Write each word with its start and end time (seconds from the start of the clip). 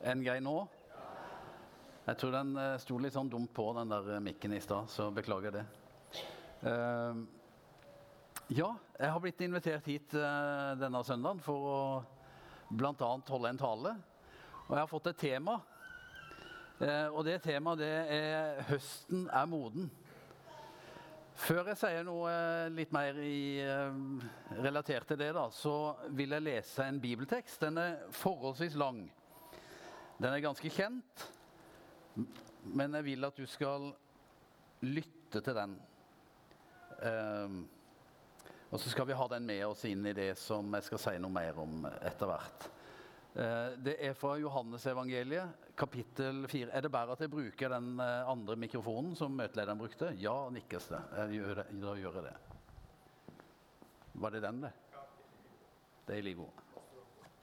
En 0.00 0.22
grei 0.24 0.38
nå? 0.40 0.54
Jeg 2.06 2.16
tror 2.16 2.32
den 2.32 2.54
eh, 2.56 2.78
sto 2.80 2.96
litt 2.96 3.12
sånn 3.12 3.28
dumt 3.28 3.52
på, 3.52 3.66
den 3.76 3.90
der 3.92 4.06
eh, 4.14 4.22
mikken 4.24 4.54
i 4.56 4.60
stad, 4.64 4.88
så 4.88 5.10
beklager 5.12 5.52
det. 5.58 5.64
Uh, 6.60 7.20
ja, 8.52 8.70
jeg 8.96 9.12
har 9.12 9.20
blitt 9.20 9.44
invitert 9.44 9.86
hit 9.88 10.16
uh, 10.16 10.72
denne 10.80 11.00
søndagen 11.04 11.40
for 11.44 11.68
å 11.68 11.82
bl.a. 12.72 13.10
holde 13.28 13.52
en 13.52 13.60
tale. 13.60 13.94
Og 14.66 14.72
jeg 14.72 14.80
har 14.80 14.90
fått 14.90 15.12
et 15.12 15.20
tema. 15.20 15.58
Uh, 16.80 17.12
og 17.12 17.20
det 17.28 17.36
temaet 17.44 17.84
det 17.84 17.92
er 18.16 18.64
'Høsten 18.70 19.28
er 19.28 19.52
moden'. 19.52 19.92
Før 21.40 21.70
jeg 21.70 21.80
sier 21.80 22.04
noe 22.04 22.32
litt 22.72 22.90
mer 22.92 23.16
i, 23.24 23.62
relatert 24.60 25.08
til 25.08 25.20
det, 25.20 25.30
da, 25.32 25.46
så 25.48 25.94
vil 26.12 26.36
jeg 26.36 26.44
lese 26.44 26.84
en 26.84 27.00
bibeltekst. 27.00 27.62
Den 27.62 27.80
er 27.80 27.96
forholdsvis 28.12 28.76
lang. 28.76 29.06
Den 30.20 30.34
er 30.34 30.42
ganske 30.44 30.68
kjent, 30.68 31.22
men 32.76 32.96
jeg 32.98 33.06
vil 33.06 33.24
at 33.24 33.38
du 33.40 33.46
skal 33.48 33.86
lytte 34.84 35.40
til 35.40 35.56
den. 35.56 35.78
Um, 37.00 37.62
og 38.68 38.82
så 38.82 38.92
skal 38.92 39.08
vi 39.08 39.16
ha 39.16 39.28
den 39.32 39.46
med 39.48 39.62
oss 39.64 39.86
inn 39.88 40.04
i 40.04 40.12
det 40.12 40.34
som 40.36 40.68
jeg 40.76 40.86
skal 40.90 41.00
si 41.00 41.14
noe 41.24 41.32
mer 41.32 41.62
om 41.62 41.88
etter 41.88 42.28
hvert. 42.28 42.68
Uh, 43.32 43.72
det 43.80 43.96
er 44.10 44.12
fra 44.18 44.34
Johannesevangeliet, 44.42 45.72
kapittel 45.80 46.44
4. 46.52 46.68
Er 46.68 46.84
det 46.84 46.92
bare 46.92 47.16
at 47.16 47.24
jeg 47.24 47.32
bruker 47.32 47.72
den 47.72 47.94
uh, 47.96 48.28
andre 48.28 48.60
mikrofonen 48.60 49.16
som 49.16 49.32
møtelederen 49.32 49.80
brukte? 49.80 50.12
Ja, 50.20 50.36
nikkes 50.52 50.92
det. 50.92 51.00
Gjør 51.38 51.62
det. 51.62 51.68
Da 51.80 51.96
gjør 51.96 52.20
jeg 52.20 52.28
det. 52.28 52.38
Var 54.20 54.36
det 54.36 54.44
den, 54.44 54.64
det? 54.68 54.76
Det 56.04 56.18
er 56.18 56.28
like 56.28 56.44
god. 56.44 56.64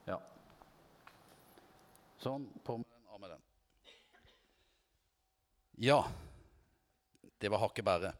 Ja. 0.06 0.22
Sånn. 2.18 2.48
På 2.66 2.74
med 2.80 2.88
den, 2.90 3.04
av 3.14 3.20
med 3.22 3.30
den. 3.30 3.42
Ja. 5.78 6.00
Det 7.38 7.50
var 7.52 7.62
hakket 7.62 7.86
bære. 7.86 8.10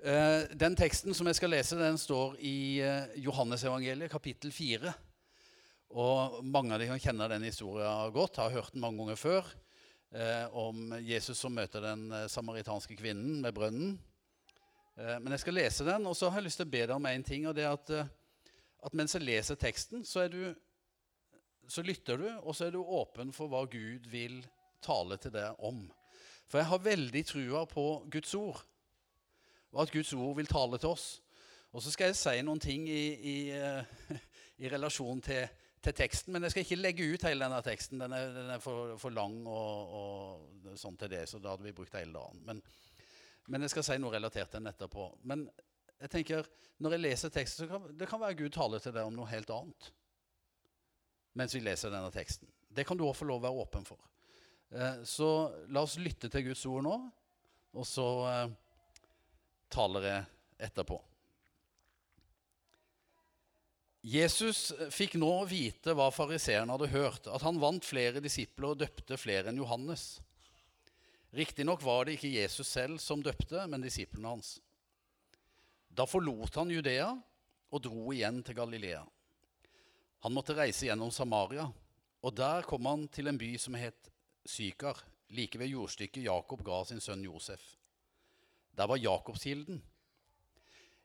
Uh, 0.00 0.48
den 0.56 0.76
teksten 0.76 1.16
som 1.16 1.28
jeg 1.28 1.36
skal 1.36 1.52
lese, 1.52 1.76
den 1.76 2.00
står 2.00 2.38
i 2.40 2.80
uh, 2.80 3.12
Johannesevangeliet, 3.20 4.12
kapittel 4.12 4.52
4. 4.52 4.94
Og 6.00 6.40
mange 6.48 6.72
av 6.72 6.80
dere 6.80 6.96
kjenner 7.00 7.28
den 7.34 7.44
historien 7.44 8.12
godt, 8.16 8.40
har 8.40 8.56
hørt 8.56 8.72
den 8.72 8.80
mange 8.84 9.02
ganger 9.02 9.20
før. 9.20 9.52
Uh, 10.14 10.48
om 10.64 10.96
Jesus 11.04 11.36
som 11.44 11.52
møter 11.52 11.84
den 11.84 12.08
samaritanske 12.32 12.96
kvinnen 12.96 13.42
med 13.44 13.52
brønnen. 13.56 13.96
men 14.94 15.32
jeg 15.34 15.40
skal 15.42 15.56
lese 15.58 15.84
den, 15.84 16.04
og 16.06 16.14
så 16.14 16.28
har 16.30 16.38
jeg 16.38 16.46
lyst 16.46 16.60
til 16.60 16.68
å 16.68 16.70
be 16.70 16.84
deg 16.86 16.92
om 16.94 17.06
én 17.10 17.24
ting. 17.26 17.48
og 17.48 17.54
det 17.56 17.64
er 17.64 17.72
at, 17.74 17.90
at 18.86 18.94
mens 18.94 19.16
jeg 19.16 19.26
leser 19.26 19.58
teksten, 19.58 20.04
så 20.06 20.20
er 20.22 20.28
du 20.30 20.54
så 21.68 21.82
lytter 21.82 22.20
du, 22.20 22.28
og 22.42 22.54
så 22.56 22.68
er 22.68 22.74
du 22.74 22.80
åpen 22.82 23.32
for 23.34 23.50
hva 23.50 23.64
Gud 23.70 24.08
vil 24.12 24.40
tale 24.84 25.18
til 25.20 25.32
deg 25.34 25.60
om. 25.64 25.84
For 26.50 26.60
jeg 26.60 26.68
har 26.70 26.84
veldig 26.84 27.24
trua 27.26 27.64
på 27.68 27.84
Guds 28.12 28.34
ord, 28.38 28.60
og 29.74 29.82
at 29.82 29.92
Guds 29.94 30.12
ord 30.14 30.36
vil 30.38 30.50
tale 30.50 30.78
til 30.78 30.92
oss. 30.94 31.06
Og 31.74 31.82
så 31.82 31.90
skal 31.90 32.12
jeg 32.12 32.18
si 32.20 32.34
noen 32.46 32.62
ting 32.62 32.86
i, 32.86 33.04
i, 33.18 33.36
uh, 33.58 34.18
i 34.62 34.70
relasjon 34.70 35.22
til, 35.24 35.48
til, 35.82 35.96
teksten, 35.96 36.34
men 36.34 36.46
jeg 36.46 36.54
skal 36.54 36.66
ikke 36.66 36.78
legge 36.78 37.08
ut 37.10 37.26
hele 37.26 37.48
denne 37.48 37.62
teksten. 37.66 38.04
Den 38.04 38.14
er, 38.14 38.30
den 38.36 38.52
er 38.54 38.62
for, 38.62 38.94
for, 39.00 39.14
lang 39.14 39.40
og, 39.50 39.96
og, 39.98 40.68
sånn 40.78 40.98
til 41.00 41.10
det, 41.10 41.24
så 41.30 41.42
da 41.42 41.56
hadde 41.56 41.66
vi 41.66 41.74
brukt 41.74 41.96
hele 41.98 42.14
dagen. 42.14 42.44
Men, 42.46 42.62
men, 43.48 43.66
jeg 43.66 43.74
skal 43.74 43.88
si 43.88 43.98
noe 43.98 44.14
relatert 44.14 44.52
til 44.52 44.62
den 44.62 44.70
etterpå. 44.70 45.08
Men 45.26 45.48
jeg 46.04 46.12
tenker, 46.12 46.46
når 46.84 46.94
jeg 46.94 47.06
leser 47.08 47.34
teksten, 47.34 47.64
så 47.64 47.72
kan 47.72 47.98
det 47.98 48.08
kan 48.10 48.22
være 48.22 48.38
Gud 48.44 48.54
taler 48.54 48.82
til 48.82 48.94
deg 48.94 49.08
om 49.08 49.18
noe 49.18 49.32
helt 49.32 49.50
annet 49.54 49.90
mens 51.38 51.54
vi 51.54 51.62
leser 51.64 51.92
denne 51.92 52.12
teksten. 52.14 52.48
Det 52.74 52.86
kan 52.86 52.98
du 52.98 53.04
òg 53.06 53.16
få 53.18 53.28
lov 53.28 53.42
å 53.42 53.46
være 53.46 53.64
åpen 53.64 53.86
for. 53.86 54.00
Eh, 54.74 55.02
så 55.06 55.28
la 55.70 55.84
oss 55.86 55.98
lytte 56.02 56.30
til 56.30 56.48
Guds 56.48 56.64
ord 56.70 56.86
nå, 56.86 56.94
og 57.74 57.86
så 57.88 58.06
eh, 58.30 58.54
taler 59.74 60.08
jeg 60.08 60.24
etterpå. 60.68 60.98
Jesus 64.04 64.68
fikk 64.92 65.14
nå 65.16 65.30
vite 65.48 65.94
hva 65.96 66.10
fariseerne 66.12 66.74
hadde 66.74 66.92
hørt, 66.92 67.24
at 67.24 67.44
han 67.46 67.60
vant 67.62 67.86
flere 67.88 68.20
disipler 68.20 68.74
og 68.74 68.82
døpte 68.82 69.16
flere 69.16 69.48
enn 69.48 69.62
Johannes. 69.62 70.18
Riktignok 71.34 71.80
var 71.82 72.04
det 72.04 72.18
ikke 72.18 72.34
Jesus 72.34 72.68
selv 72.68 73.00
som 73.02 73.22
døpte, 73.24 73.64
men 73.66 73.82
disiplene 73.82 74.34
hans. 74.34 74.58
Da 75.88 76.04
forlot 76.06 76.58
han 76.60 76.70
Judea 76.70 77.08
og 77.74 77.82
dro 77.82 78.12
igjen 78.12 78.42
til 78.44 78.58
Galilea. 78.58 79.00
Han 80.24 80.32
måtte 80.32 80.54
reise 80.56 80.86
gjennom 80.86 81.10
Samaria, 81.12 81.66
og 82.24 82.32
der 82.32 82.64
kom 82.64 82.86
han 82.88 83.02
til 83.12 83.28
en 83.28 83.36
by 83.36 83.50
som 83.60 83.74
het 83.76 84.06
Sykar, 84.48 84.96
like 85.36 85.58
ved 85.60 85.68
jordstykket 85.68 86.24
Jakob 86.24 86.62
ga 86.64 86.78
sin 86.88 87.02
sønn 87.04 87.26
Josef. 87.26 87.60
Der 88.72 88.88
var 88.88 88.96
Jakobskilden. 88.96 89.82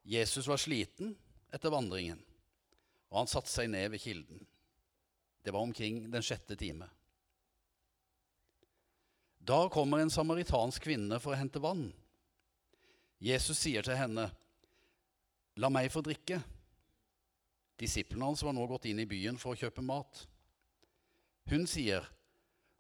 Jesus 0.08 0.48
var 0.48 0.62
sliten 0.62 1.18
etter 1.52 1.74
vandringen, 1.74 2.22
og 3.12 3.18
han 3.20 3.32
satte 3.32 3.52
seg 3.52 3.68
ned 3.74 3.90
ved 3.92 4.00
kilden. 4.00 4.40
Det 5.44 5.52
var 5.52 5.68
omkring 5.68 6.06
den 6.14 6.24
sjette 6.24 6.56
time. 6.56 6.88
Da 9.40 9.66
kommer 9.68 10.00
en 10.00 10.14
samaritansk 10.14 10.88
kvinne 10.88 11.20
for 11.20 11.36
å 11.36 11.42
hente 11.42 11.60
vann. 11.60 11.90
Jesus 13.20 13.60
sier 13.60 13.84
til 13.84 14.00
henne, 14.00 14.30
'La 15.60 15.68
meg 15.68 15.92
få 15.92 16.00
drikke.' 16.08 16.40
Disiplene 17.80 18.28
hans 18.28 18.44
var 18.44 18.54
nå 18.56 18.66
gått 18.68 18.90
inn 18.90 19.00
i 19.00 19.08
byen 19.08 19.38
for 19.40 19.56
å 19.56 19.60
kjøpe 19.60 19.84
mat. 19.86 20.26
Hun 21.50 21.66
sier, 21.68 22.04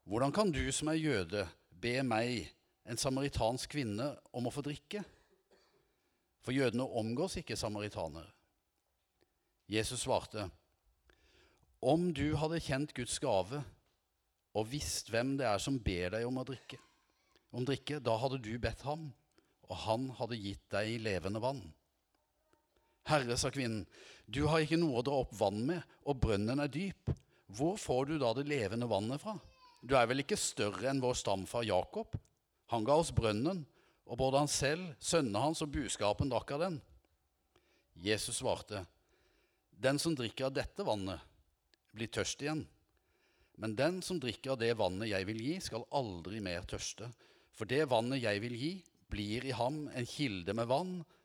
'Hvordan 0.06 0.34
kan 0.34 0.52
du 0.52 0.72
som 0.72 0.88
er 0.88 1.00
jøde, 1.00 1.48
be 1.72 2.04
meg, 2.04 2.52
en 2.86 2.98
samaritansk 2.98 3.70
kvinne, 3.70 4.18
om 4.34 4.48
å 4.48 4.52
få 4.52 4.62
drikke?' 4.62 5.06
For 6.42 6.52
jødene 6.52 6.84
omgås 6.84 7.38
ikke 7.38 7.56
samaritanere. 7.56 8.32
Jesus 9.70 10.02
svarte, 10.02 10.52
'Om 11.82 12.14
du 12.14 12.36
hadde 12.36 12.60
kjent 12.60 12.94
Guds 12.94 13.20
gave 13.20 13.64
og 14.54 14.72
visst 14.72 15.10
hvem 15.10 15.38
det 15.38 15.46
er 15.46 15.58
som 15.58 15.80
ber 15.80 16.10
deg 16.10 16.26
om 16.26 16.38
å 16.38 16.46
drikke, 16.46 16.78
om 17.54 17.66
drikke, 17.66 18.00
da 18.00 18.18
hadde 18.18 18.42
du 18.42 18.58
bedt 18.60 18.82
ham, 18.82 19.14
og 19.70 19.76
han 19.76 20.10
hadde 20.10 20.42
gitt 20.42 20.70
deg 20.70 21.00
levende 21.00 21.40
vann.' 21.40 21.74
Herre, 23.10 23.38
sa 23.42 23.50
kvinnen, 23.50 23.88
du 24.30 24.44
har 24.46 24.62
ikke 24.62 24.78
noe 24.78 25.00
å 25.00 25.06
dra 25.06 25.24
opp 25.24 25.32
vann 25.34 25.64
med, 25.66 25.82
og 26.06 26.20
brønnen 26.22 26.62
er 26.62 26.70
dyp. 26.70 27.10
Hvor 27.58 27.80
får 27.82 28.12
du 28.12 28.18
da 28.22 28.36
det 28.38 28.46
levende 28.46 28.90
vannet 28.90 29.22
fra? 29.24 29.34
Du 29.82 29.96
er 29.98 30.06
vel 30.10 30.22
ikke 30.22 30.38
større 30.38 30.92
enn 30.92 31.02
vår 31.02 31.18
stamfar 31.18 31.66
Jakob? 31.66 32.14
Han 32.70 32.86
ga 32.86 33.00
oss 33.02 33.10
brønnen, 33.16 33.64
og 34.06 34.20
både 34.22 34.44
han 34.44 34.52
selv, 34.52 34.92
sønnene 35.02 35.42
hans 35.42 35.64
og 35.66 35.72
buskapen 35.74 36.30
drakk 36.30 36.54
av 36.54 36.66
den. 36.68 36.78
Jesus 37.98 38.44
svarte, 38.44 38.86
Den 39.72 39.98
som 39.98 40.14
drikker 40.14 40.50
av 40.50 40.54
dette 40.54 40.86
vannet, 40.86 41.24
blir 41.96 42.12
tørst 42.14 42.44
igjen. 42.44 42.66
Men 43.58 43.74
den 43.76 44.02
som 44.06 44.20
drikker 44.22 44.54
av 44.54 44.62
det 44.62 44.76
vannet 44.78 45.10
jeg 45.10 45.26
vil 45.28 45.42
gi, 45.42 45.56
skal 45.64 45.88
aldri 45.98 46.44
mer 46.44 46.68
tørste. 46.70 47.10
For 47.58 47.66
det 47.66 47.88
vannet 47.90 48.22
jeg 48.22 48.44
vil 48.44 48.56
gi, 48.56 48.74
blir 49.10 49.48
i 49.50 49.56
ham 49.56 49.88
en 49.98 50.06
kilde 50.06 50.54
med 50.54 50.70
vann 50.70 51.00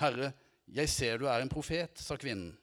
Herre, 0.00 0.32
jeg 0.72 0.88
ser 0.88 1.20
du 1.20 1.26
er 1.28 1.42
en 1.42 1.52
profet, 1.52 1.98
sa 2.00 2.16
kvinnen. 2.16 2.54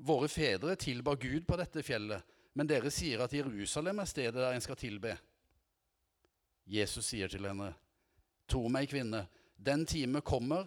Våre 0.00 0.30
fedre 0.32 0.76
tilba 0.80 1.14
Gud 1.20 1.44
på 1.46 1.58
dette 1.60 1.82
fjellet, 1.84 2.24
men 2.56 2.68
dere 2.68 2.90
sier 2.92 3.20
at 3.20 3.34
Jerusalem 3.36 4.00
er 4.00 4.08
stedet 4.08 4.38
der 4.38 4.54
en 4.56 4.64
skal 4.64 4.78
tilbe. 4.80 5.12
Jesus 6.70 7.10
sier 7.12 7.28
til 7.28 7.44
henne, 7.48 7.72
Tro 8.50 8.64
meg, 8.72 8.88
kvinne, 8.90 9.26
den 9.54 9.84
time 9.86 10.24
kommer 10.26 10.64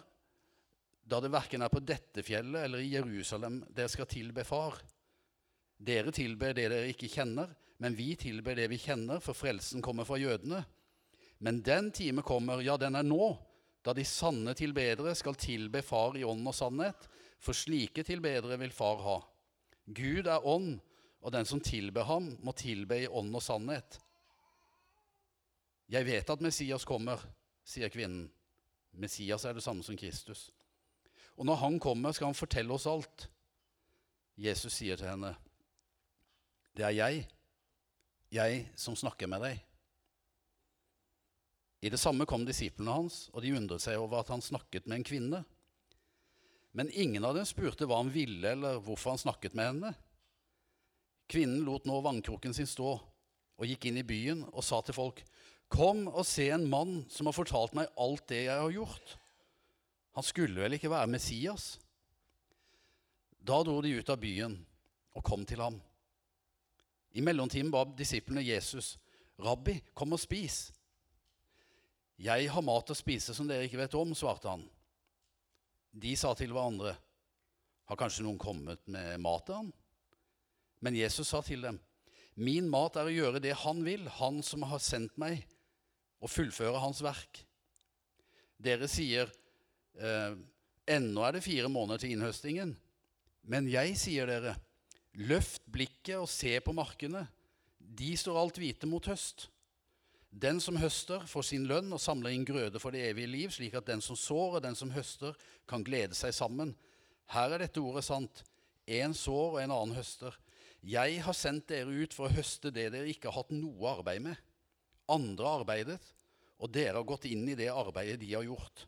da 1.04 1.18
det 1.20 1.32
verken 1.34 1.60
er 1.60 1.72
på 1.72 1.82
dette 1.84 2.22
fjellet 2.24 2.64
eller 2.64 2.80
i 2.80 2.94
Jerusalem 2.94 3.58
dere 3.68 3.90
skal 3.92 4.08
tilbe 4.08 4.44
Far. 4.48 4.78
Dere 5.76 6.14
tilber 6.14 6.54
det 6.56 6.70
dere 6.70 6.92
ikke 6.92 7.10
kjenner, 7.12 7.50
men 7.82 7.96
vi 7.98 8.14
tilber 8.16 8.56
det 8.56 8.70
vi 8.72 8.78
kjenner, 8.80 9.20
for 9.20 9.36
frelsen 9.36 9.82
kommer 9.84 10.06
fra 10.08 10.16
jødene. 10.16 10.62
Men 11.44 11.60
den 11.66 11.90
time 11.92 12.22
kommer, 12.24 12.62
ja, 12.64 12.78
den 12.80 12.96
er 12.96 13.04
nå, 13.04 13.34
da 13.84 13.92
de 13.92 14.04
sanne 14.08 14.54
tilbedere 14.56 15.12
skal 15.16 15.36
tilbe 15.36 15.82
Far 15.84 16.16
i 16.16 16.24
ånd 16.24 16.46
og 16.48 16.56
sannhet, 16.56 17.08
for 17.38 17.56
slike 17.56 18.04
tilbedere 18.06 18.56
vil 18.60 18.72
Far 18.72 19.02
ha. 19.04 19.18
Gud 19.84 20.30
er 20.30 20.46
ånd, 20.48 20.78
og 21.24 21.32
den 21.32 21.48
som 21.48 21.60
tilber 21.60 22.08
ham, 22.08 22.30
må 22.44 22.52
tilbe 22.56 23.02
i 23.02 23.08
ånd 23.08 23.32
og 23.36 23.44
sannhet. 23.44 23.98
Jeg 25.92 26.08
vet 26.08 26.30
at 26.32 26.44
Messias 26.44 26.84
kommer, 26.88 27.20
sier 27.64 27.92
kvinnen. 27.92 28.30
Messias 28.96 29.44
er 29.44 29.56
det 29.56 29.64
samme 29.64 29.84
som 29.84 29.96
Kristus. 29.98 30.48
Og 31.36 31.44
når 31.48 31.60
han 31.60 31.78
kommer, 31.82 32.12
skal 32.12 32.30
han 32.30 32.38
fortelle 32.38 32.72
oss 32.72 32.86
alt. 32.88 33.26
Jesus 34.40 34.80
sier 34.80 34.98
til 34.98 35.10
henne, 35.10 35.34
det 36.74 36.88
er 36.88 36.94
jeg, 36.96 37.26
jeg 38.34 38.64
som 38.80 38.96
snakker 38.98 39.30
med 39.30 39.44
deg. 39.44 39.60
I 41.84 41.90
det 41.92 42.00
samme 42.00 42.24
kom 42.24 42.46
disiplene 42.48 42.94
hans, 42.96 43.26
og 43.36 43.42
de 43.44 43.52
undret 43.52 43.82
seg 43.84 44.00
over 44.00 44.22
at 44.22 44.30
han 44.32 44.40
snakket 44.40 44.86
med 44.88 45.02
en 45.02 45.04
kvinne. 45.04 45.40
Men 46.72 46.88
ingen 46.90 47.26
av 47.28 47.36
dem 47.36 47.44
spurte 47.44 47.84
hva 47.84 47.98
han 48.00 48.12
ville, 48.14 48.54
eller 48.54 48.80
hvorfor 48.80 49.12
han 49.12 49.20
snakket 49.20 49.52
med 49.58 49.68
henne. 49.68 49.90
Kvinnen 51.28 51.60
lot 51.66 51.84
nå 51.84 51.98
vannkroken 52.04 52.56
sin 52.56 52.68
stå 52.68 52.94
og 53.54 53.68
gikk 53.68 53.84
inn 53.90 54.00
i 54.00 54.06
byen 54.06 54.46
og 54.50 54.64
sa 54.64 54.80
til 54.84 54.96
folk, 54.96 55.20
Kom 55.74 56.04
og 56.06 56.26
se 56.28 56.50
en 56.52 56.66
mann 56.70 57.02
som 57.10 57.26
har 57.26 57.34
fortalt 57.36 57.74
meg 57.76 57.92
alt 58.00 58.26
det 58.30 58.44
jeg 58.44 58.60
har 58.60 58.72
gjort. 58.72 59.14
Han 60.14 60.26
skulle 60.26 60.60
vel 60.60 60.76
ikke 60.76 60.92
være 60.92 61.10
Messias? 61.10 61.64
Da 63.44 63.58
dro 63.64 63.80
de 63.82 63.96
ut 63.96 64.12
av 64.12 64.20
byen 64.20 64.54
og 65.16 65.24
kom 65.26 65.44
til 65.48 65.60
ham. 65.64 65.80
I 67.14 67.24
mellomtiden 67.24 67.72
ba 67.72 67.82
disiplene 67.96 68.44
Jesus, 68.44 68.94
Rabbi, 69.42 69.76
kom 69.94 70.14
og 70.14 70.22
spis. 70.22 70.68
Jeg 72.20 72.50
har 72.50 72.62
mat 72.62 72.90
å 72.90 72.96
spise 72.96 73.34
som 73.34 73.48
dere 73.48 73.66
ikke 73.66 73.80
vet 73.80 73.96
om, 73.98 74.14
svarte 74.14 74.52
han. 74.52 74.62
De 75.90 76.14
sa 76.18 76.32
til 76.38 76.52
hverandre, 76.54 76.94
har 77.84 77.98
kanskje 78.00 78.24
noen 78.24 78.40
kommet 78.40 78.86
med 78.90 79.20
mat 79.22 79.46
til 79.46 79.60
han?' 79.60 79.72
Men 80.84 80.96
Jesus 80.98 81.30
sa 81.32 81.40
til 81.40 81.62
dem, 81.64 81.78
Min 82.34 82.66
mat 82.68 82.96
er 82.98 83.08
å 83.08 83.14
gjøre 83.14 83.40
det 83.40 83.54
Han 83.62 83.84
vil, 83.86 84.08
Han 84.18 84.42
som 84.42 84.66
har 84.68 84.82
sendt 84.82 85.16
meg, 85.16 85.46
og 86.20 86.28
fullføre 86.28 86.80
Hans 86.82 87.00
verk. 87.04 87.44
Dere 88.60 88.88
sier, 88.88 89.30
eh, 89.96 90.34
ennå 90.86 91.24
er 91.24 91.32
det 91.32 91.44
fire 91.44 91.68
måneder 91.68 92.02
til 92.02 92.14
innhøstingen. 92.14 92.76
Men 93.44 93.68
jeg 93.68 93.96
sier 93.96 94.26
dere, 94.26 94.56
løft 95.14 95.62
blikket 95.70 96.18
og 96.18 96.28
se 96.28 96.58
på 96.60 96.74
markene. 96.74 97.26
De 97.78 98.14
står 98.16 98.38
alt 98.40 98.58
hvite 98.58 98.88
mot 98.88 99.04
høst. 99.06 99.48
Den 100.34 100.58
som 100.60 100.74
høster, 100.82 101.22
får 101.30 101.44
sin 101.46 101.66
lønn 101.70 101.92
og 101.94 102.02
samler 102.02 102.34
inn 102.34 102.46
grøde 102.46 102.80
for 102.82 102.90
det 102.90 103.04
evige 103.06 103.30
liv, 103.30 103.52
slik 103.54 103.76
at 103.78 103.86
den 103.86 104.00
som 104.02 104.18
sår 104.18 104.58
og 104.58 104.64
den 104.64 104.74
som 104.74 104.90
høster, 104.90 105.36
kan 105.70 105.84
glede 105.86 106.16
seg 106.18 106.34
sammen. 106.34 106.72
Her 107.30 107.54
er 107.54 107.62
dette 107.62 107.82
ordet 107.82 108.02
sant. 108.06 108.42
En 108.90 109.14
sår 109.14 109.54
og 109.54 109.60
en 109.62 109.74
annen 109.76 109.94
høster. 109.94 110.34
Jeg 110.82 111.20
har 111.22 111.36
sendt 111.38 111.68
dere 111.70 111.92
ut 112.02 112.16
for 112.16 112.26
å 112.26 112.34
høste 112.34 112.72
det 112.74 112.90
dere 112.92 113.12
ikke 113.12 113.30
har 113.30 113.44
hatt 113.44 113.54
noe 113.54 113.92
arbeid 113.94 114.24
med. 114.26 114.40
Andre 115.14 115.46
har 115.46 115.62
arbeidet, 115.62 116.10
og 116.58 116.72
dere 116.74 116.98
har 116.98 117.06
gått 117.06 117.28
inn 117.30 117.46
i 117.48 117.56
det 117.56 117.70
arbeidet 117.70 118.18
de 118.20 118.34
har 118.34 118.44
gjort. 118.44 118.84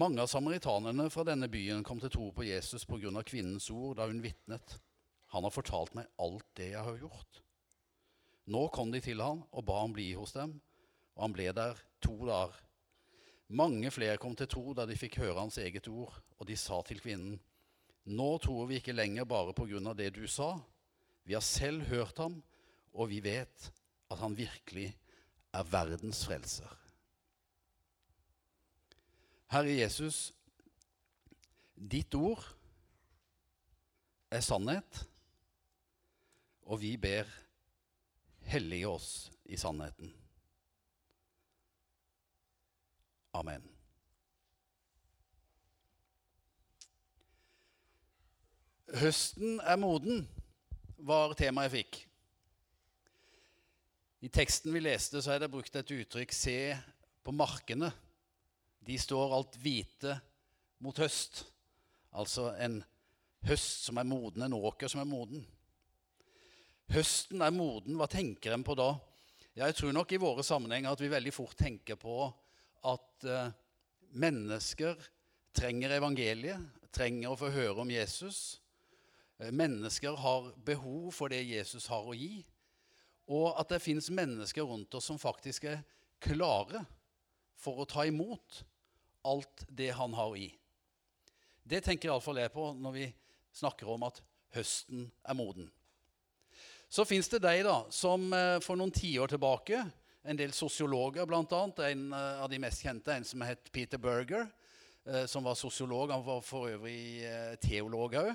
Mange 0.00 0.22
av 0.22 0.30
samaritanerne 0.30 1.08
fra 1.10 1.26
denne 1.26 1.50
byen 1.50 1.84
kom 1.84 2.00
til 2.00 2.12
tro 2.14 2.30
på 2.32 2.46
Jesus 2.46 2.86
pga. 2.88 3.10
kvinnens 3.26 3.68
ord 3.70 3.98
da 3.98 4.06
hun 4.06 4.22
vitnet. 4.22 4.80
Han 5.34 5.44
har 5.44 5.54
fortalt 5.54 5.94
meg 5.94 6.08
alt 6.16 6.46
det 6.56 6.72
jeg 6.72 6.82
har 6.88 6.98
gjort. 6.98 7.42
Nå 8.50 8.66
kom 8.74 8.90
de 8.90 8.98
til 9.04 9.22
ham 9.22 9.44
og 9.54 9.64
ba 9.68 9.78
ham 9.82 9.94
bli 9.94 10.08
hos 10.18 10.34
dem, 10.34 10.56
og 11.14 11.22
han 11.26 11.34
ble 11.36 11.50
der 11.54 11.78
to 12.02 12.16
dager. 12.26 12.56
Mange 13.50 13.90
flere 13.94 14.18
kom 14.18 14.34
til 14.38 14.48
tro 14.50 14.72
da 14.74 14.86
de 14.86 14.98
fikk 14.98 15.20
høre 15.22 15.38
hans 15.38 15.58
eget 15.58 15.86
ord, 15.90 16.14
og 16.38 16.48
de 16.48 16.56
sa 16.58 16.82
til 16.86 17.00
kvinnen:" 17.02 17.38
Nå 18.10 18.38
tror 18.42 18.66
vi 18.66 18.78
ikke 18.80 18.96
lenger 18.96 19.26
bare 19.28 19.52
på 19.54 19.66
grunn 19.68 19.86
av 19.86 19.94
det 19.94 20.08
du 20.16 20.26
sa. 20.26 20.56
Vi 21.24 21.34
har 21.36 21.44
selv 21.44 21.84
hørt 21.86 22.18
ham, 22.18 22.42
og 22.92 23.10
vi 23.10 23.20
vet 23.20 23.70
at 24.10 24.18
han 24.18 24.34
virkelig 24.34 24.88
er 25.52 25.68
verdens 25.68 26.24
frelser. 26.26 26.72
Herre 29.50 29.76
Jesus, 29.76 30.32
ditt 31.76 32.14
ord 32.14 32.42
er 34.30 34.40
sannhet, 34.40 35.04
og 36.62 36.80
vi 36.80 36.96
ber 36.96 37.28
hellige 38.50 38.88
oss 38.88 39.30
i 39.44 39.56
sannheten. 39.56 40.12
Amen. 43.32 43.62
Høsten 49.00 49.60
er 49.62 49.78
moden, 49.78 50.24
var 50.98 51.36
temaet 51.38 51.70
jeg 51.70 51.76
fikk. 51.78 51.98
I 54.26 54.28
teksten 54.34 54.74
vi 54.74 54.82
leste, 54.82 55.22
så 55.22 55.36
er 55.36 55.44
det 55.44 55.52
brukt 55.52 55.76
et 55.76 55.92
uttrykk 55.94 56.32
'se 56.34 56.76
på 57.24 57.32
markene'. 57.32 57.92
De 58.86 58.98
står 58.98 59.36
alt 59.36 59.56
hvite 59.62 60.20
mot 60.78 60.98
høst. 60.98 61.44
Altså 62.12 62.50
en 62.58 62.82
høst 63.46 63.84
som 63.84 63.96
er 63.96 64.02
moden, 64.02 64.42
en 64.42 64.52
åker 64.52 64.88
som 64.88 65.00
er 65.00 65.08
moden. 65.08 65.46
Høsten 66.90 67.38
er 67.38 67.52
moden. 67.54 67.94
Hva 67.94 68.08
tenker 68.10 68.56
en 68.56 68.64
på 68.66 68.74
da? 68.74 68.96
Jeg 69.54 69.76
tror 69.78 69.92
nok 69.94 70.10
i 70.10 70.18
våre 70.18 70.42
sammenhenger 70.42 70.90
at 70.90 71.02
vi 71.02 71.10
veldig 71.12 71.32
fort 71.34 71.54
tenker 71.58 71.94
på 72.00 72.24
at 72.90 73.26
uh, 73.30 73.52
mennesker 74.18 74.98
trenger 75.54 75.94
evangeliet, 76.00 76.58
trenger 76.90 77.30
å 77.30 77.38
få 77.38 77.52
høre 77.54 77.84
om 77.84 77.94
Jesus. 77.94 78.58
Eh, 79.38 79.52
mennesker 79.54 80.18
har 80.18 80.50
behov 80.66 81.12
for 81.14 81.30
det 81.30 81.44
Jesus 81.46 81.86
har 81.90 82.06
å 82.06 82.16
gi, 82.16 82.42
og 83.30 83.54
at 83.60 83.70
det 83.70 83.82
fins 83.84 84.10
mennesker 84.10 84.66
rundt 84.66 84.94
oss 84.98 85.06
som 85.12 85.18
faktisk 85.20 85.68
er 85.70 85.84
klare 86.22 86.82
for 87.54 87.82
å 87.82 87.86
ta 87.86 88.02
imot 88.10 88.64
alt 89.30 89.62
det 89.70 89.92
han 89.94 90.14
har 90.18 90.34
å 90.34 90.38
gi. 90.38 90.50
Det 91.62 91.84
tenker 91.86 92.10
iallfall 92.10 92.42
jeg 92.42 92.50
på 92.54 92.72
når 92.74 92.98
vi 92.98 93.10
snakker 93.62 93.94
om 93.94 94.10
at 94.10 94.18
høsten 94.56 95.06
er 95.22 95.38
moden. 95.38 95.70
Så 96.90 97.06
fins 97.06 97.30
det 97.30 97.42
de 97.44 97.64
da, 97.64 97.76
som 97.94 98.32
eh, 98.34 98.58
for 98.64 98.78
noen 98.78 98.92
tiår 98.94 99.30
tilbake, 99.30 99.84
en 100.26 100.36
del 100.36 100.52
sosiologer 100.52 101.26
bl.a., 101.26 101.64
en 101.86 102.06
eh, 102.12 102.42
av 102.42 102.50
de 102.50 102.58
mest 102.60 102.82
kjente, 102.82 103.14
en 103.14 103.26
som 103.26 103.46
het 103.46 103.70
Peter 103.72 103.98
Berger, 103.98 104.48
som 105.26 105.42
var 105.42 105.56
sosiolog. 105.56 106.10
Han 106.12 106.22
var 106.22 106.42
for 106.44 106.68
øvrig 106.68 107.24
teolog 107.64 108.12
òg. 108.20 108.34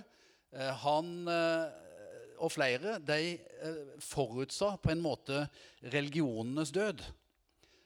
Eh, 0.56 0.72
han 0.86 1.28
eh, 1.28 1.84
og 2.36 2.52
flere 2.52 2.98
de 3.04 3.36
eh, 3.36 3.80
forutsa 4.04 4.76
på 4.80 4.92
en 4.94 5.04
måte 5.04 5.46
religionenes 5.94 6.74
død. 6.76 7.04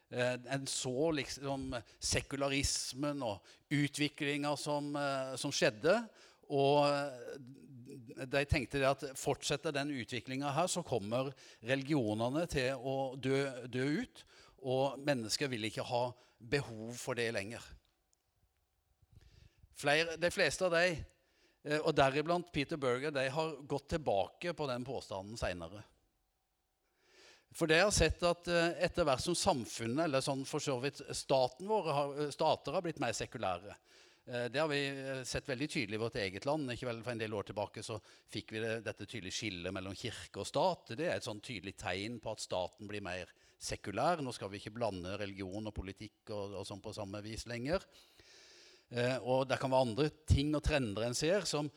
En 0.09 0.63
så 0.65 1.11
liksom 1.13 1.67
sekularismen 2.01 3.19
og 3.21 3.45
utviklinga 3.69 4.55
som, 4.57 4.88
som, 5.38 5.51
skjedde. 5.53 5.99
Og 6.49 6.81
de 8.29 8.43
tenkte 8.49 8.81
at 8.87 9.05
fortsetter 9.19 9.75
den 9.75 9.93
utviklinga 9.95 10.51
her, 10.55 10.67
så 10.71 10.83
kommer 10.85 11.31
religionene 11.65 12.45
til 12.51 12.79
å 12.79 12.97
dø, 13.15 13.43
dø 13.67 13.85
ut. 14.03 14.25
Og 14.59 14.99
mennesker 15.03 15.51
vil 15.51 15.69
ikke 15.69 15.87
ha 15.87 16.09
behov 16.39 16.97
for 16.99 17.19
det 17.19 17.29
lenger. 17.35 17.63
Flere, 19.79 20.17
de 20.19 20.31
fleste 20.33 20.67
av 20.67 20.75
de 20.75 20.97
Eh, 21.67 21.79
og 21.79 21.95
deriblant 21.95 22.51
Peter 22.53 22.79
Berger 22.79 23.13
de 23.13 23.25
har 23.33 23.55
gått 23.67 23.89
tilbake 23.95 24.53
på 24.55 24.67
den 24.69 24.85
påstanden 24.87 25.39
seinere. 25.39 25.83
For 27.55 27.67
det 27.67 27.81
har 27.81 27.91
sett 27.91 28.23
at 28.23 28.47
eh, 28.47 28.77
etter 28.85 29.07
hvert 29.07 29.23
som 29.23 29.35
samfunnet, 29.35 30.05
eller 30.05 30.23
sånn 30.23 30.45
for 30.47 30.63
så 30.63 30.77
vidt 30.81 31.01
staten 31.17 31.67
våre, 31.67 31.95
eh, 32.15 32.33
stater 32.33 32.77
har 32.77 32.85
blitt 32.85 33.01
mer 33.03 33.15
sekulære 33.17 33.75
Det 34.29 34.59
har 34.62 34.67
vi 34.69 34.81
sett 35.25 35.48
veldig 35.50 35.67
tydelig 35.71 35.98
i 35.98 36.01
vårt 36.03 36.17
eget 36.21 36.45
land. 36.45 36.69
Ikke 36.69 36.86
vel 36.86 37.00
For 37.01 37.15
en 37.15 37.21
del 37.21 37.33
år 37.33 37.48
tilbake 37.48 37.81
så 37.81 37.95
fikk 38.29 38.53
vi 38.53 38.62
det, 38.62 38.75
dette 38.86 39.07
tydelige 39.07 39.33
skillet 39.33 39.74
mellom 39.74 39.95
kirke 39.98 40.43
og 40.43 40.45
stat. 40.45 40.91
Det 40.93 41.07
er 41.07 41.15
et 41.15 41.25
sånn 41.25 41.41
tydelig 41.41 41.74
tegn 41.81 42.19
på 42.21 42.36
at 42.36 42.43
staten 42.43 42.89
blir 42.89 43.01
mer 43.01 43.31
sekulær. 43.59 44.21
Nå 44.21 44.33
skal 44.36 44.51
vi 44.51 44.62
ikke 44.62 44.75
blande 44.75 45.17
religion 45.19 45.65
og 45.65 45.75
politikk 45.75 46.29
og, 46.36 46.59
og 46.62 46.67
sånn 46.67 46.83
på 46.83 46.93
samme 46.95 47.24
vis 47.25 47.48
lenger. 47.50 47.83
Eh, 48.89 49.17
og 49.21 49.45
det 49.50 49.59
kan 49.62 49.71
være 49.71 49.86
andre 49.86 50.07
ting 50.29 50.53
og 50.57 50.63
trender 50.65 51.05
en 51.05 51.17
ser, 51.17 51.45
som, 51.50 51.69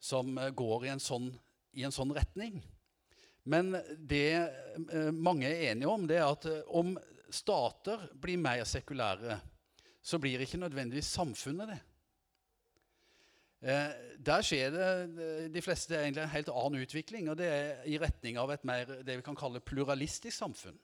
som 0.00 0.38
eh, 0.38 0.52
går 0.56 0.86
i 0.86 0.92
en, 0.94 1.02
sånn, 1.02 1.28
i 1.76 1.84
en, 1.84 1.92
sånn, 1.94 2.14
retning. 2.16 2.60
Men 3.44 3.74
det 3.98 4.28
eh, 4.32 5.10
mange 5.12 5.50
er 5.50 5.72
enige 5.72 5.90
om, 5.92 6.06
det 6.08 6.20
er 6.20 6.30
at 6.30 6.48
om 6.72 6.94
stater 7.28 8.06
blir 8.20 8.40
mer 8.40 8.64
sekulære, 8.68 9.36
så 10.04 10.20
blir 10.20 10.40
ikke 10.44 10.60
nødvendigvis 10.62 11.12
samfunnet 11.16 11.74
det. 11.74 11.80
Der 13.64 14.44
skjer 14.44 14.74
det 14.74 15.48
de 15.54 15.62
fleste 15.64 15.96
egentlig 15.96 16.20
en 16.26 16.32
helt 16.34 16.50
annen 16.52 16.82
utvikling, 16.84 17.30
og 17.32 17.38
det 17.40 17.46
er 17.48 17.86
i 17.88 17.96
retning 18.00 18.36
av 18.40 18.52
et 18.52 18.66
mer 18.68 18.90
det 19.06 19.16
vi 19.16 19.24
kan 19.24 19.38
kalle 19.38 19.62
pluralistisk 19.64 20.36
samfunn. 20.36 20.76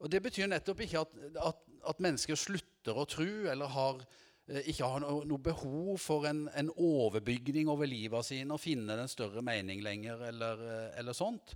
Og 0.00 0.08
Det 0.08 0.22
betyr 0.24 0.48
nettopp 0.48 0.80
ikke 0.84 1.04
at, 1.04 1.20
at, 1.44 1.60
at 1.92 2.02
mennesker 2.02 2.38
slutter 2.38 2.96
å 2.96 3.06
tro 3.08 3.28
eller 3.52 3.68
har 3.74 4.00
eh, 4.48 4.70
ikke 4.72 4.88
har 4.88 5.04
noe, 5.04 5.40
behov 5.44 5.98
for 6.00 6.24
en, 6.30 6.46
en, 6.56 6.72
overbygning 6.72 7.68
over 7.68 7.88
livet 7.88 8.30
sine 8.30 8.56
og 8.56 8.62
finne 8.62 8.96
den 8.96 9.12
større 9.12 9.44
mening 9.44 9.84
lenger, 9.84 10.24
eller, 10.30 10.64
eh, 10.64 10.98
eller 11.02 11.16
sånt. 11.16 11.52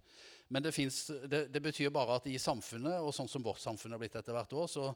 Men 0.52 0.64
det, 0.66 0.74
finnes, 0.76 1.06
det, 1.24 1.46
det, 1.54 1.62
betyr 1.64 1.92
bare 1.94 2.18
at 2.18 2.28
i 2.28 2.36
samfunnet, 2.38 3.00
og 3.00 3.14
sånn 3.16 3.30
som 3.32 3.44
vårt 3.44 3.62
samfunn 3.64 3.96
har 3.96 4.02
blitt 4.02 4.18
etter 4.20 4.36
hvert 4.36 4.52
år, 4.52 4.68
så, 4.68 4.90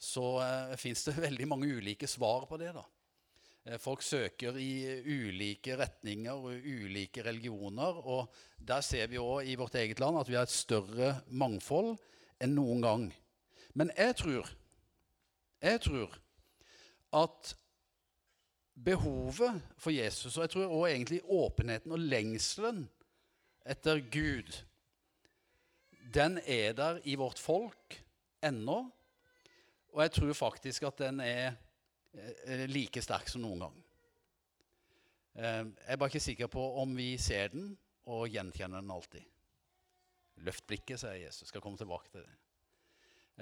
så 0.00 0.24
uh, 0.40 0.72
fins 0.80 1.04
det 1.04 1.18
veldig 1.28 1.48
mange 1.52 1.68
ulike 1.68 2.08
svar 2.08 2.48
på 2.48 2.56
det. 2.58 2.72
da. 2.74 2.82
Folk 3.82 4.02
søker 4.06 4.54
i 4.62 5.02
ulike 5.02 5.74
retninger 5.78 6.38
og 6.38 6.60
ulike 6.62 7.24
religioner. 7.26 7.98
Og 8.06 8.30
der 8.62 8.80
ser 8.86 9.08
vi 9.10 9.18
òg 9.18 9.48
i 9.50 9.56
vårt 9.58 9.74
eget 9.74 10.00
land 10.00 10.20
at 10.20 10.30
vi 10.30 10.38
har 10.38 10.46
et 10.46 10.54
større 10.54 11.16
mangfold 11.26 11.96
enn 12.42 12.54
noen 12.54 12.84
gang. 12.84 13.06
Men 13.74 13.90
jeg 13.96 14.16
tror, 14.22 14.50
jeg 15.62 15.80
tror 15.82 16.14
at 17.16 17.56
behovet 18.76 19.62
for 19.78 19.90
Jesus, 19.90 20.36
og 20.36 20.46
jeg 20.46 20.50
tror 20.50 20.70
også 20.70 20.92
egentlig 20.92 21.20
åpenheten 21.24 21.92
og 21.92 21.98
lengselen 21.98 22.86
etter 23.66 24.00
Gud, 24.12 24.62
den 26.14 26.38
er 26.46 26.72
der 26.76 27.00
i 27.04 27.16
vårt 27.18 27.40
folk 27.42 27.98
ennå. 28.44 28.84
Og 29.92 30.02
jeg 30.02 30.12
tror 30.12 30.32
faktisk 30.32 30.86
at 30.86 30.98
den 30.98 31.20
er 31.20 31.56
like 32.72 33.02
sterk 33.04 33.28
som 33.28 33.42
noen 33.44 33.66
gang. 33.66 33.82
Eh, 35.36 35.64
jeg 35.68 35.92
er 35.92 35.98
bare 36.00 36.12
ikke 36.12 36.28
sikker 36.30 36.48
på 36.52 36.62
om 36.80 36.94
vi 36.96 37.10
ser 37.20 37.52
den 37.52 37.74
og 38.08 38.30
gjenkjenner 38.32 38.80
den 38.80 38.94
alltid. 38.94 39.26
Løft 40.46 40.66
blikket, 40.68 41.00
sier 41.00 41.18
Jesus. 41.18 41.50
Skal 41.50 41.62
komme 41.64 41.80
tilbake 41.80 42.12
til 42.12 42.24
det. 42.24 42.38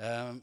Eh, 0.02 0.34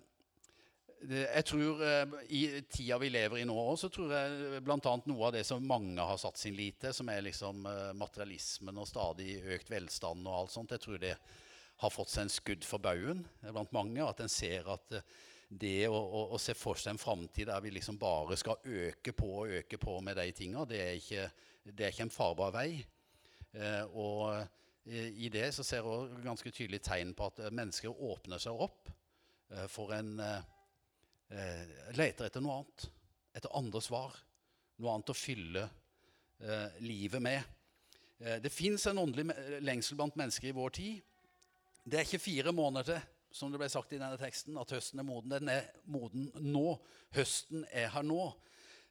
jeg 1.11 1.43
tror 1.49 1.79
eh, 1.81 2.15
I 2.37 2.41
tida 2.69 2.99
vi 3.01 3.09
lever 3.09 3.41
i 3.41 3.45
nå, 3.49 3.57
så 3.75 3.89
tror 3.91 4.13
jeg 4.13 4.61
bl.a. 4.63 4.95
noe 5.09 5.27
av 5.27 5.33
det 5.35 5.43
som 5.47 5.65
mange 5.65 6.03
har 6.05 6.19
satt 6.21 6.39
sin 6.39 6.55
lit 6.55 6.77
til, 6.83 6.93
som 6.95 7.09
er 7.09 7.25
liksom 7.25 7.65
materialismen 7.97 8.77
og 8.77 8.87
stadig 8.87 9.39
økt 9.57 9.71
velstand 9.73 10.27
og 10.27 10.43
alt 10.43 10.53
sånt, 10.53 10.75
jeg 10.75 10.85
tror 10.85 11.01
det 11.01 11.15
har 11.81 11.91
fått 11.91 12.13
seg 12.13 12.27
en 12.27 12.31
skudd 12.31 12.67
for 12.67 12.83
baugen 12.83 13.25
blant 13.41 13.73
mange. 13.73 14.05
At 14.05 14.21
en 14.21 14.31
ser 14.31 14.69
at 14.69 15.01
det 15.51 15.89
å, 15.91 15.97
å, 15.97 16.21
å, 16.31 16.39
se 16.39 16.53
for 16.55 16.79
seg 16.79 16.93
en 16.93 17.01
framtid 17.01 17.49
der 17.49 17.59
vi 17.63 17.73
liksom 17.75 17.97
bare 17.99 18.37
skal 18.39 18.61
øke 18.63 19.11
på 19.15 19.27
og 19.41 19.57
øke 19.59 19.79
på 19.81 19.97
med 20.03 20.15
de 20.15 20.31
tinga, 20.35 20.63
det, 20.65 20.79
det, 21.65 21.83
er 21.83 21.91
ikke 21.91 22.07
en 22.07 22.13
farbar 22.13 22.53
vei. 22.55 22.79
Eh, 23.51 23.83
og 23.99 24.29
eh, 24.87 25.11
i 25.11 25.27
det 25.33 25.49
så 25.55 25.65
ser 25.67 25.83
jeg 25.83 26.23
ganske 26.23 26.53
tydelig 26.55 26.79
tegn 26.87 27.11
på 27.17 27.27
at 27.27 27.43
mennesker 27.51 27.91
åpner 27.91 28.39
seg 28.39 28.63
opp 28.63 28.87
eh, 29.51 29.67
for 29.71 29.91
en 29.97 30.15
eh, 30.23 30.49
eh, 31.35 31.77
Leter 31.99 32.29
etter 32.29 32.43
noe 32.43 32.61
annet. 32.61 32.87
Etter 33.35 33.55
andre 33.59 33.83
svar. 33.83 34.15
Noe 34.79 34.95
annet 34.95 35.11
å 35.11 35.19
fylle 35.19 35.67
eh, 36.39 36.79
livet 36.83 37.23
med. 37.23 37.57
det 38.21 38.51
fins 38.53 38.83
en 38.85 38.99
åndelig 39.01 39.33
lengsel 39.65 39.97
blant 39.97 40.15
mennesker 40.15 40.51
i 40.51 40.53
vår 40.53 40.73
tid. 40.77 40.99
Det 41.83 41.97
er 41.97 42.05
ikke 42.05 42.21
fire 42.21 42.51
måneder 42.53 42.85
til 42.85 43.10
som 43.31 43.51
det 43.51 43.59
ble 43.61 43.69
sagt 43.71 43.93
i 43.95 43.99
denne 43.99 44.19
teksten, 44.19 44.57
at 44.59 44.71
høsten 44.75 45.01
er 45.01 45.07
moden. 45.07 45.31
Den 45.31 45.51
er 45.51 45.67
moden 45.91 46.29
nå. 46.43 46.75
Høsten 47.15 47.65
er 47.71 47.91
her 47.93 48.05
nå. 48.05 48.31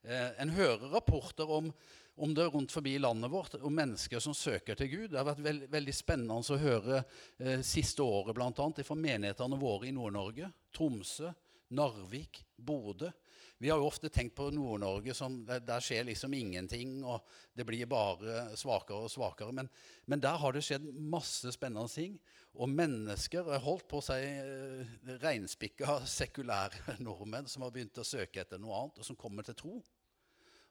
Eh, 0.03 0.41
en 0.41 0.55
hører 0.57 0.89
rapporter 0.95 1.51
om, 1.51 1.73
om, 2.17 2.35
det 2.35 2.47
rundt 2.49 2.73
forbi 2.73 2.97
landet 2.99 3.31
vårt, 3.31 3.59
om 3.61 3.75
mennesker 3.75 4.23
som 4.23 4.35
søker 4.35 4.79
til 4.79 4.89
Gud. 4.93 5.09
Det 5.11 5.21
har 5.21 5.29
vært 5.29 5.45
veld, 5.45 5.67
veldig 5.73 5.97
spennende 5.97 6.41
å 6.41 6.61
høre 6.61 7.03
eh, 7.39 7.61
siste 7.67 8.05
året 8.05 8.37
bl.a. 8.37 8.53
fra 8.85 8.97
menighetene 8.97 9.61
våre 9.61 9.91
i 9.91 9.95
Nord-Norge. 9.97 10.49
Tromsø, 10.77 11.33
Narvik, 11.77 12.45
Bodø. 12.57 13.11
Vi 13.61 13.69
har 13.69 13.77
jo 13.77 13.91
ofte 13.91 14.09
tenkt 14.09 14.39
på 14.39 14.47
Nord-Norge 14.57 15.13
som 15.13 15.35
der, 15.45 15.61
der, 15.61 15.83
skjer 15.85 16.07
liksom 16.09 16.33
ingenting, 16.33 17.03
og 17.05 17.21
det 17.53 17.67
blir 17.69 17.85
bare 17.85 18.57
svakere 18.57 19.05
og 19.05 19.13
svakere. 19.13 19.53
Men, 19.53 19.69
men 20.09 20.23
der 20.25 20.39
har 20.41 20.57
det 20.57 20.63
skjedd 20.65 20.87
masse 20.97 21.53
spennende 21.53 21.93
ting. 21.93 22.17
Og 22.59 22.69
mennesker 22.69 23.47
Jeg 23.55 23.63
holdt 23.63 23.87
på 23.89 24.01
å 24.01 24.05
si 24.05 24.19
eh, 24.19 24.95
reinspikka 25.23 26.01
sekulære 26.09 26.97
nordmenn 27.07 27.49
som 27.51 27.65
har 27.65 27.75
begynt 27.75 28.01
å 28.03 28.07
søke 28.07 28.43
etter 28.43 28.61
noe 28.61 28.77
annet, 28.79 29.01
og 29.01 29.07
som 29.07 29.19
kommer 29.19 29.47
til 29.47 29.59
tro. 29.59 29.77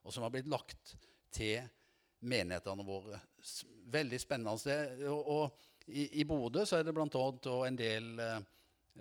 Og 0.03 0.13
som 0.13 0.25
har 0.25 0.33
blitt 0.33 0.49
lagt 0.51 0.95
til 1.35 1.61
menighetene 2.27 2.85
våre. 2.85 3.19
Veldig 3.89 4.19
spennende 4.19 4.59
sted. 4.59 5.03
Og, 5.07 5.31
og 5.33 5.89
i, 5.89 6.21
i 6.21 6.25
Bodø 6.27 6.65
så 6.67 6.79
er 6.79 6.87
det 6.87 6.93
bl.a. 6.95 7.05
en 7.65 7.79
del 7.79 8.09
eh, 8.23 8.41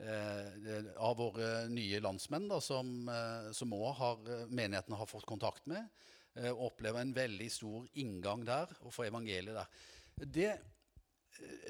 eh, 0.06 0.92
av 1.02 1.18
våre 1.18 1.66
nye 1.72 2.00
landsmenn 2.04 2.46
da, 2.50 2.60
som 2.62 3.74
òg 3.74 3.90
har, 3.98 4.30
menighetene 4.46 5.00
har 5.02 5.10
fått 5.10 5.26
kontakt 5.28 5.66
med. 5.70 5.90
Eh, 6.38 6.50
og 6.52 6.72
opplever 6.72 7.02
en 7.02 7.14
veldig 7.14 7.48
stor 7.50 7.86
inngang 8.00 8.44
der, 8.46 8.70
og 8.84 8.94
får 8.94 9.10
evangeliet 9.10 9.56
der. 9.56 9.86
Det, 10.18 10.50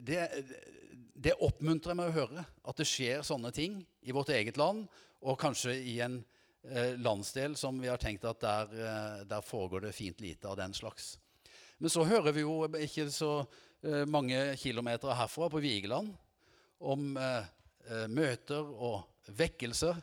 det, 0.03 0.25
det 1.19 1.37
oppmuntrer 1.43 1.97
meg 1.99 2.11
å 2.11 2.17
høre 2.21 2.45
at 2.63 2.79
det 2.79 2.87
skjer 2.89 3.25
sånne 3.27 3.51
ting 3.55 3.81
i 4.07 4.15
vårt 4.15 4.33
eget 4.35 4.59
land, 4.61 4.87
og 5.27 5.39
kanskje 5.41 5.75
i 5.75 5.97
en 6.05 6.21
eh, 6.63 6.95
landsdel 7.03 7.57
som 7.59 7.81
vi 7.83 7.91
har 7.91 7.99
tenkt 7.99 8.27
at 8.29 8.41
der, 8.43 8.75
eh, 8.75 9.25
der, 9.27 9.43
foregår 9.43 9.89
det 9.89 9.97
fint 9.97 10.21
lite 10.23 10.49
av 10.49 10.59
den 10.61 10.75
slags. 10.75 11.17
Men 11.79 11.91
så 11.91 12.07
hører 12.07 12.35
vi 12.35 12.45
jo 12.45 12.61
ikke 12.79 13.09
så 13.15 13.33
eh, 13.83 14.05
mange 14.07 14.57
kilometer 14.59 15.15
herfra, 15.19 15.51
på 15.51 15.63
Vigeland, 15.63 16.15
om 16.79 17.17
eh, 17.19 17.51
eh, 17.91 18.07
møter 18.07 18.63
og 18.63 19.33
vekkelser. 19.35 19.99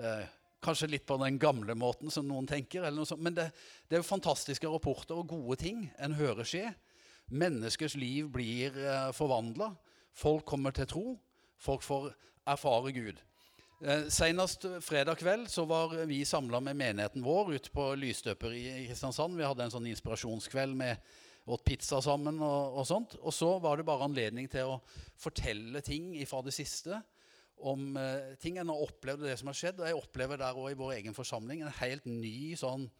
Eh, 0.00 0.24
kanskje 0.64 0.88
litt 0.94 1.06
på 1.06 1.18
den 1.20 1.38
gamle 1.38 1.76
måten, 1.76 2.10
som 2.10 2.26
noen 2.28 2.48
tenker. 2.48 2.88
Men 2.88 3.36
det, 3.36 3.50
det, 3.84 3.98
er 3.98 4.00
jo 4.00 4.08
fantastiske 4.08 4.70
rapporter 4.70 5.20
og 5.20 5.28
gode 5.28 5.60
ting 5.60 5.84
en 6.00 6.16
hører 6.16 6.48
skje. 6.48 6.70
Menneskers 7.32 7.96
liv 7.96 8.28
blir 8.32 8.74
eh, 8.76 9.10
forvandla. 9.16 9.70
Folk 10.14 10.44
kommer 10.48 10.74
til 10.76 10.88
tro. 10.90 11.04
Folk 11.56 11.82
får 11.82 12.10
erfare 12.46 12.92
Gud. 12.92 13.20
Eh, 13.84 14.06
senest 14.12 14.66
fredag 14.84 15.18
kveld 15.20 15.48
så 15.50 15.64
var 15.68 15.94
vi 16.08 16.22
samla 16.24 16.60
med 16.60 16.76
menigheten 16.78 17.24
vår 17.24 17.54
ute 17.56 17.72
på 17.74 17.90
Lysstøper 17.98 18.52
i 18.54 18.64
Kristiansand. 18.88 19.38
Vi 19.38 19.46
hadde 19.46 19.66
en 19.66 19.72
sånn 19.72 19.88
inspirasjonskveld 19.90 20.76
med 20.76 21.00
åt 21.44 21.64
pizza 21.64 22.00
sammen. 22.04 22.38
Og, 22.44 22.78
og, 22.78 22.86
sånt. 22.88 23.16
Og 23.20 23.34
så 23.34 23.54
var 23.62 23.80
det 23.80 23.88
bare 23.88 24.06
anledning 24.06 24.48
til 24.52 24.76
å 24.76 24.80
fortelle 25.20 25.82
ting 25.84 26.12
fra 26.28 26.42
det 26.44 26.54
siste. 26.56 27.00
Om 27.64 27.96
eh, 28.00 28.34
ting 28.42 28.60
en 28.60 28.72
har 28.72 28.84
opplevd, 28.84 29.24
det 29.24 29.38
som 29.40 29.48
har 29.48 29.58
skjedd. 29.58 29.80
Og 29.80 29.88
jeg 29.88 29.98
opplever 29.98 30.40
der 30.40 30.60
òg 30.60 30.74
i 30.74 30.78
vår 30.78 30.98
egen 30.98 31.16
forsamling 31.16 31.64
en 31.64 31.78
helt 31.80 32.04
ny 32.08 32.52
sånn 32.60 32.90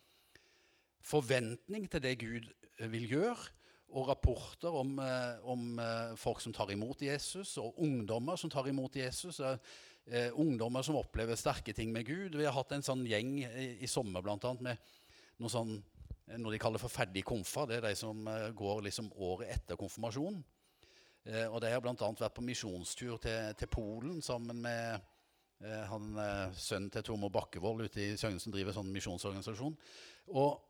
forventning 1.04 1.84
til 1.92 2.00
det 2.00 2.16
Gud 2.22 2.48
vil 2.88 3.04
gjøre 3.10 3.52
og 3.94 4.08
rapporter 4.08 4.74
om, 4.74 4.98
eh, 4.98 5.48
om, 5.48 5.78
eh, 5.78 6.14
folk 6.16 6.40
som 6.40 6.52
tar 6.52 6.70
imot 6.70 7.02
Jesus, 7.02 7.58
og 7.58 7.78
ungdommer 7.78 8.36
som 8.36 8.50
tar 8.50 8.68
imot 8.68 8.96
Jesus. 8.96 9.40
Eh, 9.40 10.30
ungdommer 10.36 10.82
som 10.82 10.96
opplever 10.96 11.34
sterke 11.34 11.72
ting 11.72 11.92
med 11.92 12.06
Gud. 12.06 12.34
Vi 12.34 12.44
har 12.44 12.52
hatt 12.52 12.72
en 12.72 12.82
sånn 12.82 13.06
gjeng 13.06 13.38
i, 13.44 13.78
i 13.80 13.86
sommer 13.86 14.20
blant 14.22 14.44
annet, 14.44 14.60
med 14.60 14.78
noe, 15.38 15.48
sånn, 15.48 15.82
noe 16.36 16.52
de 16.52 16.58
kaller 16.58 16.82
for 16.82 16.92
ferdig 16.92 17.24
konfa. 17.24 17.66
Det 17.66 17.78
er 17.78 17.86
de 17.88 17.94
som 17.96 18.26
eh, 18.28 18.50
går 18.50 18.82
liksom 18.82 19.12
året 19.16 19.54
etter 19.54 19.76
konfirmasjonen. 19.76 20.44
Og 21.24 21.54
de 21.62 21.70
har 21.72 21.80
bl.a. 21.80 21.94
vært 21.96 22.34
på 22.36 22.42
misjonstur 22.44 23.16
til, 23.16 23.54
til, 23.56 23.68
Polen 23.72 24.18
sammen 24.20 24.58
med 24.60 24.98
eh, 25.64 25.84
han, 25.88 26.10
sønnen 26.52 26.90
til 26.92 27.00
Tormod 27.06 27.32
Bakkevold 27.32 27.86
ute 27.86 28.02
i 28.02 28.18
Søgnesen, 28.20 28.52
driver 28.52 28.76
sånn 28.76 28.92
misjonsorganisasjon. 28.92 29.78
Og 30.36 30.60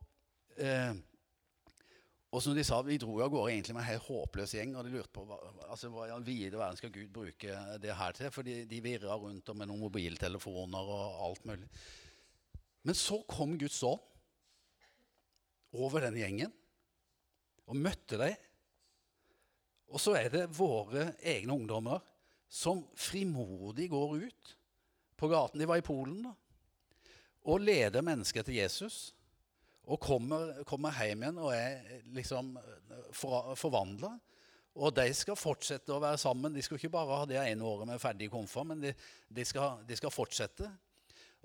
og 2.35 2.41
som 2.43 2.55
de 2.55 2.63
sa, 2.67 2.81
Vi 2.83 2.97
dro 2.99 3.13
av 3.23 3.29
gårde 3.31 3.53
egentlig 3.53 3.75
med 3.77 3.85
en 3.85 3.91
helt 3.93 4.07
håpløs 4.09 4.53
gjeng. 4.57 4.73
og 4.75 4.83
de 4.83 4.91
lurte 4.91 5.13
på 5.15 5.23
hva, 5.23 5.37
altså, 5.69 5.87
i 5.87 6.17
vide 6.27 6.57
verden 6.59 6.77
skal 6.77 6.91
Gud 6.91 7.07
bruke 7.15 7.59
det 7.79 7.95
her 7.95 8.11
til. 8.11 8.31
For 8.31 8.43
de, 8.43 8.65
de 8.67 8.81
virra 8.83 9.15
rundt 9.15 9.53
med 9.55 9.69
noen 9.69 9.85
mobiltelefoner 9.85 10.91
og 10.97 11.21
alt 11.29 11.47
mulig. 11.47 11.69
Men 12.83 12.97
så 12.99 13.21
kom 13.23 13.55
Guds 13.57 13.79
ånd 13.87 14.03
over 15.75 16.03
den 16.05 16.19
gjengen 16.19 16.51
og 17.65 17.79
møtte 17.79 18.19
dem. 18.19 18.35
Og 19.95 20.01
så 20.01 20.17
er 20.19 20.29
det 20.33 20.51
våre 20.57 21.13
egne 21.23 21.55
ungdommer 21.55 22.03
som 22.51 22.83
frimodig 22.99 23.87
går 23.89 24.17
ut 24.27 24.55
på 25.15 25.29
gaten. 25.31 25.61
De 25.61 25.69
var 25.69 25.79
i 25.79 25.85
Polen 25.85 26.19
da, 26.27 26.35
og 27.47 27.63
leder 27.63 28.03
mennesker 28.03 28.43
til 28.43 28.59
Jesus 28.59 29.14
og 29.85 29.99
kommer, 30.01 30.63
kommer 30.65 30.95
hjem 30.97 31.25
igjen 31.25 31.41
og 31.41 31.51
er 31.53 31.99
liksom 32.15 32.55
for, 33.13 33.53
forvandla. 33.59 34.15
Og 34.75 34.91
de 34.97 35.05
skal 35.15 35.37
fortsette 35.39 35.93
å 35.93 36.01
være 36.03 36.19
sammen. 36.19 36.55
De 36.55 36.63
skal 36.65 36.79
ikke 36.79 36.91
bare 36.97 37.21
ha 37.21 37.27
det 37.29 37.37
ene 37.39 37.67
året 37.67 37.87
med 37.87 38.01
ferdig 38.01 38.27
komfort, 38.33 38.67
men 38.73 38.81
de, 38.81 38.91
de, 39.31 39.45
skal, 39.47 39.79
de, 39.87 39.95
skal, 39.95 40.11
fortsette. 40.11 40.67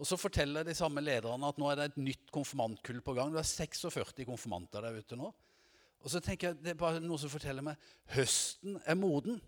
Og 0.01 0.09
Så 0.09 0.19
forteller 0.19 0.67
de 0.67 0.75
samme 0.75 1.03
lederne 1.05 1.47
at 1.47 1.61
nå 1.61 1.69
er 1.71 1.79
det 1.79 1.87
et 1.91 2.01
nytt 2.01 2.33
konfirmantkull 2.35 3.03
på 3.05 3.15
gang. 3.19 3.31
Det 3.35 3.43
er 3.43 3.53
46 3.53 4.27
konfirmanter 4.27 4.83
der 4.83 4.99
ute 4.99 5.21
nå. 5.21 5.31
Og 6.01 6.11
så 6.11 6.23
tenker 6.25 6.49
jeg, 6.51 6.63
Det 6.65 6.73
er 6.73 6.81
bare 6.81 7.03
noe 7.05 7.21
som 7.21 7.31
forteller 7.31 7.63
meg 7.63 7.91
høsten 8.17 8.81
er 8.89 8.99
moden. 8.99 9.39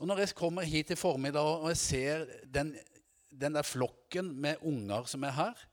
Og 0.00 0.08
Når 0.08 0.24
jeg 0.24 0.34
kommer 0.34 0.64
hit 0.64 0.90
i 0.90 0.96
formiddag 0.96 1.44
og 1.44 1.68
jeg 1.68 1.76
ser 1.76 2.24
den, 2.48 2.72
den 3.30 3.54
der 3.54 3.62
flokken 3.62 4.32
med 4.32 4.64
unger 4.64 5.04
som 5.04 5.22
er 5.28 5.36
her, 5.36 5.66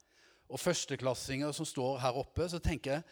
og 0.48 0.62
førsteklassinger 0.62 1.51
som 1.56 1.68
står 1.68 2.00
her 2.04 2.20
oppe, 2.20 2.48
så 2.50 2.60
tenker 2.63 2.98
jeg 2.98 3.08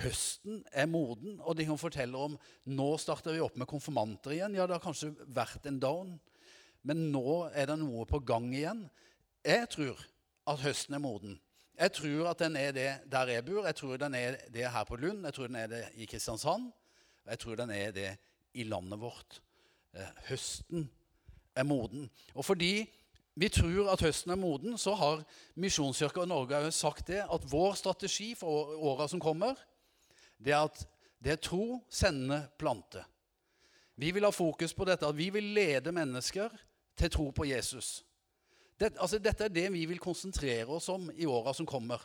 høsten 0.00 0.62
er 0.72 0.88
moden, 0.88 1.38
og 1.42 1.56
de 1.58 1.66
kan 1.68 1.78
fortelle 1.80 2.16
om 2.16 2.36
nå 2.70 2.88
starter 3.02 3.34
vi 3.34 3.42
opp 3.44 3.58
med 3.58 3.68
konfirmanter 3.68 4.36
igjen. 4.36 4.54
Ja, 4.56 4.66
det 4.68 4.78
har 4.78 4.84
kanskje 4.84 5.12
vært 5.26 5.66
en 5.68 5.80
down, 5.82 6.14
men 6.86 7.10
nå 7.12 7.50
er 7.50 7.68
det 7.68 7.80
noe 7.82 8.06
på 8.08 8.22
gang 8.24 8.48
igjen. 8.54 8.86
Jeg 9.44 9.68
tror 9.72 10.00
at 10.48 10.62
høsten 10.64 10.96
er 10.96 11.02
moden. 11.02 11.36
Jeg 11.80 11.94
tror 11.96 12.30
at 12.32 12.40
den 12.42 12.56
er 12.60 12.72
det 12.76 12.88
der 13.08 13.32
jeg 13.32 13.44
bor. 13.44 13.64
Jeg 13.64 13.76
tror 13.76 14.00
den 14.00 14.14
er 14.14 14.36
det 14.52 14.66
her 14.68 14.84
på 14.84 14.98
Lund. 15.00 15.24
Jeg 15.24 15.36
tror 15.36 15.48
den 15.48 15.56
er 15.56 15.68
det 15.70 15.84
i 15.96 16.08
Kristiansand. 16.08 16.66
Og 17.24 17.30
jeg 17.32 17.40
tror 17.40 17.56
den 17.56 17.70
er 17.72 17.94
det 17.96 18.10
i 18.52 18.66
landet 18.68 19.00
vårt. 19.00 19.40
Eh, 19.96 20.10
høsten 20.28 20.90
er 21.56 21.64
moden. 21.64 22.10
Og 22.34 22.44
fordi 22.44 22.84
vi 23.34 23.48
tror 23.48 23.92
at 23.92 24.02
høsten 24.02 24.32
er 24.34 24.40
moden, 24.40 24.78
så 24.78 24.94
har 24.98 25.22
Misjonskirka 25.60 26.24
Norge 26.28 26.70
sagt 26.74 27.06
det 27.12 27.22
at 27.22 27.46
vår 27.50 27.76
strategi 27.78 28.32
for 28.38 28.74
åra 28.76 29.06
som 29.08 29.22
kommer, 29.22 29.58
det 30.38 30.54
er 30.56 30.66
at 30.66 30.82
det 31.20 31.34
er 31.34 31.42
tro, 31.42 31.80
sende, 31.92 32.42
plante. 32.58 33.04
Vi 34.00 34.10
vil 34.16 34.24
ha 34.24 34.32
fokus 34.32 34.72
på 34.74 34.86
dette, 34.88 35.06
at 35.06 35.16
vi 35.16 35.28
vil 35.30 35.52
lede 35.54 35.92
mennesker 35.92 36.48
til 36.96 37.10
tro 37.12 37.28
på 37.30 37.44
Jesus. 37.44 38.00
Det, 38.80 38.94
altså, 38.96 39.18
dette 39.20 39.44
er 39.44 39.52
det 39.52 39.66
vi 39.72 39.84
vil 39.84 40.00
konsentrere 40.00 40.72
oss 40.72 40.88
om 40.88 41.10
i 41.12 41.28
åra 41.28 41.52
som 41.52 41.68
kommer. 41.68 42.00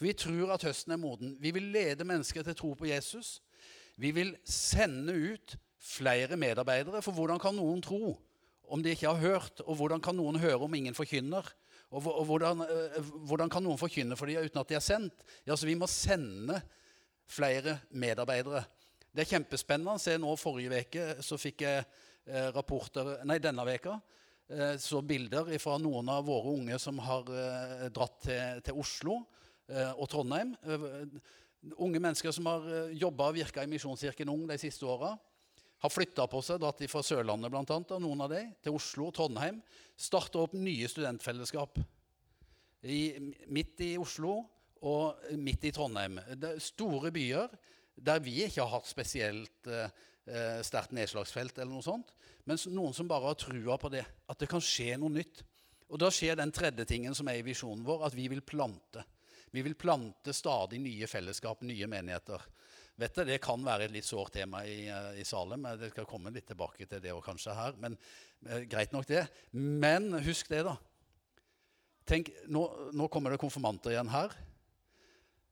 Vi 0.00 0.12
tror 0.16 0.54
at 0.54 0.64
høsten 0.64 0.92
er 0.92 1.00
moden. 1.00 1.36
Vi 1.40 1.52
vil 1.52 1.70
lede 1.72 2.04
mennesker 2.04 2.42
til 2.42 2.56
tro 2.56 2.72
på 2.74 2.88
Jesus. 2.88 3.42
Vi 3.96 4.10
vil 4.16 4.34
sende 4.44 5.12
ut 5.12 5.56
flere 5.80 6.36
medarbeidere. 6.36 7.02
For 7.04 7.12
hvordan 7.12 7.40
kan 7.40 7.56
noen 7.56 7.84
tro 7.84 8.16
om 8.68 8.82
de 8.82 8.92
ikke 8.94 9.10
har 9.10 9.22
hørt? 9.22 9.62
Og 9.66 9.78
hvordan 9.78 10.02
kan 10.02 10.16
noen 10.18 10.40
høre 10.42 10.60
om 10.66 10.74
ingen 10.74 10.96
forkynner? 10.96 11.48
Og, 11.94 12.02
hvordan, 12.26 12.64
øh, 12.66 13.10
hvordan, 13.28 13.50
kan 13.50 13.62
noen 13.62 13.78
forkynne 13.78 14.16
for 14.18 14.26
dem 14.26 14.42
uten 14.42 14.60
at 14.60 14.68
de 14.68 14.78
er 14.78 14.84
sendt? 14.84 15.22
Ja, 15.46 15.56
så 15.56 15.66
Vi 15.66 15.74
må 15.78 15.86
sende 15.86 16.60
flere 17.26 17.78
medarbeidere. 17.90 18.64
Det 19.14 19.24
er 19.24 19.32
kjempespennende. 19.36 19.98
Se 20.02 20.18
nå 20.18 20.34
Forrige 20.36 20.82
uke 20.82 21.06
så 21.24 21.38
fikk 21.38 21.62
jeg 21.62 21.84
eh, 22.26 22.50
rapporter 22.54 23.24
Nei, 23.24 23.38
denne 23.38 23.64
veka 23.66 24.00
Eh, 24.46 24.76
så 24.78 25.00
bilder 25.02 25.48
fra 25.58 25.74
noen 25.82 26.06
av 26.12 26.26
våre 26.28 26.52
unge 26.54 26.76
som 26.78 27.00
har 27.02 27.26
eh, 27.34 27.86
dratt 27.90 28.20
til, 28.22 28.60
til 28.62 28.78
Oslo 28.78 29.16
eh, 29.66 29.90
og 29.98 30.06
Trondheim. 30.12 30.52
Unge 31.74 31.98
mennesker 31.98 32.30
som 32.34 32.46
har 32.46 32.92
jobba 32.94 33.32
og 33.32 33.40
virka 33.40 33.64
i 33.64 33.70
Misjonskirken 33.70 34.30
Ung 34.30 34.44
de 34.46 34.58
siste 34.60 34.86
åra. 34.86 35.16
Har 35.84 35.92
flytta 35.92 36.24
på 36.30 36.40
seg, 36.44 36.60
dratt 36.62 36.80
fra 36.88 37.02
Sørlandet 37.04 37.52
blant 37.52 37.70
annet, 37.74 37.92
og 37.92 38.02
noen 38.02 38.24
av 38.24 38.32
dem, 38.32 38.52
til 38.64 38.76
Oslo 38.78 39.10
og 39.10 39.16
Trondheim. 39.18 39.60
Starta 39.96 40.40
opp 40.42 40.56
nye 40.56 40.88
studentfellesskap 40.88 41.80
I, 42.88 43.00
midt 43.52 43.82
i 43.84 43.94
Oslo 44.00 44.38
og 44.86 45.32
midt 45.40 45.66
i 45.68 45.72
Trondheim. 45.74 46.20
Det 46.36 46.54
er 46.54 46.62
store 46.64 47.12
byer 47.14 47.52
der 47.96 48.20
vi 48.20 48.42
ikke 48.44 48.62
har 48.62 48.74
hatt 48.76 48.88
spesielt 48.88 49.68
eh, 49.72 50.60
sterkt 50.64 50.94
nedslagsfelt. 50.96 51.58
eller 51.58 51.72
noe 51.72 51.84
sånt. 51.84 52.12
Men 52.44 52.60
noen 52.76 52.94
som 52.94 53.08
bare 53.08 53.32
har 53.32 53.38
trua 53.40 53.78
på 53.80 53.90
det, 53.92 54.04
at 54.04 54.38
det 54.38 54.48
kan 54.50 54.62
skje 54.62 54.96
noe 55.00 55.12
nytt. 55.12 55.42
Og 55.88 56.00
Da 56.02 56.10
skjer 56.10 56.36
den 56.36 56.52
tredje 56.52 56.84
tingen 56.84 57.14
som 57.14 57.28
er 57.30 57.40
i 57.40 57.46
visjonen 57.46 57.84
vår, 57.86 58.06
at 58.08 58.14
vi 58.14 58.28
vil 58.28 58.42
plante. 58.42 59.04
Vi 59.54 59.62
vil 59.62 59.76
plante 59.78 60.34
stadig 60.34 60.80
nye 60.82 61.06
fellesskap, 61.08 61.62
nye 61.62 61.86
menigheter. 61.88 62.42
Vet 62.96 63.14
du, 63.14 63.24
Det 63.28 63.42
kan 63.44 63.60
være 63.60 63.84
et 63.84 63.92
litt 63.92 64.06
sårt 64.08 64.32
tema 64.32 64.62
i, 64.64 64.86
eh, 64.88 65.20
i 65.20 65.24
Salem. 65.24 65.66
Det 65.76 65.90
skal 65.92 66.08
komme 66.08 66.32
litt 66.32 66.46
tilbake 66.48 66.86
til 66.88 67.00
det 67.04 67.12
og 67.12 67.24
kanskje 67.24 67.54
her. 67.54 67.76
men 67.76 67.96
eh, 68.46 68.64
Greit 68.64 68.92
nok, 68.92 69.06
det. 69.06 69.26
Men 69.52 70.14
husk 70.24 70.48
det, 70.48 70.62
da. 70.64 70.76
Tenk, 72.06 72.30
nå, 72.48 72.62
nå 72.96 73.08
kommer 73.12 73.34
det 73.34 73.42
konfirmanter 73.42 73.92
igjen 73.92 74.08
her. 74.08 74.32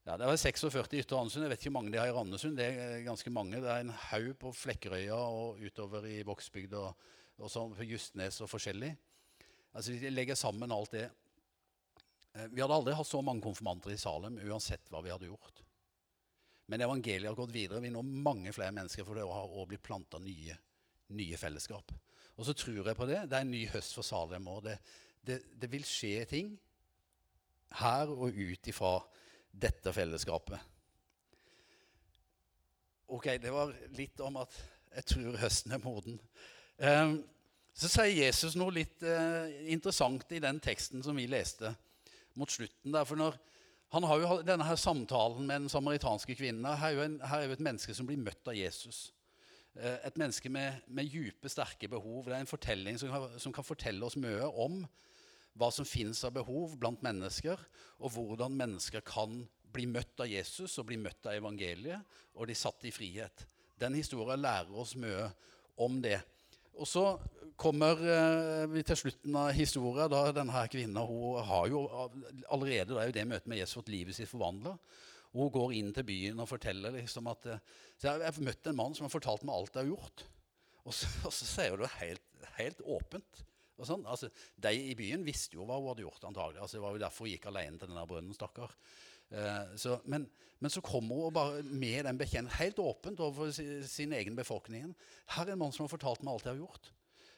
Ja, 0.07 0.17
Det 0.17 0.27
var 0.29 0.37
46 0.37 0.95
i 0.95 1.03
Ytre 1.03 1.19
Andesund. 1.19 1.45
Jeg 1.45 1.51
vet 1.51 1.61
ikke 1.61 1.71
hvor 1.71 1.81
mange 1.81 1.93
de 1.93 1.99
har 2.01 2.09
i 2.09 2.15
Randesund. 2.17 2.57
Det 2.57 2.65
er 2.65 3.05
ganske 3.05 3.31
mange. 3.33 3.61
Det 3.61 3.71
er 3.73 3.85
en 3.85 3.93
haug 4.11 4.33
på 4.41 4.53
Flekkerøya 4.53 5.17
og 5.17 5.61
utover 5.65 6.05
i 6.09 6.23
Vågsbygd 6.25 6.77
og, 6.81 6.95
og 7.41 7.53
sånn 7.53 7.77
på 7.77 7.89
Justnes 7.89 8.41
og 8.45 8.51
forskjellig. 8.53 8.95
Altså, 9.75 9.93
Vi 9.93 10.13
legger 10.13 10.37
sammen 10.39 10.73
alt 10.73 10.93
det. 10.93 11.11
Eh, 12.35 12.49
vi 12.53 12.61
hadde 12.61 12.77
aldri 12.77 12.97
hatt 12.97 13.09
så 13.09 13.21
mange 13.25 13.45
konfirmanter 13.45 13.93
i 13.93 14.01
Salem 14.01 14.37
uansett 14.45 14.93
hva 14.93 15.01
vi 15.05 15.13
hadde 15.13 15.29
gjort. 15.29 15.64
Men 16.67 16.85
evangeliet 16.87 17.29
har 17.29 17.37
gått 17.37 17.53
videre. 17.55 17.83
Vi 17.85 17.93
når 17.93 18.07
mange 18.25 18.53
flere 18.57 18.73
mennesker, 18.73 19.05
for 19.05 19.19
det 19.19 19.27
har 19.29 19.49
også 19.49 19.69
blitt 19.69 19.85
planta 19.85 20.21
nye, 20.23 20.57
nye, 21.17 21.41
fellesskap. 21.41 21.93
Og 22.35 22.47
så 22.49 22.55
tror 22.57 22.89
jeg 22.89 22.97
på 22.97 23.09
det. 23.09 23.25
Det 23.29 23.39
er 23.39 23.45
en 23.45 23.53
ny 23.53 23.65
høst 23.71 23.97
for 23.97 24.07
Salem. 24.07 24.49
og 24.49 24.65
det, 24.65 24.79
det, 25.27 25.43
det 25.61 25.71
vil 25.73 25.85
skje 25.87 26.25
ting 26.31 26.55
her 27.81 28.11
og 28.13 28.37
ut 28.37 28.71
ifra 28.71 28.97
dette 29.51 29.93
fellesskapet. 29.95 30.59
Ok, 33.15 33.29
det 33.43 33.53
var 33.53 33.75
litt 33.99 34.21
om 34.25 34.41
at 34.41 34.55
jeg 34.95 35.09
tror 35.11 35.39
høsten 35.43 35.75
er 35.77 35.83
moden. 35.83 36.19
Um, 36.79 37.19
så 37.75 37.91
sier 37.91 38.25
Jesus 38.25 38.55
noe 38.59 38.73
litt 38.75 39.03
uh, 39.03 39.51
interessant 39.71 40.31
i 40.35 40.41
den 40.43 40.61
teksten 40.63 41.03
som 41.05 41.19
vi 41.19 41.27
leste 41.31 41.75
mot 42.39 42.51
slutten. 42.51 42.95
der, 42.95 43.05
for 43.07 43.19
når, 43.19 43.37
Han 43.95 44.07
har 44.11 44.21
jo 44.21 44.39
denne 44.43 44.67
her 44.67 44.79
samtalen 44.81 45.47
med 45.47 45.65
den 45.65 45.71
samaritanske 45.71 46.35
kvinnen. 46.35 46.67
Her 46.67 46.89
er 46.89 46.97
jo, 46.97 47.03
en, 47.07 47.21
her 47.23 47.45
er 47.45 47.51
jo 47.51 47.55
et 47.55 47.63
menneske 47.63 47.95
som 47.95 48.09
blir 48.09 48.19
møtt 48.19 48.51
av 48.51 48.57
Jesus. 48.59 49.07
Uh, 49.79 50.01
et 50.07 50.19
menneske 50.19 50.51
med, 50.51 50.83
med 50.91 51.11
dype, 51.13 51.51
sterke 51.51 51.89
behov. 51.91 52.25
Det 52.27 52.35
er 52.35 52.43
en 52.43 52.51
fortelling 52.51 52.99
som 52.99 53.13
kan, 53.13 53.39
som 53.39 53.55
kan 53.55 53.67
fortelle 53.67 54.03
oss 54.07 54.19
mye 54.19 54.51
om 54.51 54.83
hva 55.55 55.71
som 55.71 55.87
finnes 55.87 56.19
av 56.27 56.35
behov 56.35 56.75
blant 56.83 57.03
mennesker, 57.07 57.61
og 58.03 58.17
hvordan 58.17 58.57
mennesker 58.59 59.05
kan 59.07 59.45
bli 59.75 59.87
møtt 59.91 60.23
av 60.23 60.31
Jesus 60.31 60.75
og 60.79 60.89
bli 60.89 60.99
møtt 60.99 61.31
av 61.31 61.39
evangeliet, 61.39 62.03
og 62.35 62.51
de 62.51 62.59
satt 62.59 62.87
i 62.87 62.95
frihet. 62.95 63.47
Den 63.79 63.95
historien 63.99 64.43
lærer 64.43 64.75
oss 64.75 64.95
mye 64.99 65.29
om 65.79 66.01
det. 66.03 66.19
Og 66.75 66.89
så 66.91 67.05
kommer 67.61 68.01
eh, 68.03 68.67
vi 68.73 68.83
til 68.87 68.99
slutten 68.99 69.37
av 69.39 69.53
historien. 69.55 70.11
da 70.11 70.27
Denne 70.35 70.55
her 70.55 70.71
kvinna 70.73 71.05
hun 71.07 71.41
har 71.47 71.69
jo 71.71 71.85
allerede 72.53 72.99
i 73.05 73.15
det 73.15 73.27
møtet 73.31 73.51
med 73.51 73.61
Jesus 73.61 73.79
fått 73.79 73.93
livet 73.95 74.17
sitt 74.17 74.31
forvandla. 74.31 74.75
Hun 75.35 75.51
går 75.55 75.75
inn 75.79 75.91
til 75.95 76.07
byen 76.07 76.43
og 76.43 76.51
forteller 76.51 76.95
liksom 76.95 77.31
at 77.31 77.51
eh, 77.51 77.65
så 77.99 78.11
Jeg 78.11 78.27
har 78.27 78.45
møtt 78.47 78.71
en 78.71 78.79
mann 78.79 78.95
som 78.95 79.07
har 79.07 79.15
fortalt 79.15 79.45
meg 79.47 79.55
alt 79.57 79.75
jeg 79.77 79.87
har 79.87 79.93
gjort. 79.95 80.27
Og 80.85 80.95
så, 80.95 81.09
og 81.27 81.33
så 81.33 81.49
sier 81.49 81.75
hun 81.75 81.85
det 81.85 81.95
helt, 82.01 82.47
helt 82.59 82.85
åpent. 82.85 83.45
Og 83.75 83.89
sånn. 83.89 84.05
altså, 84.07 84.29
de 84.63 84.71
i 84.93 84.95
byen 84.99 85.25
visste 85.27 85.59
jo 85.59 85.67
hva 85.67 85.81
hun 85.81 85.91
hadde 85.91 86.05
gjort, 86.05 86.23
antagelig. 86.29 86.61
Altså, 86.63 86.79
det 86.79 86.85
var 86.85 86.95
jo 86.95 87.03
derfor 87.03 87.27
hun 87.27 87.35
gikk 87.35 87.49
alene 87.51 87.81
til 87.81 87.91
denne 87.91 88.07
brønnen. 88.11 88.37
stakkar. 88.37 88.75
Eh, 89.31 89.77
så, 89.81 89.99
men, 90.05 90.27
men, 90.59 90.73
så 90.73 90.83
kommer 90.85 91.25
hun 91.25 91.37
bare 91.37 91.63
med 91.63 92.05
den 92.09 92.19
bekjennelsen, 92.21 92.59
helt 92.61 92.83
åpent 92.83 93.23
overfor 93.23 93.55
sin, 93.55 93.87
sin, 93.89 94.13
egen 94.13 94.37
befolkning. 94.37 94.93
Her 95.37 95.49
er 95.49 95.55
en 95.55 95.63
mann 95.65 95.73
som 95.75 95.87
har 95.87 95.95
fortalt 95.95 96.25
meg 96.25 96.35
alt 96.35 96.49
jeg 96.49 96.55
har 96.55 96.63
gjort. 96.65 96.91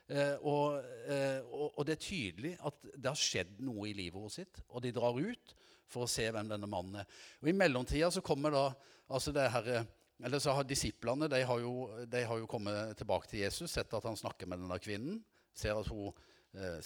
Eh, 0.06 0.34
og, 0.46 0.80
eh, 1.10 1.38
og, 1.50 1.68
og, 1.72 1.84
det 1.86 1.96
er 1.96 2.06
tydelig 2.06 2.56
at 2.66 2.90
det 2.94 3.10
har 3.10 3.20
skjedd 3.20 3.60
noe 3.66 3.90
i 3.90 3.94
livet 3.96 4.20
hennes 4.20 4.40
sitt. 4.42 4.64
Og 4.70 4.84
de 4.84 4.94
drar 4.94 5.18
ut 5.18 5.54
for 5.86 6.06
å 6.06 6.10
se 6.10 6.26
hvem 6.30 6.50
denne 6.50 6.70
mannen 6.70 7.02
er. 7.02 7.22
Og 7.42 7.50
I 7.50 7.56
mellomtida 7.56 8.10
så 8.14 8.24
kommer 8.24 8.54
da 8.54 8.66
altså 9.06 9.30
det 9.34 9.46
her, 9.54 9.86
eller 10.26 10.42
så 10.42 10.56
har 10.56 10.66
Disiplene 10.66 11.28
de 11.30 11.44
har, 11.46 11.62
jo, 11.62 11.88
de 12.10 12.22
har 12.26 12.40
jo 12.40 12.48
kommet 12.50 12.96
tilbake 12.98 13.30
til 13.30 13.44
Jesus, 13.44 13.70
sett 13.70 13.94
at 13.94 14.06
han 14.06 14.18
snakker 14.18 14.50
med 14.50 14.64
denne 14.64 14.78
kvinnen 14.82 15.20
ser 15.56 15.80
at 15.80 15.88
hun 15.90 16.12
eh, 16.56 16.80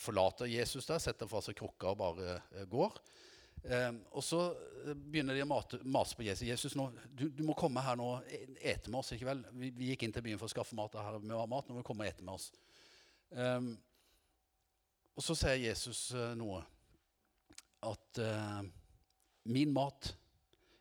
forlater 0.00 0.50
Jesus 0.50 0.88
der, 0.88 1.00
setter 1.02 1.30
fra 1.30 1.42
seg 1.44 1.58
krukka 1.58 1.92
og 1.92 2.00
bare 2.02 2.36
eh, 2.36 2.66
går. 2.70 3.00
Eh, 3.62 3.92
og 4.16 4.24
så 4.24 4.40
eh, 4.86 4.94
begynner 4.94 5.36
de 5.36 5.44
å 5.44 5.48
mate, 5.50 5.80
mase 5.84 6.16
på 6.16 6.24
Jesus. 6.24 6.46
Jesus, 6.48 6.76
nå, 6.78 6.88
du, 7.12 7.26
du, 7.28 7.42
må 7.44 7.56
komme 7.58 7.82
her 7.84 7.98
nå 8.00 8.06
og 8.16 8.32
e, 8.32 8.40
ete 8.72 8.92
med 8.92 9.02
oss. 9.02 9.12
ikke 9.16 9.28
vel? 9.28 9.44
Vi, 9.52 9.72
vi, 9.76 9.90
gikk 9.92 10.06
inn 10.06 10.14
til 10.16 10.24
byen 10.24 10.40
for 10.40 10.48
å 10.48 10.54
skaffe 10.54 10.78
mat. 10.78 10.96
her 10.96 11.18
har 11.18 11.50
mat, 11.50 11.68
nå 11.68 11.76
må 11.76 11.84
du 11.84 11.86
komme 11.86 12.06
og 12.06 12.12
ete 12.12 12.24
med 12.24 12.38
oss. 12.38 12.50
Um, 13.30 13.74
og 15.14 15.26
så 15.26 15.36
sier 15.38 15.60
Jesus 15.60 16.08
uh, 16.16 16.32
noe. 16.38 16.62
At 17.86 18.20
uh, 18.24 18.62
min 19.52 19.72
mat 19.74 20.14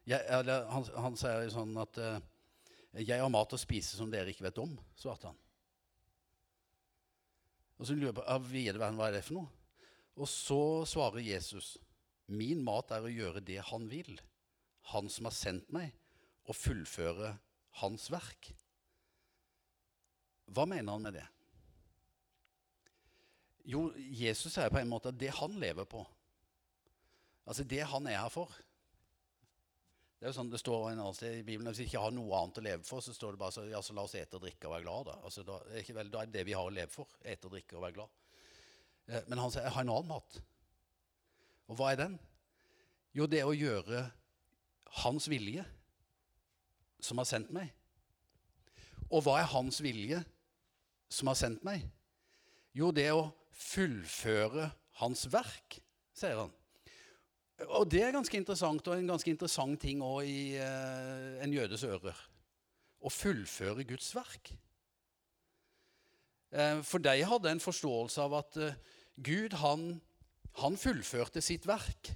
jeg, 0.10 0.24
eller, 0.34 0.66
han, 0.72 0.88
han, 1.04 1.18
sier 1.20 1.52
sånn 1.54 1.76
at 1.78 2.00
uh, 2.02 2.18
'Jeg 2.98 3.22
har 3.22 3.30
mat 3.30 3.54
å 3.54 3.60
spise 3.62 3.94
som 4.00 4.10
dere 4.10 4.32
ikke 4.32 4.48
vet 4.48 4.58
om', 4.58 4.74
svarte 4.98 5.30
han. 5.30 5.38
Og 7.78 7.86
så 7.86 7.94
lurer 7.94 8.10
jeg 8.10 8.18
på 8.18 8.26
hva 8.26 9.08
er 9.08 9.14
det 9.14 9.22
for 9.28 9.38
noe? 9.38 9.52
Og 10.20 10.28
så 10.28 10.62
svarer 10.90 11.22
Jesus, 11.24 11.78
min 12.32 12.64
mat 12.66 12.92
er 12.96 13.06
å 13.06 13.12
gjøre 13.12 13.44
det 13.46 13.60
han 13.72 13.88
vil, 13.92 14.14
han 14.94 15.10
som 15.12 15.30
har 15.30 15.36
sendt 15.36 15.70
meg, 15.74 15.94
og 16.50 16.58
fullføre 16.58 17.36
hans 17.82 18.08
verk. 18.12 18.52
Hva 20.50 20.66
mener 20.70 20.96
han 20.96 21.06
med 21.06 21.20
det? 21.20 21.28
Jo, 23.70 23.90
Jesus 23.98 24.56
sier 24.56 24.72
på 24.74 24.80
en 24.82 24.90
måte 24.90 25.12
at 25.12 25.20
det 25.20 25.30
han 25.38 25.54
lever 25.62 25.86
på, 25.90 26.02
altså 27.46 27.66
det 27.70 27.84
han 27.92 28.08
er 28.10 28.22
her 28.24 28.34
for 28.34 28.54
det 30.20 30.28
er 30.28 30.34
jo 30.34 30.36
sånn 30.36 30.50
det 30.52 30.60
står 30.60 30.90
en 30.90 31.00
annen 31.00 31.16
sted 31.16 31.38
i 31.38 31.44
Bibelen, 31.48 31.72
Hvis 31.72 31.86
vi 31.86 31.86
ikke 31.88 32.02
har 32.04 32.12
noe 32.12 32.40
annet 32.42 32.58
å 32.60 32.64
leve 32.66 32.84
for, 32.84 33.00
så 33.00 33.14
står 33.16 33.38
det 33.38 33.40
bare 33.40 33.56
så, 33.56 33.62
ja, 33.72 33.80
så 33.80 33.94
la 33.96 34.04
oss 34.04 34.18
ete 34.20 34.36
og 34.36 34.44
drikke 34.44 34.68
og 34.68 34.74
være 34.74 34.84
glad. 34.84 35.06
Da. 35.08 35.14
Altså, 35.30 35.44
da, 35.48 35.60
er 35.72 35.80
ikke 35.80 35.96
vel, 35.96 36.10
da 36.12 36.20
er 36.20 36.28
det 36.28 36.36
det 36.36 36.44
vi 36.50 36.56
har 36.58 36.68
å 36.68 36.74
leve 36.76 36.92
for. 36.92 37.14
Ete 37.24 37.48
og 37.48 37.54
drikke 37.56 37.78
og 37.78 37.86
være 37.86 37.96
glad. 37.96 38.18
Eh, 39.08 39.30
men 39.32 39.40
han 39.40 39.54
sier 39.54 39.64
jeg 39.64 39.76
har 39.78 39.88
en 39.88 39.94
annen 39.94 40.12
mat. 40.12 40.42
Og 41.70 41.78
hva 41.78 41.94
er 41.94 42.02
den? 42.02 42.16
Jo, 43.16 43.28
det 43.30 43.42
er 43.42 43.50
å 43.50 43.56
gjøre 43.56 44.04
hans 45.04 45.30
vilje, 45.30 45.64
som 47.00 47.22
har 47.22 47.30
sendt 47.30 47.54
meg. 47.54 47.70
Og 49.10 49.24
hva 49.26 49.40
er 49.40 49.50
hans 49.54 49.80
vilje 49.82 50.20
som 51.10 51.30
har 51.32 51.38
sendt 51.40 51.66
meg? 51.66 51.86
Jo, 52.78 52.92
det 52.94 53.08
er 53.10 53.18
å 53.18 53.30
fullføre 53.60 54.70
hans 55.02 55.26
verk, 55.32 55.80
sier 56.16 56.44
han. 56.44 56.54
Og 57.76 57.90
det 57.92 58.04
er 58.06 58.16
ganske 58.16 58.38
interessant, 58.40 58.88
og 58.88 58.96
en 58.96 59.10
ganske 59.10 59.32
interessant 59.32 59.80
ting 59.82 60.04
òg 60.06 60.28
i 60.30 60.42
eh, 60.62 61.40
en 61.44 61.54
jødes 61.54 61.84
ører. 61.88 62.18
Å 63.00 63.12
fullføre 63.12 63.84
Guds 63.88 64.14
verk. 64.16 64.54
Eh, 66.56 66.80
for 66.88 67.04
de 67.04 67.18
hadde 67.28 67.52
en 67.52 67.64
forståelse 67.64 68.24
av 68.24 68.38
at 68.40 68.60
eh, 68.64 68.78
Gud, 69.20 69.58
han, 69.60 70.00
han 70.60 70.78
fullførte 70.80 71.42
sitt 71.44 71.68
verk 71.70 72.12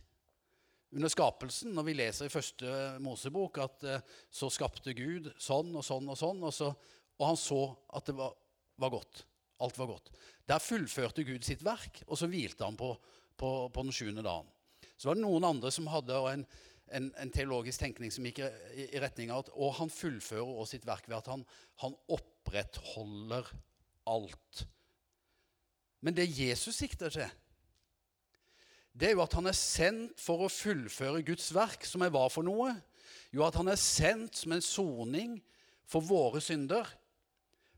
under 0.93 1.11
skapelsen. 1.11 1.73
Når 1.75 1.87
vi 1.87 1.95
leser 1.97 2.29
i 2.29 2.33
første 2.33 2.73
Mosebok 3.03 3.59
at 3.63 3.85
eh, 3.87 4.03
så 4.33 4.49
skapte 4.53 4.95
Gud 4.97 5.31
sånn 5.41 5.73
og 5.75 5.85
sånn 5.85 6.09
og 6.09 6.19
sånn, 6.19 6.43
og, 6.43 6.53
så, 6.55 6.71
og 7.19 7.27
han 7.29 7.39
så 7.39 7.61
at 7.97 8.09
det 8.09 8.17
var, 8.17 8.35
var, 8.81 8.93
godt. 8.93 9.23
Alt 9.63 9.79
var 9.79 9.93
godt. 9.93 10.11
Der 10.49 10.63
fullførte 10.63 11.25
Gud 11.27 11.45
sitt 11.47 11.63
verk, 11.65 12.03
og 12.07 12.19
så 12.19 12.29
hvilte 12.29 12.67
han 12.67 12.77
på, 12.79 12.91
på, 13.39 13.55
på 13.73 13.85
den 13.85 13.95
sjuende 13.95 14.25
dagen. 14.25 14.49
Så 14.97 15.09
var 15.09 15.17
det 15.17 15.25
noen 15.25 15.47
andre 15.47 15.71
som 15.73 15.89
hadde 15.91 16.19
en, 16.29 16.45
en, 16.93 17.09
en 17.19 17.31
teologisk 17.33 17.81
tenkning 17.81 18.11
som 18.13 18.25
gikk 18.27 18.43
i, 18.43 18.49
i, 18.85 19.01
retning 19.01 19.31
av 19.33 19.45
at 19.45 19.53
og 19.55 19.77
han 19.79 19.91
fullfører 19.91 20.59
også 20.61 20.77
sitt 20.77 20.87
verk 20.87 21.07
ved 21.09 21.17
at 21.21 21.31
han, 21.31 21.45
han 21.83 21.95
opprettholder 22.13 23.49
alt. 24.09 24.65
Men 26.03 26.15
det 26.17 26.27
Jesus 26.35 26.75
sikter 26.75 27.13
til, 27.13 27.31
det 28.93 29.09
er 29.09 29.15
jo 29.15 29.23
at 29.23 29.33
han 29.33 29.49
er 29.49 29.57
sendt 29.57 30.21
for 30.21 30.45
å 30.45 30.51
fullføre 30.53 31.23
Guds 31.25 31.49
verk, 31.55 31.85
som 31.89 32.05
er 32.05 32.11
hva 32.13 32.27
for 32.29 32.45
noe? 32.45 32.75
Jo, 33.33 33.41
at 33.47 33.57
han 33.57 33.71
er 33.71 33.79
sendt 33.81 34.37
som 34.37 34.53
en 34.53 34.61
soning 34.61 35.39
for 35.89 36.05
våre 36.05 36.41
synder. 36.43 36.85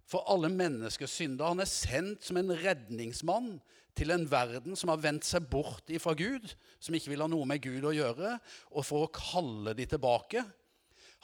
For 0.05 0.27
alle 0.29 0.51
menneskers 0.53 1.15
synder. 1.17 1.47
Han 1.49 1.63
er 1.63 1.71
sendt 1.71 2.27
som 2.27 2.37
en 2.37 2.51
redningsmann 2.59 3.55
til 3.95 4.11
en 4.11 4.27
verden 4.29 4.75
som 4.77 4.91
har 4.91 5.01
vendt 5.01 5.25
seg 5.25 5.47
bort 5.49 5.87
ifra 5.89 6.13
Gud, 6.19 6.51
som 6.83 6.97
ikke 6.97 7.13
vil 7.13 7.23
ha 7.23 7.29
noe 7.31 7.47
med 7.47 7.63
Gud 7.63 7.87
å 7.87 7.95
gjøre, 7.95 8.35
og 8.75 8.85
for 8.85 9.05
å 9.05 9.13
kalle 9.15 9.73
de 9.77 9.87
tilbake. 9.95 10.43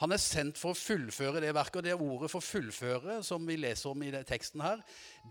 Han 0.02 0.14
er 0.16 0.18
sendt 0.18 0.58
for 0.58 0.72
å 0.72 0.78
fullføre 0.78 1.44
det 1.44 1.52
verket. 1.54 1.78
Og 1.78 1.84
det 1.84 1.94
ordet 1.94 2.30
for 2.32 2.40
'fullføre', 2.40 3.22
som 3.22 3.44
vi 3.46 3.56
leser 3.60 3.90
om 3.90 4.02
i 4.02 4.10
teksten 4.10 4.60
her, 4.64 4.80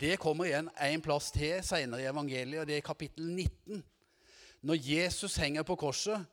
det 0.00 0.18
kommer 0.18 0.46
igjen 0.46 0.70
en 0.80 1.02
plass 1.02 1.30
til 1.30 1.60
senere 1.62 2.00
i 2.00 2.08
evangeliet, 2.08 2.60
og 2.62 2.66
det 2.66 2.76
er 2.78 2.86
kapittel 2.86 3.26
19. 3.26 3.82
Når 4.62 4.78
Jesus 4.78 5.36
henger 5.36 5.66
på 5.66 5.76
korset, 5.76 6.26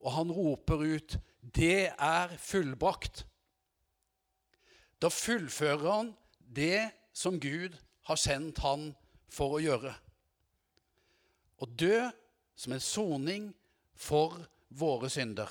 og 0.00 0.12
han 0.12 0.32
roper 0.32 0.76
ut 0.76 1.18
'Det 1.40 1.92
er 1.98 2.28
fullbrakt', 2.36 3.24
da 5.02 5.08
fullfører 5.08 5.92
han 5.92 6.16
det 6.56 6.90
som 7.12 7.40
Gud 7.40 7.76
har 8.04 8.16
sendt 8.16 8.58
han 8.58 8.90
for 9.28 9.56
å 9.56 9.62
gjøre. 9.62 9.94
Å 11.60 11.66
dø 11.66 12.10
som 12.56 12.72
en 12.72 12.80
soning 12.80 13.54
for 13.96 14.36
våre 14.68 15.10
synder. 15.10 15.48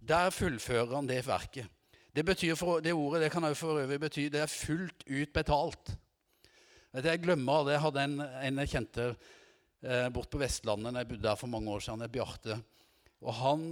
Der 0.00 0.30
fullfører 0.30 0.94
han 0.94 1.08
det 1.08 1.26
verket. 1.26 1.68
Det, 2.12 2.24
for, 2.58 2.80
det 2.80 2.92
ordet 2.92 3.22
det 3.22 3.30
kan 3.32 3.44
også 3.44 3.60
for 3.60 3.80
øvrig 3.80 4.00
bety 4.00 4.28
det 4.28 4.40
er 4.40 4.50
fullt 4.50 5.04
ut 5.06 5.32
betalt. 5.32 5.94
Jeg 6.92 7.22
glemmer 7.22 7.64
det. 7.64 7.78
Hadde 7.80 8.04
en, 8.04 8.18
en 8.20 8.58
jeg 8.58 8.68
kjente 8.74 9.06
eh, 9.82 10.08
bort 10.14 10.30
på 10.32 10.40
Vestlandet 10.40 11.00
jeg 11.00 11.10
bodde 11.10 11.26
der 11.28 11.38
for 11.40 11.52
mange 11.52 11.72
år 11.72 11.84
siden, 11.84 12.06
Bjarte. 12.12 12.58
Og 13.22 13.34
han, 13.38 13.64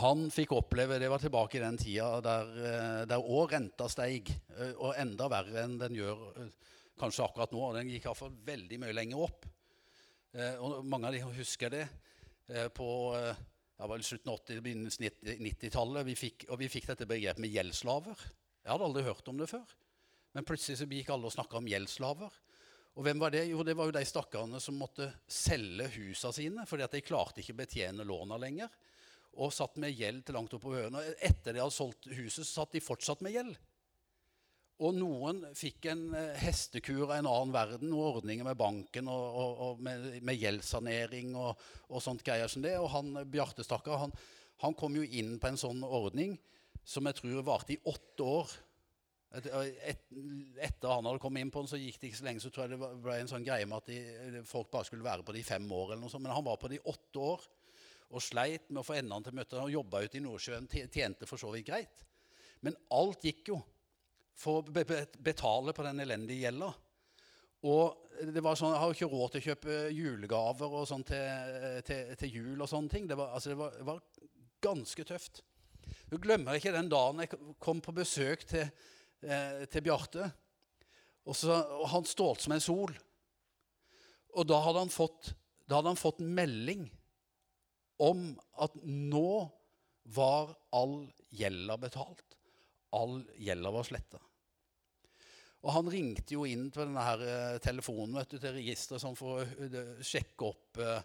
han, 0.00 0.26
fikk 0.32 0.52
oppleve 0.56 0.98
Det 1.00 1.08
var 1.08 1.22
tilbake 1.22 1.58
i 1.58 1.64
den 1.64 1.78
tida 1.80 2.20
der, 2.24 2.54
eh, 2.60 3.02
der 3.08 3.20
også 3.20 3.50
renta 3.54 3.88
steig. 3.92 4.32
Eh, 4.56 4.72
og 4.76 4.96
enda 5.00 5.28
verre 5.32 5.64
enn 5.64 5.78
den 5.80 5.96
gjør 5.96 6.24
eh, 6.42 6.72
kanskje 7.00 7.24
akkurat 7.24 7.52
nå. 7.54 7.66
Den 7.76 7.92
gikk 7.92 8.08
iallfall 8.08 8.34
veldig 8.46 8.80
mye 8.82 8.96
lenger 8.96 9.28
opp. 9.28 9.52
Og 10.36 10.82
mange 10.84 11.08
av 11.08 11.14
de 11.14 11.22
husker 11.38 11.70
det. 11.72 11.86
På 12.76 12.86
det 13.24 13.86
var 13.88 14.02
slutten 14.04 14.32
av 14.32 14.42
80-, 14.42 14.58
begynnelsen 14.64 15.06
av 15.08 15.30
90-tallet. 15.46 16.10
Og 16.52 16.58
vi 16.60 16.68
fikk 16.68 16.88
dette 16.90 17.08
begrepet 17.08 17.40
med 17.40 17.54
gjeldsslaver. 17.54 18.24
Jeg 18.60 18.68
hadde 18.68 18.88
aldri 18.88 19.04
hørt 19.06 19.30
om 19.32 19.40
det 19.40 19.48
før. 19.48 19.72
Men 20.36 20.44
plutselig 20.44 20.76
så 20.80 20.88
gikk 20.90 21.14
alle 21.14 21.30
og 21.30 21.32
snakka 21.32 21.56
om 21.56 21.68
gjeldsslaver. 21.70 22.36
Og 22.96 23.04
hvem 23.04 23.20
var 23.20 23.34
det? 23.34 23.44
Jo, 23.50 23.60
det 23.66 23.76
var 23.76 23.90
jo 23.90 23.94
de 23.96 24.04
stakkarene 24.08 24.60
som 24.62 24.78
måtte 24.80 25.10
selge 25.28 25.90
husene 25.98 26.32
sine 26.32 26.66
fordi 26.68 26.86
at 26.86 26.96
de 26.96 27.04
klarte 27.04 27.42
ikke 27.42 27.52
å 27.56 27.60
betjene 27.60 28.06
låna 28.08 28.38
lenger. 28.40 28.72
Og 29.36 29.52
satt 29.52 29.76
med 29.82 29.92
gjeld 29.92 30.24
til 30.24 30.38
langt 30.38 30.54
opp 30.56 30.64
på 30.64 30.72
ørene. 30.72 31.02
Etter 31.20 31.52
de 31.52 31.60
hadde 31.60 31.76
solgt 31.76 32.08
huset, 32.08 32.40
så 32.40 32.62
satt 32.62 32.72
de 32.72 32.80
fortsatt 32.80 33.20
med 33.24 33.36
gjeld. 33.36 33.58
Og 34.84 34.92
noen 34.92 35.38
fikk 35.56 35.88
en 35.88 36.10
eh, 36.16 36.36
hestekur 36.36 37.06
av 37.06 37.14
en 37.16 37.28
annen 37.30 37.52
verden, 37.54 37.92
og 37.96 38.18
ordninger 38.18 38.44
med 38.44 38.58
banken 38.60 39.08
og, 39.08 39.38
og, 39.40 39.60
og 39.66 39.84
med, 39.84 40.18
med, 40.20 40.36
gjeldssanering 40.36 41.32
og, 41.32 41.62
og, 41.88 42.02
sånt 42.04 42.24
greier 42.24 42.50
som 42.52 42.64
det. 42.64 42.74
Og 42.80 42.90
han 42.92 43.14
Bjarte, 43.32 43.64
stakkar, 43.64 44.02
han, 44.04 44.12
han, 44.64 44.76
kom 44.76 44.98
jo 44.98 45.04
inn 45.04 45.38
på 45.40 45.48
en 45.48 45.60
sånn 45.60 45.80
ordning 45.84 46.36
som 46.84 47.08
jeg 47.08 47.20
tror 47.22 47.46
varte 47.46 47.76
i 47.76 47.80
åtte 47.88 48.28
år. 48.28 48.52
Et, 49.34 49.46
et, 49.90 50.02
etter 50.62 50.92
han 50.92 51.06
hadde 51.08 51.20
kommet 51.20 51.42
inn 51.42 51.50
på 51.52 51.60
den, 51.64 51.68
så 51.70 51.80
gikk 51.80 51.98
det 52.00 52.10
ikke 52.10 52.20
så 52.20 52.26
lenge, 52.28 52.42
så 52.44 52.50
tror 52.54 52.66
jeg 52.66 52.76
det 52.76 52.90
ble 53.02 53.16
en 53.18 53.30
sånn 53.30 53.44
greie 53.44 53.66
med 53.68 53.82
at 53.82 53.90
de, 53.90 54.42
folk 54.48 54.70
bare 54.72 54.86
skulle 54.88 55.04
være 55.04 55.26
på 55.26 55.34
det 55.34 55.42
i 55.42 55.48
fem 55.48 55.66
år. 55.66 55.92
eller 55.92 56.04
noe 56.04 56.12
sånt, 56.12 56.24
Men 56.24 56.36
han 56.36 56.46
var 56.46 56.60
på 56.62 56.70
det 56.70 56.78
i 56.78 56.88
åtte 56.92 57.22
år 57.34 57.46
og 58.14 58.22
sleit 58.22 58.68
med 58.70 58.80
å 58.80 58.86
få 58.86 58.94
endene 59.00 59.26
til 59.26 59.34
møtet. 59.34 59.58
Han 59.58 59.72
jobba 59.72 60.04
ute 60.06 60.20
i 60.20 60.22
Nordsjøen, 60.22 60.68
tjente 60.70 61.26
for 61.26 61.42
så 61.42 61.50
vidt 61.52 61.66
greit. 61.66 62.04
Men 62.62 62.78
alt 62.94 63.24
gikk 63.26 63.50
jo 63.50 63.60
for 64.36 64.62
å 64.62 64.84
betale 65.24 65.74
på 65.74 65.84
den 65.86 66.04
elendige 66.04 66.46
gjelda. 66.46 66.70
Og 67.66 68.06
det 68.32 68.42
var 68.44 68.56
sånn, 68.56 68.72
Jeg 68.72 68.80
har 68.80 68.94
ikke 68.94 69.10
råd 69.10 69.32
til 69.32 69.40
å 69.40 69.46
kjøpe 69.50 69.76
julegaver 69.96 70.76
og 70.78 70.86
sånn 70.88 71.04
til, 71.04 71.82
til, 71.88 72.14
til, 72.20 72.30
jul. 72.30 72.60
og 72.60 72.68
sånne 72.70 72.92
ting. 72.92 73.08
Det 73.08 73.16
var, 73.18 73.32
altså 73.34 73.52
det 73.52 73.58
var, 73.58 73.74
det 73.76 73.86
var 73.88 74.02
ganske 74.62 75.04
tøft. 75.08 75.42
Du 76.10 76.18
glemmer 76.22 76.56
ikke 76.56 76.74
den 76.74 76.90
dagen 76.90 77.22
jeg 77.24 77.32
kom 77.62 77.80
på 77.82 77.94
besøk 77.96 78.44
til, 78.46 78.70
eh, 79.22 79.64
til 79.70 79.86
Bjarte. 79.86 80.28
Og, 81.26 81.34
så, 81.36 81.56
og 81.56 81.88
Han 81.94 82.06
stålte 82.06 82.46
som 82.46 82.54
en 82.56 82.64
sol. 82.64 82.94
Og 84.36 84.46
da 84.46 84.60
hadde 84.62 84.84
han 84.84 84.92
fått, 84.92 85.32
hadde 85.70 85.94
han 85.94 86.00
fått 86.00 86.20
melding 86.20 86.88
om 88.04 88.28
at 88.60 88.74
nå 88.84 89.28
var 90.16 90.52
all 90.76 91.06
gjelda 91.34 91.78
betalt 91.80 92.26
all 92.96 93.20
gjelda 93.36 93.70
var 93.70 93.86
sletta. 93.86 94.20
Og 95.66 95.72
han 95.74 95.88
ringte 95.90 96.36
jo 96.36 96.44
inn 96.46 96.68
til 96.70 96.84
denne 96.84 97.02
her 97.02 97.22
uh, 97.26 97.58
telefonen 97.62 98.20
vet 98.20 98.34
du, 98.34 98.38
til 98.38 98.54
registeret 98.54 99.02
sånn 99.02 99.16
for 99.18 99.40
å 99.40 99.46
uh, 99.46 100.04
sjekke 100.04 100.46
opp 100.46 100.80
uh, 100.82 101.00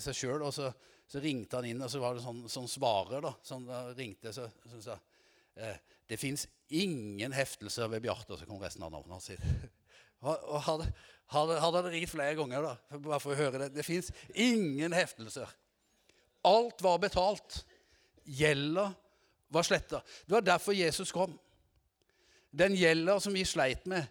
seg 0.00 0.16
sjøl. 0.16 0.46
Og 0.46 0.54
så, 0.56 0.70
så, 1.04 1.20
ringte 1.20 1.58
han 1.58 1.68
inn, 1.68 1.82
og 1.84 1.92
så 1.92 2.00
var 2.02 2.16
det 2.16 2.24
sånn, 2.24 2.44
sånn 2.48 2.70
svarer. 2.70 3.20
da, 3.26 3.34
sånn, 3.44 3.66
da 3.68 3.82
ringte 3.96 4.32
så, 4.32 4.48
så 4.70 4.82
sa 4.86 4.98
Det 6.08 6.16
fins 6.16 6.46
ingen 6.70 7.32
heftelser 7.34 7.90
ved 7.90 8.04
Bjarte, 8.04 8.38
så 8.38 8.46
kom 8.46 8.60
resten 8.62 8.84
av 8.86 8.92
navnet 8.94 9.16
hans. 9.16 9.30
Og 10.20 10.60
hadde, 10.66 10.86
hadde, 11.32 11.58
han 11.64 11.90
ringt 11.90 12.12
flere 12.12 12.36
ganger, 12.38 12.66
da, 12.66 12.98
bare 12.98 13.20
for 13.22 13.34
å 13.34 13.38
høre 13.38 13.64
det. 13.64 13.70
Det 13.78 13.86
fins 13.86 14.10
ingen 14.34 14.94
heftelser. 14.94 15.50
Alt 16.46 16.82
var 16.84 17.00
betalt. 17.02 17.62
Gjelda 18.24 18.90
var 19.50 19.66
sletta. 19.66 20.02
Det 20.26 20.36
var 20.36 20.46
derfor 20.46 20.76
Jesus 20.76 21.12
kom. 21.12 21.32
Den 22.50 22.74
gjelda 22.78 23.18
som 23.22 23.34
vi 23.34 23.44
sleit 23.46 23.86
med, 23.90 24.06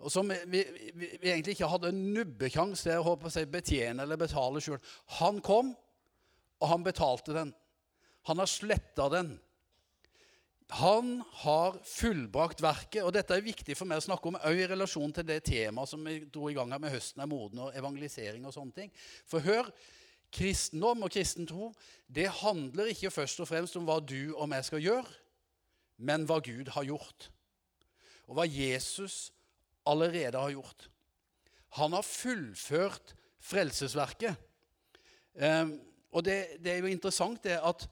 og 0.00 0.08
som 0.12 0.30
vi, 0.30 0.62
vi, 0.94 1.08
vi 1.20 1.28
egentlig 1.28 1.58
ikke 1.58 1.68
hadde 1.68 1.90
en 1.92 2.02
nubbekjangs 2.14 2.86
til 2.86 3.04
å 3.04 3.16
betjene 3.52 4.06
eller 4.06 4.20
betale 4.20 4.62
sjøl. 4.64 4.80
Han 5.20 5.42
kom, 5.44 5.74
og 6.60 6.70
han 6.70 6.86
betalte 6.86 7.34
den. 7.36 7.52
Han 8.28 8.40
har 8.40 8.48
sletta 8.48 9.10
den. 9.12 9.34
Han 10.78 11.16
har 11.42 11.78
fullbrakt 11.84 12.62
verket. 12.62 13.02
Og 13.02 13.12
dette 13.14 13.34
er 13.34 13.44
viktig 13.44 13.74
for 13.78 13.90
meg 13.90 13.98
å 13.98 14.04
snakke 14.04 14.30
om 14.30 14.38
òg 14.38 14.60
i 14.60 14.68
relasjon 14.70 15.14
til 15.16 15.26
det 15.26 15.40
temaet 15.48 15.90
som 15.90 16.04
vi 16.06 16.20
dro 16.30 16.50
i 16.50 16.54
gang 16.54 16.70
med 16.76 16.92
høsten 16.94 17.22
er 17.24 17.30
moden, 17.30 17.64
og 17.66 17.74
evangelisering 17.78 18.46
og 18.46 18.54
sånne 18.54 18.76
ting. 18.76 18.92
For 19.28 19.42
hør, 19.42 19.72
Kristendom 20.30 21.02
og 21.02 21.10
kristen 21.10 21.48
tro 21.48 21.72
det 22.06 22.28
handler 22.40 22.92
ikke 22.92 23.10
først 23.10 23.42
og 23.42 23.48
fremst 23.50 23.76
om 23.78 23.86
hva 23.88 23.98
du 24.02 24.32
og 24.36 24.50
jeg 24.54 24.66
skal 24.68 24.84
gjøre, 24.84 25.12
men 26.06 26.24
hva 26.26 26.38
Gud 26.44 26.70
har 26.74 26.86
gjort. 26.86 27.30
Og 28.30 28.38
hva 28.38 28.46
Jesus 28.46 29.32
allerede 29.88 30.38
har 30.38 30.54
gjort. 30.54 30.86
Han 31.78 31.94
har 31.96 32.06
fullført 32.06 33.14
frelsesverket. 33.42 34.38
Um, 35.34 35.78
og 36.10 36.24
det, 36.26 36.58
det, 36.62 36.72
er 36.72 36.82
jo 36.82 36.90
interessant 36.90 37.42
det 37.44 37.58
at 37.58 37.86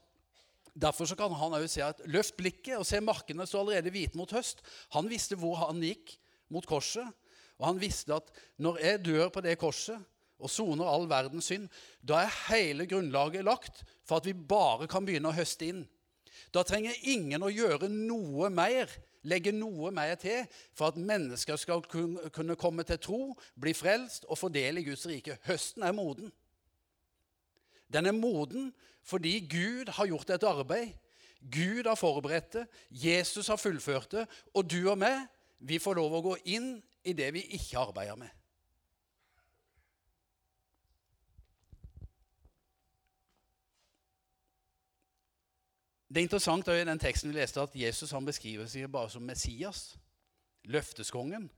Derfor 0.79 1.11
kan 1.19 1.35
han 1.35 1.57
også 1.57 1.71
si 1.73 1.83
at 1.83 2.03
løft 2.07 2.37
blikket 2.39 2.77
og 2.79 2.87
se 2.87 3.01
markene 3.03 3.47
stå 3.49 3.65
allerede 3.65 3.91
hvite 3.91 4.19
mot 4.19 4.31
høst. 4.33 4.63
Han 4.95 5.09
visste 5.11 5.39
hvor 5.39 5.59
han 5.65 5.83
gikk 5.83 6.15
mot 6.55 6.67
korset, 6.69 7.07
og 7.59 7.67
han 7.67 7.81
visste 7.83 8.15
at 8.15 8.31
når 8.63 8.79
jeg 8.85 9.05
dør 9.09 9.33
på 9.35 9.43
det 9.45 9.59
korset, 9.59 9.99
og 10.39 10.51
soner 10.51 10.87
all 10.87 11.09
verdens 11.11 11.49
synd, 11.51 11.67
da 11.99 12.23
er 12.23 12.35
hele 12.49 12.87
grunnlaget 12.87 13.43
lagt 13.43 13.83
for 14.07 14.21
at 14.21 14.27
vi 14.29 14.37
bare 14.39 14.87
kan 14.91 15.07
begynne 15.07 15.33
å 15.33 15.35
høste 15.35 15.67
inn. 15.67 15.81
Da 16.55 16.63
trenger 16.63 16.95
ingen 17.11 17.43
å 17.43 17.51
gjøre 17.51 17.91
noe 17.91 18.47
mer, 18.55 18.93
legge 19.27 19.51
noe 19.53 19.91
mer 19.95 20.15
til, 20.21 20.47
for 20.79 20.93
at 20.93 21.01
mennesker 21.01 21.59
skal 21.59 21.83
kunne 21.91 22.57
komme 22.61 22.87
til 22.87 23.01
tro, 23.03 23.23
bli 23.59 23.75
frelst 23.75 24.29
og 24.29 24.39
fordele 24.39 24.81
i 24.81 24.87
Guds 24.87 25.09
rike. 25.11 25.41
Høsten 25.49 25.83
er 25.83 25.97
moden. 25.97 26.31
Den 27.93 28.07
er 28.07 28.17
moden 28.17 28.73
fordi 29.09 29.39
Gud 29.49 29.89
har 29.97 30.07
gjort 30.07 30.31
et 30.31 30.43
arbeid. 30.45 30.93
Gud 31.41 31.87
har 31.87 31.95
forberedt 31.95 32.53
det, 32.53 32.67
Jesus 32.91 33.47
har 33.47 33.57
fullført 33.57 34.13
det, 34.13 34.27
og 34.55 34.71
du 34.71 34.91
og 34.91 34.99
meg, 34.99 35.23
vi 35.59 35.79
får 35.79 35.95
lov 35.99 36.19
å 36.19 36.25
gå 36.25 36.35
inn 36.51 36.75
i 37.07 37.15
det 37.17 37.31
vi 37.35 37.45
ikke 37.57 37.79
arbeider 37.79 38.19
med. 38.19 38.35
Det 46.09 46.23
er 46.23 46.27
interessant 46.27 46.69
i 46.73 46.85
den 46.89 47.01
teksten 47.01 47.31
vi 47.31 47.37
leste 47.37 47.61
at 47.61 47.75
Jesus 47.77 48.15
han 48.17 48.27
beskriver 48.27 48.67
seg 48.67 48.89
bare 48.91 49.13
som 49.13 49.25
Messias, 49.29 49.99
løfteskongen. 50.65 51.51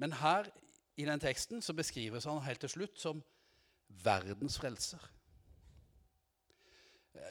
Men 0.00 0.14
her 0.16 0.48
i 0.96 1.04
den 1.04 1.20
teksten 1.20 1.62
så 1.62 1.74
beskrives 1.76 2.24
han 2.24 2.40
helt 2.46 2.60
til 2.64 2.72
slutt 2.72 2.96
som 3.00 3.20
verdens 3.88 4.58
frelser. 4.60 5.02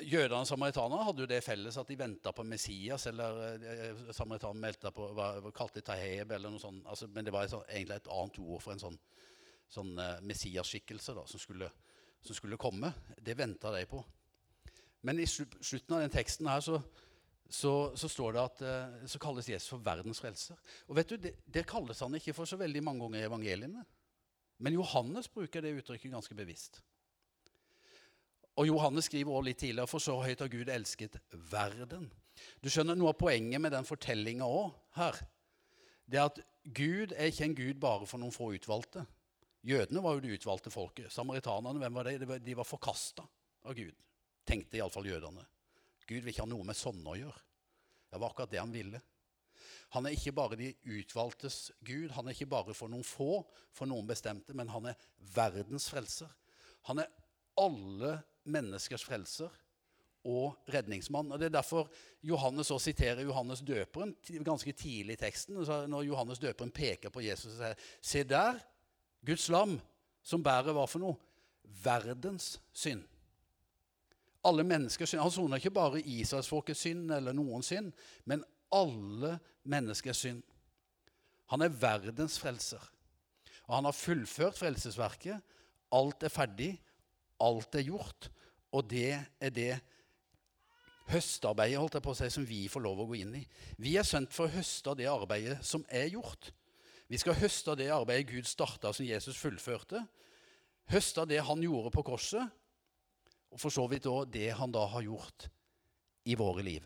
Jødene 0.04 0.41
og 0.43 0.48
samaritanerne 0.48 1.06
hadde 1.08 1.24
jo 1.24 1.30
det 1.30 1.39
felles 1.46 1.78
at 1.80 1.89
de 1.89 1.98
venta 1.98 2.32
på 2.36 2.43
Messias, 2.46 3.08
eller 3.10 3.39
eh, 3.56 4.54
meldte 4.54 4.91
på, 4.91 5.08
var, 5.17 5.39
kalte 5.56 5.80
det 5.80 5.88
Taheb, 5.88 6.32
eller 6.32 6.54
noe 6.54 6.62
sånt. 6.62 6.86
Altså, 6.86 7.08
men 7.08 7.26
det 7.26 7.34
var 7.34 7.48
et, 7.48 7.56
egentlig 7.70 7.96
et 7.96 8.12
annet 8.13 8.39
ord 8.43 8.62
for 8.62 8.74
en 8.74 8.84
sånn, 8.84 9.00
sånn 9.70 9.98
uh, 10.00 10.20
Messias-skikkelse 10.28 11.15
som, 11.15 11.32
som, 11.34 12.36
skulle 12.36 12.60
komme. 12.62 12.93
Det 13.17 13.38
venta 13.38 13.72
de 13.74 13.86
på. 13.89 14.04
Men 15.08 15.20
i 15.20 15.28
slutten 15.28 15.96
av 15.96 16.04
den 16.04 16.13
teksten 16.13 16.50
her 16.52 16.62
så, 16.62 16.82
så, 17.50 17.74
så 17.96 18.10
står 18.12 18.36
det 18.36 18.43
at 18.43 18.63
uh, 18.67 19.08
så 19.10 19.22
kalles 19.24 19.50
Jesus 19.50 19.72
for 19.72 19.86
verdens 19.86 20.22
frelser. 20.22 20.60
Og 20.88 21.00
vet 21.00 21.10
du, 21.10 21.17
det, 21.22 21.38
det 21.46 21.67
kalles 21.70 22.04
han 22.04 22.20
ikke 22.20 22.36
for 22.38 22.50
så 22.50 22.60
veldig 22.60 22.84
mange 22.86 23.06
ganger 23.06 23.24
i 23.24 23.30
evangeliene. 23.32 23.88
Men 24.58 24.78
Johannes 24.78 25.30
bruker 25.30 25.62
det 25.62 25.76
uttrykket 25.78 26.13
ganske 26.13 26.38
bevisst. 26.38 26.82
Og 28.58 28.65
Johannes 28.67 29.06
skriver 29.06 29.36
også 29.36 29.46
litt 29.46 29.60
tidligere 29.62 29.89
for 29.89 30.02
så 30.02 30.15
høyt 30.24 30.41
har 30.41 30.50
Gud 30.50 30.70
elsket 30.74 31.20
verden. 31.52 32.08
Du 32.62 32.70
skjønner 32.74 32.98
Noe 32.98 33.13
av 33.13 33.20
poenget 33.20 33.62
med 33.62 33.74
den 33.74 33.86
fortellinga 33.86 34.46
òg 34.50 34.72
her, 34.98 35.20
det 36.08 36.20
er 36.20 36.30
at 36.30 36.39
Gud 36.63 37.13
er 37.13 37.30
ikke 37.30 37.46
en 37.46 37.56
gud 37.58 37.80
bare 37.84 38.08
for 38.08 38.22
noen 38.22 38.34
få 38.34 38.54
utvalgte. 38.56 39.04
Jødene 39.67 40.02
var 40.04 40.15
jo 40.15 40.24
det 40.24 40.38
utvalgte 40.38 40.72
folket. 40.72 41.12
Samaritanerne 41.12 41.82
hvem 41.82 42.00
var 42.00 42.08
det? 42.08 42.39
De 42.46 42.56
var 42.56 42.67
forkasta 42.67 43.26
av 43.67 43.76
Gud, 43.76 43.96
tenkte 44.48 44.80
iallfall 44.80 45.10
jødene. 45.10 45.43
Gud 46.08 46.22
vil 46.22 46.32
ikke 46.32 46.46
ha 46.46 46.50
noe 46.50 46.67
med 46.67 46.80
sånne 46.80 47.12
å 47.12 47.17
gjøre. 47.20 47.43
Det 48.08 48.22
var 48.22 48.32
akkurat 48.32 48.54
det 48.54 48.62
han 48.62 48.72
ville. 48.72 49.02
Han 49.95 50.06
er 50.06 50.15
ikke 50.17 50.36
bare 50.36 50.58
de 50.60 50.73
utvalgtes 50.84 51.71
Gud, 51.88 52.12
han 52.15 52.28
er 52.28 52.36
ikke 52.36 52.50
bare 52.52 52.76
for 52.76 52.91
noen 52.91 53.06
få, 53.08 53.39
for 53.76 53.88
noen 53.88 54.08
bestemte, 54.10 54.56
men 54.58 54.69
han 54.73 54.89
er 54.91 55.00
verdens 55.36 55.88
frelser. 55.91 56.32
Han 56.89 57.00
er 57.04 57.13
alle 57.58 58.17
menneskers 58.52 59.06
frelser 59.08 59.54
og 60.28 60.58
redningsmann. 60.73 61.32
Og 61.32 61.39
Det 61.39 61.45
er 61.45 61.56
derfor 61.56 61.89
Johannes 62.23 62.71
også 62.71 62.91
siterer 62.91 63.23
Johannes 63.23 63.62
døperen 63.62 64.15
ganske 64.43 64.71
tidlig 64.71 65.13
i 65.13 65.21
teksten. 65.23 65.56
Når 65.88 66.04
Johannes 66.04 66.39
døperen 66.39 66.71
peker 66.71 67.10
på 67.10 67.23
Jesus 67.23 67.54
og 67.54 67.60
sier 67.60 67.76
Se 68.02 68.23
der, 68.23 68.60
Guds 69.26 69.50
lam, 69.50 69.80
som 70.23 70.43
bærer 70.43 70.76
hva 70.76 70.86
for 70.88 71.04
noe? 71.04 71.15
Verdens 71.84 72.58
synd. 72.73 73.04
Alle 74.47 74.63
menneskers 74.63 75.10
synd. 75.10 75.21
Han 75.21 75.32
soner 75.32 75.60
ikke 75.60 75.76
bare 75.76 76.02
Israelsfolkets 76.02 76.86
synd 76.86 77.12
eller 77.12 77.36
noen 77.36 77.63
synd, 77.63 77.91
men 78.26 78.43
alle 78.73 79.38
menneskers 79.67 80.23
synd. 80.25 80.43
Han 81.51 81.63
er 81.63 81.73
verdens 81.73 82.38
frelser. 82.39 82.82
Og 83.67 83.75
han 83.75 83.88
har 83.88 83.95
fullført 83.95 84.58
frelsesverket. 84.60 85.43
Alt 85.95 86.23
er 86.23 86.34
ferdig. 86.34 86.73
Alt 87.43 87.75
er 87.75 87.88
gjort. 87.88 88.30
Og 88.75 88.89
det 88.89 89.13
er 89.39 89.53
det 89.53 89.73
høstarbeidet 91.12 91.80
holdt 91.80 91.97
jeg 91.97 92.03
på 92.03 92.13
å 92.13 92.19
si, 92.19 92.30
som 92.32 92.45
vi 92.47 92.65
får 92.71 92.84
lov 92.84 93.03
å 93.03 93.08
gå 93.10 93.19
inn 93.21 93.36
i. 93.39 93.43
Vi 93.80 93.95
er 93.99 94.08
sendt 94.08 94.34
for 94.36 94.47
å 94.47 94.56
høste 94.58 94.91
av 94.91 94.97
det 94.99 95.08
arbeidet 95.12 95.60
som 95.65 95.86
er 95.88 96.10
gjort. 96.12 96.51
Vi 97.08 97.19
skal 97.21 97.38
høste 97.39 97.71
av 97.71 97.80
det 97.80 97.88
arbeidet 97.93 98.27
Gud 98.34 98.47
starta, 98.47 98.91
som 98.91 99.08
Jesus 99.08 99.39
fullførte. 99.39 100.03
Høste 100.91 101.23
av 101.23 101.30
det 101.32 101.39
han 101.43 101.63
gjorde 101.63 101.93
på 101.95 102.03
korset, 102.08 102.43
og 103.47 103.60
for 103.62 103.71
så 103.71 103.86
vidt 103.88 104.08
òg 104.12 104.27
det 104.32 104.49
han 104.60 104.71
da 104.75 104.84
har 104.91 105.06
gjort 105.06 105.47
i 106.27 106.36
våre 106.36 106.63
liv. 106.67 106.84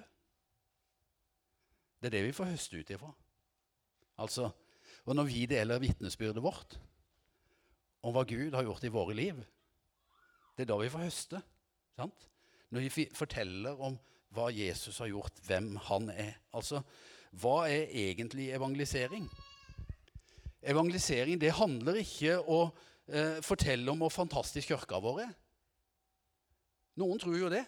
Det 2.02 2.10
er 2.10 2.18
det 2.18 2.24
vi 2.26 2.34
får 2.34 2.50
høste 2.50 2.80
ut 2.82 2.92
ifra. 2.96 3.12
Altså, 4.22 4.50
og 5.06 5.16
når 5.18 5.30
vi 5.30 5.46
deler 5.50 5.82
vitnesbyrdet 5.82 6.42
vårt 6.44 6.78
om 8.02 8.14
hva 8.16 8.24
Gud 8.26 8.56
har 8.58 8.66
gjort 8.66 8.86
i 8.86 8.94
våre 8.94 9.16
liv, 9.18 9.38
det 10.58 10.66
er 10.66 10.72
da 10.72 10.78
vi 10.82 10.90
får 10.90 11.06
høste. 11.06 11.42
Sant? 11.98 12.28
Når 12.74 12.88
vi 12.88 13.06
forteller 13.14 13.78
om 13.82 13.98
hva 14.34 14.48
Jesus 14.54 14.98
har 15.04 15.12
gjort, 15.12 15.42
hvem 15.46 15.76
han 15.90 16.10
er. 16.14 16.38
Altså, 16.56 16.82
hva 17.38 17.68
er 17.70 17.92
egentlig 18.08 18.50
evangelisering? 18.56 19.28
Evangelisering 20.62 21.40
det 21.42 21.54
handler 21.58 22.02
ikke 22.02 22.40
om 22.42 22.48
å 22.56 22.62
eh, 23.12 23.38
fortelle 23.46 23.92
om 23.92 24.02
hvor 24.02 24.14
fantastisk 24.14 24.72
kirka 24.74 25.02
vår 25.04 25.24
er. 25.28 25.36
Noen 27.02 27.22
tror 27.22 27.38
jo 27.38 27.52
det 27.52 27.64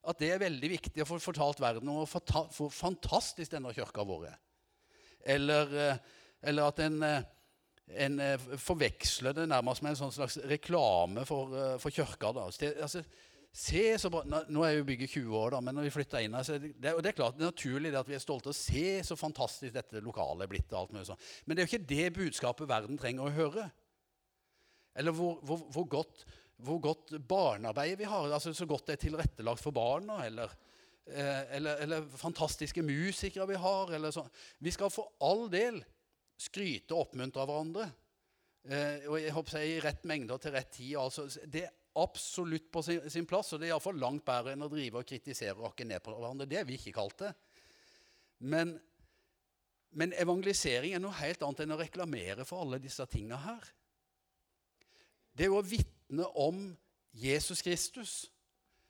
at 0.00 0.20
det 0.20 0.30
er 0.32 0.40
veldig 0.40 0.70
viktig 0.72 1.02
å 1.04 1.08
få 1.08 1.18
fortalt 1.20 1.60
verden 1.60 1.90
om 1.92 2.00
hvor 2.06 2.72
fantastisk 2.72 3.52
denne 3.52 3.72
kirka 3.76 4.04
vår 4.06 4.30
er. 4.30 4.38
Eller, 5.36 5.74
eh, 5.76 5.96
eller, 6.42 6.70
at 6.70 6.78
en, 6.80 7.02
eh, 7.02 7.22
en, 8.06 8.20
eh, 8.20 8.38
forveksler 8.56 9.34
det 9.36 9.48
nærmest 9.48 9.82
med 9.82 9.90
en 9.90 9.96
sånn 9.96 10.14
slags 10.14 10.38
reklame 10.48 11.26
for, 11.28 11.52
for 11.78 11.92
kirka. 11.92 12.32
Altså, 12.32 13.04
se 13.52 13.98
så 13.98 14.10
bra, 14.10 14.22
Nå 14.48 14.64
er 14.64 14.78
jo 14.78 14.86
bygget 14.88 15.10
20 15.10 15.36
år, 15.36 15.50
da, 15.50 15.60
men 15.60 15.74
når 15.74 15.88
vi 15.88 15.94
flytta 15.98 16.22
inn 16.22 16.38
her, 16.38 16.48
det, 16.48 16.72
det, 16.80 17.10
er 17.10 17.18
klart 17.18 17.36
det 17.36 17.44
er 17.44 17.52
naturlig 17.52 17.94
at 17.98 18.08
vi 18.08 18.16
er 18.16 18.22
stolte. 18.22 18.54
å 18.54 18.56
Se 18.56 19.02
så 19.04 19.18
fantastisk 19.18 19.74
dette 19.74 20.00
lokalet 20.00 20.46
er 20.46 20.52
blitt. 20.54 20.72
og 20.72 20.80
alt 20.80 20.96
mulig 20.96 21.08
sånn. 21.10 21.24
Men 21.44 21.56
det 21.56 21.62
er 21.62 21.66
jo 21.66 21.74
ikke 21.74 21.92
det 21.92 22.12
budskapet 22.16 22.70
verden 22.70 22.96
trenger 22.96 23.26
å 23.26 23.36
høre. 23.36 23.70
Eller 24.96 25.12
hvor, 25.12 25.36
hvor, 25.44 25.66
hvor 25.74 25.90
godt 26.00 26.24
hvor 26.64 26.80
godt 26.82 27.14
barnearbeidet 27.28 27.98
vi 28.00 28.08
har. 28.08 28.32
altså 28.32 28.52
Så 28.54 28.66
godt 28.66 28.86
det 28.86 28.98
er 28.98 29.04
tilrettelagt 29.08 29.62
for 29.62 29.74
barna. 29.74 30.24
Eller, 30.26 30.52
eh, 31.06 31.56
eller, 31.56 31.76
eller 31.86 32.06
fantastiske 32.16 32.82
musikere 32.82 33.48
vi 33.48 33.58
har. 33.60 33.94
Vi 34.58 34.70
skal 34.70 34.90
for 34.90 35.12
all 35.20 35.48
del 35.52 35.82
skryte 36.40 36.94
og 36.94 37.08
oppmuntre 37.08 37.44
hverandre. 37.44 37.90
Eh, 38.64 39.08
og 39.08 39.20
jeg 39.20 39.32
håper 39.32 39.58
jeg 39.58 39.76
I 39.76 39.84
rett 39.84 40.08
mengde 40.08 40.36
og 40.36 40.42
til 40.42 40.54
rett 40.56 40.72
tid. 40.72 40.96
Altså, 41.00 41.28
det 41.46 41.64
er 41.64 41.76
absolutt 42.00 42.70
på 42.72 42.82
sin, 42.82 43.02
sin 43.10 43.28
plass. 43.28 43.52
Og 43.52 43.60
det 43.60 43.68
er 43.68 43.74
iallfall 43.74 44.00
langt 44.00 44.24
bedre 44.26 44.54
enn 44.54 44.66
å 44.66 44.70
drive 44.72 45.00
og 45.00 45.08
kritisere 45.08 45.56
og 45.56 45.70
rakke 45.70 45.88
ned 45.88 46.02
på 46.04 46.14
hverandre. 46.16 46.48
Det 46.48 46.60
er 46.60 46.68
vi 46.68 46.78
ikke 46.80 46.96
kalt 46.96 47.18
det. 47.24 47.32
Men, 48.50 48.74
men 49.96 50.14
evangelisering 50.16 50.94
er 50.96 51.02
noe 51.02 51.16
helt 51.20 51.42
annet 51.44 51.64
enn 51.64 51.76
å 51.76 51.80
reklamere 51.80 52.46
for 52.48 52.64
alle 52.64 52.80
disse 52.82 53.04
tinga 53.10 53.40
her. 53.44 53.72
Det 55.36 55.46
er 55.46 55.52
jo 55.52 55.60
å 55.60 55.64
vitne 55.66 55.99
vitne 56.10 56.26
om 56.36 56.76
Jesus 57.12 57.62
Kristus. 57.62 58.30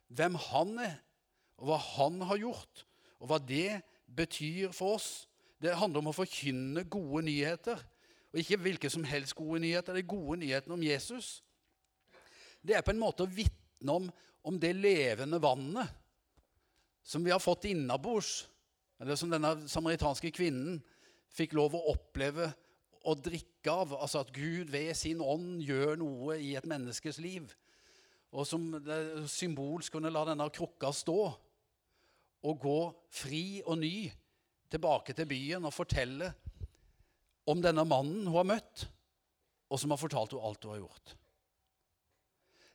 Hvem 0.09 0.35
han 0.35 0.79
er, 0.79 0.97
og 1.59 1.69
hva 1.69 1.77
han 1.77 2.21
har 2.23 2.39
gjort, 2.41 2.87
og 3.21 3.29
hva 3.29 3.39
det 3.39 3.83
betyr 4.07 4.73
for 4.73 4.97
oss. 4.97 5.29
Det 5.61 5.77
handler 5.77 6.01
om 6.01 6.11
å 6.11 6.17
forkynne 6.17 6.89
gode 6.89 7.25
nyheter. 7.29 7.79
Og 8.33 8.41
ikke 8.41 8.59
hvilke 8.59 8.91
som 8.91 9.05
helst 9.05 9.35
gode 9.35 9.61
nyheter. 9.61 9.93
Det 9.93 10.03
er 10.03 10.15
gode 10.17 10.41
nyhetene 10.41 10.75
om 10.75 10.83
Jesus. 10.83 11.43
Det 12.63 12.77
er 12.77 12.83
på 12.83 12.95
en 12.95 13.01
måte 13.01 13.25
å 13.25 13.31
vitne 13.31 13.93
om, 13.93 14.09
om 14.43 14.59
det 14.59 14.73
levende 14.77 15.41
vannet 15.41 15.89
som 17.05 17.25
vi 17.25 17.31
har 17.33 17.41
fått 17.41 17.65
innabords, 17.65 18.49
eller 19.01 19.17
som 19.17 19.31
denne 19.33 19.69
samaritanske 19.69 20.31
kvinnen 20.33 20.81
fikk 21.33 21.55
lov 21.57 21.75
å 21.77 21.87
oppleve 21.93 22.51
å 23.07 23.17
drikke 23.17 23.73
av. 23.73 23.95
Altså 23.99 24.23
at 24.25 24.33
Gud 24.35 24.73
ved 24.73 24.93
sin 24.99 25.23
ånd 25.25 25.61
gjør 25.65 25.99
noe 26.01 26.39
i 26.41 26.55
et 26.59 26.69
menneskes 26.69 27.21
liv. 27.23 27.51
Og 28.31 28.47
som 28.47 28.69
symbolsk 29.31 29.97
kunne 29.97 30.13
la 30.13 30.25
denne 30.29 30.47
krukka 30.55 30.93
stå 30.95 31.21
og 32.41 32.61
gå 32.63 32.81
fri 33.13 33.61
og 33.67 33.81
ny 33.83 34.11
tilbake 34.71 35.15
til 35.17 35.29
byen 35.29 35.67
og 35.67 35.75
fortelle 35.75 36.31
om 37.51 37.61
denne 37.63 37.85
mannen 37.89 38.29
hun 38.29 38.37
har 38.39 38.47
møtt, 38.47 38.87
og 39.71 39.81
som 39.81 39.93
har 39.93 40.01
fortalt 40.01 40.35
henne 40.37 40.47
alt 40.47 40.65
hun 40.65 40.75
har 40.75 40.83
gjort. 40.85 41.15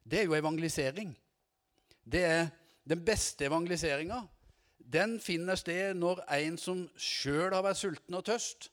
Det 0.05 0.19
er 0.19 0.27
jo 0.27 0.37
evangelisering. 0.37 1.15
Det 2.03 2.23
er 2.27 2.47
den 2.85 3.01
beste 3.05 3.47
evangeliseringa. 3.47 4.19
Den 4.77 5.17
finner 5.23 5.57
sted 5.57 5.95
når 5.97 6.21
en 6.35 6.59
som 6.61 6.83
sjøl 6.99 7.55
har 7.55 7.63
vært 7.65 7.79
sulten 7.79 8.17
og 8.19 8.25
tørst, 8.27 8.69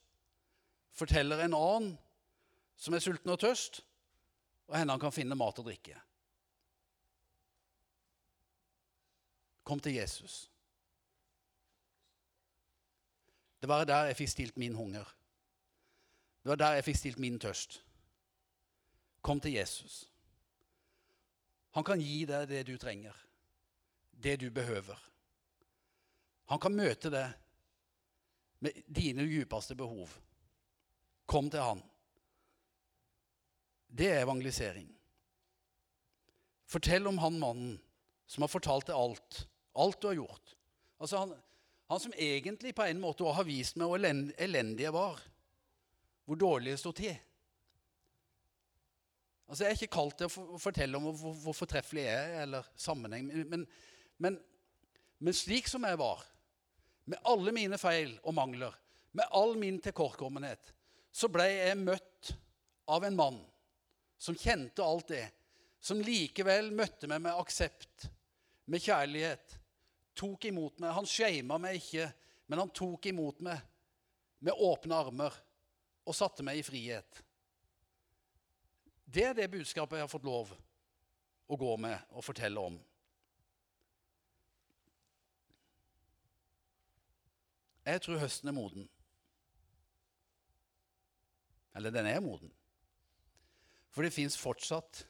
forteller 0.93 1.45
en 1.45 1.57
annen 1.57 1.93
som 2.77 2.95
er 2.95 3.05
sulten 3.05 3.31
og 3.33 3.41
tørst. 3.41 3.83
og 4.73 4.79
henne 4.79 4.95
han 4.95 5.01
kan 5.01 5.13
finne 5.13 5.37
mat 5.37 5.59
og 5.59 5.67
drikke. 5.67 5.99
Kom 9.65 9.81
til 9.81 9.95
Jesus. 9.95 10.51
Det 13.61 13.69
var 13.69 13.85
der 13.85 14.09
jeg 14.11 14.17
fikk 14.17 14.31
stilt 14.31 14.57
min 14.57 14.75
hunger. 14.75 15.05
Det 16.43 16.51
var 16.51 16.57
der 16.57 16.79
jeg 16.79 16.85
fikk 16.85 16.97
stilt 16.97 17.19
min 17.19 17.39
tørst. 17.39 17.83
Kom 19.23 19.41
til 19.41 19.53
Jesus. 19.53 20.09
Han 21.71 21.85
kan 21.85 22.01
gi 22.01 22.25
deg 22.25 22.49
det 22.49 22.65
du 22.67 22.75
trenger, 22.79 23.15
det 24.11 24.41
du 24.41 24.51
behøver. 24.51 24.99
Han 26.51 26.61
kan 26.61 26.75
møte 26.75 27.11
deg 27.11 27.31
med 28.59 28.83
dine 28.87 29.25
djupeste 29.29 29.77
behov. 29.79 30.11
Kom 31.33 31.49
til 31.49 31.65
han. 31.65 31.81
Det 33.89 34.11
er 34.11 34.27
evangelisering. 34.27 34.91
Fortell 36.69 37.09
om 37.09 37.19
han 37.21 37.39
mannen 37.41 37.73
som 38.29 38.45
har 38.45 38.53
fortalt 38.53 38.89
deg 38.89 38.97
alt. 38.97 39.43
Alt 39.73 40.01
du 40.01 40.09
har 40.11 40.19
gjort. 40.21 40.55
Altså 41.01 41.23
han, 41.23 41.35
han 41.89 42.01
som 42.01 42.15
egentlig 42.17 42.75
på 42.77 42.85
en 42.85 43.01
måte 43.01 43.25
har 43.25 43.49
vist 43.49 43.77
meg 43.81 43.89
hvor 43.89 44.05
elendig 44.05 44.87
jeg 44.87 44.95
var. 44.97 45.21
Hvor 46.29 46.41
dårlig 46.41 46.73
det 46.73 46.81
sto 46.81 46.93
til. 46.97 47.17
Altså 49.49 49.65
Jeg 49.65 49.71
er 49.71 49.81
ikke 49.81 49.97
kalt 49.99 50.17
til 50.21 50.29
å 50.33 50.61
fortelle 50.61 50.97
om 50.97 51.11
hvor, 51.11 51.35
hvor 51.43 51.57
fortreffelig 51.57 52.07
jeg 52.07 52.21
er, 52.21 52.37
eller 52.47 52.69
sammenheng. 52.81 53.27
Men, 53.51 53.67
men, 54.17 54.39
men, 55.19 55.37
slik 55.37 55.69
som 55.69 55.85
jeg 55.85 55.99
var, 56.01 56.23
med 57.05 57.21
alle 57.29 57.53
mine 57.53 57.77
feil 57.81 58.15
og 58.23 58.37
mangler, 58.39 58.73
med 59.13 59.29
all 59.37 59.59
min 59.61 59.81
tilkortkommenhet, 59.85 60.73
så 61.13 61.29
ble 61.29 61.47
jeg 61.47 61.79
møtt 61.81 62.33
av 62.91 63.05
en 63.05 63.17
mann 63.17 63.39
som 64.23 64.37
kjente 64.39 64.85
alt 64.85 65.13
det, 65.13 65.27
som 65.83 66.01
likevel 66.01 66.71
møtte 66.75 67.09
meg 67.11 67.25
med 67.25 67.37
aksept, 67.37 68.07
med 68.71 68.83
kjærlighet, 68.83 69.57
tok 70.15 70.47
imot 70.49 70.79
meg. 70.81 70.95
Han 70.95 71.09
shama 71.09 71.59
meg 71.61 71.81
ikke, 71.81 72.07
men 72.47 72.63
han 72.63 72.71
tok 72.75 73.09
imot 73.11 73.43
meg 73.45 73.59
med 74.43 74.57
åpne 74.59 74.99
armer 74.99 75.37
og 76.07 76.17
satte 76.17 76.45
meg 76.47 76.61
i 76.61 76.67
frihet. 76.67 77.23
Det 79.05 79.27
er 79.29 79.37
det 79.37 79.51
budskapet 79.53 79.99
jeg 79.99 80.07
har 80.07 80.11
fått 80.11 80.27
lov 80.27 80.55
å 81.53 81.59
gå 81.59 81.75
med 81.83 82.15
og 82.15 82.25
fortelle 82.25 82.63
om. 82.63 82.79
Jeg 87.83 88.03
tror 88.05 88.23
høsten 88.23 88.49
er 88.49 88.55
moden. 88.57 88.87
Eller 91.75 91.91
den 91.91 92.07
er 92.07 92.21
moden. 92.21 92.53
For 93.93 94.05
det 94.05 94.13
fins 94.13 94.39
fortsatt 94.41 95.05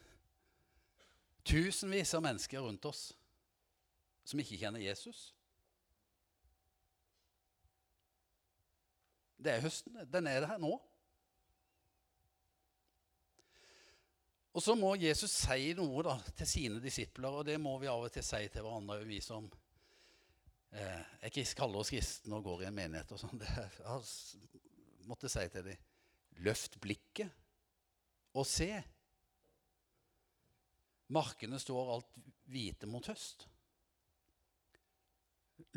tusenvis 1.46 2.14
av 2.14 2.22
mennesker 2.22 2.62
rundt 2.62 2.86
oss 2.86 3.12
som 4.26 4.40
ikke 4.42 4.58
kjenner 4.58 4.82
Jesus. 4.82 5.32
Det 9.42 9.56
er 9.56 9.62
høsten. 9.64 9.98
Den 10.06 10.28
er 10.30 10.42
det 10.42 10.50
her 10.50 10.62
nå. 10.62 10.76
Og 14.52 14.62
så 14.62 14.74
må 14.76 14.92
Jesus 15.00 15.32
si 15.32 15.72
noe 15.74 16.02
da, 16.04 16.18
til 16.36 16.48
sine 16.48 16.82
disipler, 16.82 17.40
og 17.40 17.46
det 17.48 17.56
må 17.60 17.72
vi 17.80 17.88
av 17.90 18.04
og 18.04 18.12
til 18.12 18.24
si 18.26 18.42
til 18.52 18.66
hverandre, 18.66 18.98
vi 19.08 19.18
som 19.24 19.46
eh, 20.76 21.40
kaller 21.56 21.80
oss 21.80 21.90
kristne 21.90 22.36
og 22.36 22.44
går 22.44 22.66
i 22.66 22.68
en 22.68 22.76
menighet. 22.76 23.14
og 23.16 23.22
sånn. 23.22 23.40
Jeg 23.42 25.08
måtte 25.08 25.32
si 25.32 25.46
til 25.50 25.72
dem 25.72 25.88
Løft 26.40 26.80
blikket 26.80 27.30
og 28.32 28.46
se. 28.48 28.70
Markene 31.12 31.60
står 31.60 31.94
alt 31.96 32.20
hvite 32.48 32.88
mot 32.88 33.06
høst. 33.10 33.46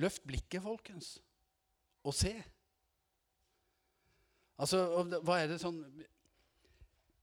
Løft 0.02 0.24
blikket, 0.28 0.64
folkens, 0.64 1.16
og 2.06 2.16
se. 2.16 2.34
Altså, 4.56 4.80
hva 5.28 5.42
er 5.42 5.50
det 5.52 5.58
sånn 5.60 5.82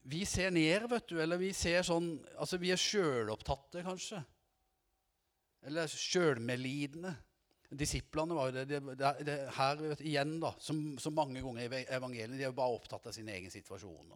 Vi 0.05 0.19
ser 0.29 0.51
ned, 0.53 0.83
vet 0.91 1.07
du, 1.09 1.15
eller 1.23 1.39
vi 1.41 1.47
ser 1.57 1.81
sånn 1.87 2.11
Altså, 2.37 2.59
vi 2.61 2.69
er 2.69 2.77
sjølopptatte, 2.77 3.81
kanskje. 3.81 4.19
Eller 5.65 5.89
sjølmedlidende. 5.89 7.15
Disiplene 7.77 8.35
var 8.37 8.49
jo 8.49 8.55
det, 8.55 8.79
det, 8.97 9.11
det, 9.25 9.37
her 9.57 9.81
igjen, 9.99 10.37
da, 10.41 10.53
som, 10.61 10.81
som 11.01 11.15
mange 11.17 11.41
ganger 11.41 11.65
i 11.65 11.83
evangeliet, 11.95 12.37
de 12.37 12.45
er 12.45 12.51
jo 12.51 12.57
bare 12.57 12.77
opptatt 12.77 13.07
av 13.09 13.15
sin 13.15 13.29
egen 13.33 13.51
situasjon. 13.53 14.13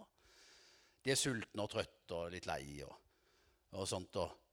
De 1.04 1.14
er 1.14 1.20
sultne 1.20 1.64
og 1.64 1.72
trøtte 1.72 2.18
og 2.18 2.34
litt 2.34 2.50
lei 2.50 2.82
og, 2.86 2.94
og 3.78 3.88
sånt. 3.90 4.20
Og, 4.22 4.44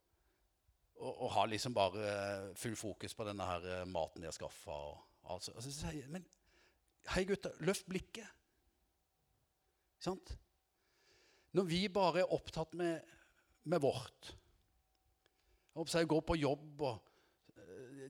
og, 1.00 1.10
og, 1.10 1.28
har 1.36 1.50
liksom 1.50 1.74
bare 1.76 2.54
full 2.58 2.76
fokus 2.78 3.16
på 3.16 3.26
denne 3.28 3.48
her 3.48 3.68
eh, 3.70 3.84
maten 3.90 4.22
de 4.22 4.30
har 4.30 4.36
skaffa. 4.36 4.78
Altså, 5.34 5.54
altså, 5.56 5.92
men 6.12 6.26
hei, 7.14 7.24
gutter, 7.28 7.56
løft 7.64 7.88
blikket. 7.90 8.28
Sant? 10.04 10.34
Når 11.54 11.68
vi 11.70 11.82
bare 11.92 12.24
er 12.24 12.32
opptatt 12.34 12.74
med, 12.76 13.00
med 13.70 13.80
vårt 13.80 14.34
Og 15.78 15.88
går 15.88 16.22
på 16.26 16.36
jobb 16.36 16.82
og 16.86 17.13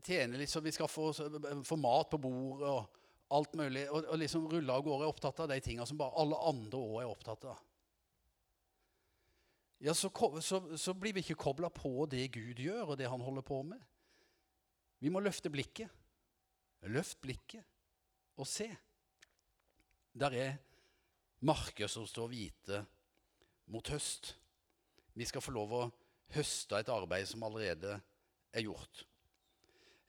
tjene 0.02 0.40
litt 0.40 0.50
så 0.50 0.62
vi 0.64 0.72
skal 0.74 0.90
få, 0.90 1.10
få, 1.14 1.76
mat 1.80 2.10
på 2.10 2.20
bordet 2.22 2.70
og 2.70 3.34
alt 3.34 3.54
mulig. 3.58 3.84
Og, 3.90 4.08
og 4.08 4.20
liksom 4.20 4.48
rulle 4.50 4.74
av 4.74 4.84
gårde 4.86 5.06
er 5.06 5.12
opptatt 5.12 5.44
av 5.44 5.50
de 5.52 5.60
tingene 5.62 5.86
som 5.88 6.00
bare 6.00 6.16
alle 6.20 6.40
andre 6.50 6.80
òg 6.80 6.98
er 7.02 7.10
opptatt 7.10 7.46
av. 7.52 7.62
Ja, 9.84 9.92
så, 9.94 10.08
så, 10.40 10.62
så 10.80 10.94
blir 10.96 11.12
vi 11.12 11.20
ikke 11.24 11.36
kobla 11.42 11.68
på 11.68 12.06
det 12.08 12.30
Gud 12.32 12.60
gjør, 12.62 12.94
og 12.94 12.98
det 12.98 13.10
han 13.10 13.20
holder 13.20 13.44
på 13.44 13.60
med. 13.68 13.80
Vi 15.02 15.10
må 15.12 15.20
løfte 15.20 15.52
blikket. 15.52 15.90
Løft 16.88 17.20
blikket 17.24 17.64
og 18.40 18.48
se. 18.48 18.68
Der 20.14 20.36
er 20.36 20.56
marker 21.44 21.90
som 21.90 22.06
står 22.08 22.30
hvite 22.32 22.80
mot 23.72 23.88
høst. 23.92 24.34
Vi 25.14 25.26
skal 25.28 25.44
få 25.44 25.52
lov 25.54 25.74
å 25.76 25.82
høste 26.34 26.80
et 26.80 26.92
arbeid 26.92 27.28
som 27.28 27.44
allerede 27.46 27.98
er 28.54 28.64
gjort. 28.64 29.04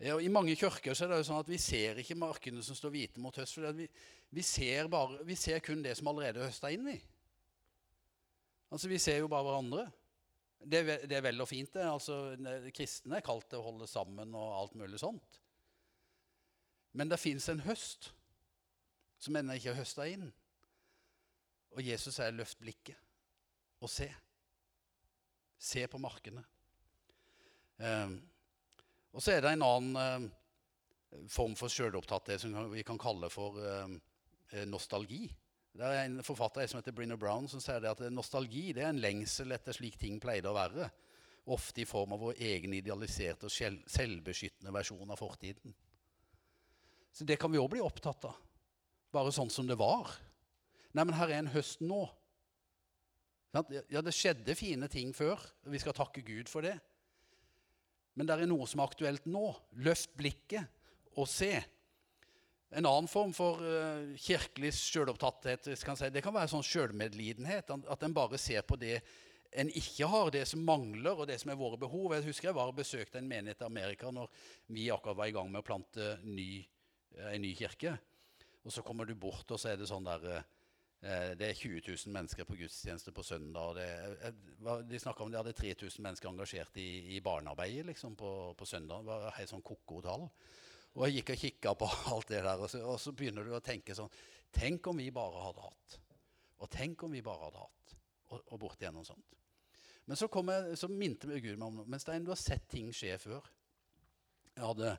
Ja, 0.04 0.18
I 0.20 0.28
mange 0.28 0.58
kirker 0.60 0.96
så 0.96 1.06
er 1.06 1.14
det 1.14 1.22
jo 1.22 1.28
sånn 1.30 1.40
at 1.40 1.50
vi 1.50 1.58
ser 1.62 2.02
ikke 2.02 2.18
markene 2.20 2.64
som 2.66 2.76
står 2.76 2.92
hvite 2.92 3.22
mot 3.24 3.36
høst. 3.40 3.56
for 3.56 3.78
vi, 3.78 3.88
vi, 4.36 4.44
ser 4.44 4.90
bare, 4.92 5.22
vi 5.24 5.38
ser 5.40 5.62
kun 5.64 5.84
det 5.86 5.96
som 5.96 6.10
allerede 6.12 6.42
er 6.42 6.50
høsta 6.50 6.72
inn 6.74 6.90
i. 6.92 6.98
Altså, 8.74 8.90
Vi 8.92 9.00
ser 9.00 9.22
jo 9.22 9.32
bare 9.32 9.48
hverandre. 9.48 9.86
Det, 10.60 10.82
det 11.08 11.16
er 11.16 11.24
vel 11.24 11.40
og 11.42 11.48
fint. 11.48 11.72
det. 11.74 11.86
Altså, 11.88 12.36
Kristne 12.76 13.22
er 13.22 13.26
kalt 13.26 13.48
til 13.50 13.62
å 13.62 13.70
holde 13.70 13.88
sammen 13.88 14.36
og 14.36 14.60
alt 14.60 14.76
mulig 14.76 15.00
sånt. 15.00 15.40
Men 16.96 17.12
det 17.12 17.22
fins 17.22 17.48
en 17.52 17.64
høst 17.64 18.12
som 19.22 19.36
ennå 19.36 19.56
ikke 19.56 19.72
er 19.72 19.80
høsta 19.80 20.08
inn. 20.12 20.28
Og 21.76 21.84
Jesus 21.84 22.16
sier 22.16 22.32
'løft 22.32 22.60
blikket 22.60 23.00
og 23.80 23.90
se'. 23.90 24.12
Se 25.60 25.88
på 25.88 25.98
markene. 26.00 26.44
Um, 27.80 28.20
og 29.16 29.24
så 29.24 29.32
er 29.32 29.46
det 29.46 29.54
en 29.56 29.64
annen 29.64 29.96
eh, 30.02 31.24
form 31.32 31.56
for 31.56 31.72
sjølopptatthet 31.72 32.44
som 32.44 32.56
vi 32.74 32.84
kan 32.84 33.00
kalle 33.00 33.30
for 33.32 33.62
eh, 33.64 33.96
eh, 34.52 34.68
nostalgi. 34.68 35.24
Det 35.76 35.88
er 35.88 36.06
en 36.06 36.22
forfatter 36.24 36.68
som 36.68 36.80
heter 36.80 36.96
Brinner 36.96 37.20
Brown 37.20 37.48
som 37.52 37.64
sier 37.64 37.84
at 37.88 38.04
nostalgi 38.12 38.70
er 38.74 38.90
en 38.90 39.00
lengsel 39.00 39.56
etter 39.56 39.76
slik 39.76 39.98
ting 40.00 40.20
pleide 40.24 40.52
å 40.52 40.56
være. 40.56 40.90
Ofte 41.52 41.84
i 41.84 41.88
form 41.88 42.16
av 42.16 42.24
vår 42.26 42.40
egen 42.44 42.74
idealiserte 42.76 43.48
og 43.48 43.54
selvbeskyttende 43.92 44.74
versjon 44.76 45.12
av 45.12 45.20
fortiden. 45.20 45.76
Så 47.16 47.28
det 47.28 47.38
kan 47.40 47.52
vi 47.54 47.60
òg 47.62 47.70
bli 47.72 47.84
opptatt 47.84 48.28
av. 48.28 48.40
Bare 49.16 49.32
sånn 49.32 49.52
som 49.54 49.68
det 49.68 49.78
var. 49.80 50.12
Nei, 50.96 51.06
men 51.06 51.16
her 51.16 51.32
er 51.32 51.44
en 51.44 51.54
høst 51.54 51.84
nå. 51.84 52.02
Ja, 53.56 54.02
det 54.04 54.16
skjedde 54.16 54.56
fine 54.60 54.90
ting 54.92 55.14
før. 55.16 55.40
Vi 55.72 55.80
skal 55.80 55.96
takke 55.96 56.24
Gud 56.26 56.52
for 56.52 56.66
det. 56.66 56.76
Men 58.16 58.28
det 58.28 58.36
er 58.36 58.50
noe 58.50 58.68
som 58.70 58.82
er 58.82 58.90
aktuelt 58.90 59.28
nå. 59.28 59.50
Løft 59.84 60.14
blikket 60.18 60.68
og 61.20 61.28
se. 61.30 61.54
En 62.76 62.88
annen 62.88 63.08
form 63.12 63.32
for 63.36 63.62
uh, 63.64 64.16
kirkelig 64.20 64.74
sjølopptatthet 64.76 65.70
si, 65.76 66.10
det 66.12 66.24
kan 66.24 66.36
være 66.36 66.52
sånn 66.52 66.66
sjølmedlidenhet. 66.66 67.72
At 67.92 68.04
en 68.04 68.16
bare 68.16 68.40
ser 68.42 68.66
på 68.68 68.80
det 68.80 68.98
en 69.56 69.70
ikke 69.72 70.08
har, 70.12 70.32
det 70.34 70.44
som 70.50 70.64
mangler, 70.68 71.16
og 71.16 71.30
det 71.30 71.38
som 71.40 71.54
er 71.54 71.60
våre 71.60 71.80
behov. 71.80 72.12
Jeg 72.18 72.26
husker 72.26 72.50
jeg 72.50 72.58
var 72.58 72.72
og 72.72 72.80
besøkte 72.80 73.22
en 73.22 73.30
menighet 73.30 73.62
i 73.64 73.68
Amerika 73.70 74.12
når 74.12 74.28
vi 74.76 74.90
akkurat 74.92 75.22
var 75.22 75.32
i 75.32 75.36
gang 75.36 75.52
med 75.52 75.64
å 75.64 75.68
plante 75.68 76.16
ny, 76.28 76.50
uh, 77.20 77.30
en 77.32 77.44
ny 77.44 77.54
kirke. 77.56 77.96
Og 78.66 78.74
så 78.74 78.84
kommer 78.84 79.08
du 79.08 79.14
bort, 79.16 79.46
og 79.54 79.62
så 79.62 79.72
er 79.72 79.80
det 79.80 79.88
sånn 79.92 80.08
der 80.08 80.28
Eh, 80.36 80.44
det 81.38 81.50
er 81.50 81.58
20 81.58 81.82
000 81.86 82.14
mennesker 82.16 82.48
på 82.48 82.56
gudstjeneste 82.58 83.12
på 83.14 83.24
søndag. 83.24 83.76
Det, 83.78 83.88
eh, 84.26 84.80
de 84.90 85.00
snakka 85.00 85.24
om 85.24 85.32
de 85.32 85.38
hadde 85.38 85.54
3000 85.54 86.02
mennesker 86.04 86.30
engasjert 86.30 86.78
i, 86.82 87.16
i 87.16 87.20
barnearbeidet 87.22 87.86
liksom, 87.86 88.16
på, 88.16 88.32
på, 88.58 88.66
søndag. 88.66 89.04
Det 89.04 89.12
var 89.12 89.36
helt 89.38 89.52
sånn 89.52 89.66
ko-ko 89.66 90.02
tall. 90.02 90.26
Og 90.96 91.06
jeg 91.06 91.20
gikk 91.20 91.34
og 91.36 91.42
kikka 91.44 91.76
på 91.78 91.92
alt 92.16 92.32
det 92.32 92.42
der, 92.42 92.58
og 92.58 92.72
så, 92.72 92.82
og 92.82 93.00
så, 93.02 93.14
begynner 93.14 93.46
du 93.46 93.54
å 93.56 93.64
tenke 93.64 93.98
sånn 93.98 94.12
Tenk 94.56 94.88
om 94.88 95.02
vi 95.02 95.10
bare 95.12 95.42
hadde 95.50 95.66
hatt. 95.66 95.98
Og 96.64 96.70
tenk 96.72 97.02
om 97.04 97.12
vi 97.12 97.24
bare 97.26 97.50
hadde 97.50 97.60
hatt. 97.60 97.96
Og, 98.32 98.40
og 98.56 98.60
bort 98.62 98.80
igjennom 98.80 99.04
sånt. 99.04 99.34
Men 100.06 100.18
så, 100.18 100.30
kom 100.32 100.48
jeg, 100.54 100.78
så 100.80 100.88
minte 100.88 101.28
Gud 101.28 101.58
meg 101.58 101.68
om 101.68 101.82
noe. 101.82 101.90
Men 101.92 102.00
Stein, 102.00 102.24
du 102.24 102.32
har 102.32 102.40
sett 102.40 102.70
ting 102.72 102.88
skje 102.96 103.18
før. 103.20 103.50
Jeg 104.54 104.64
hadde 104.64 104.94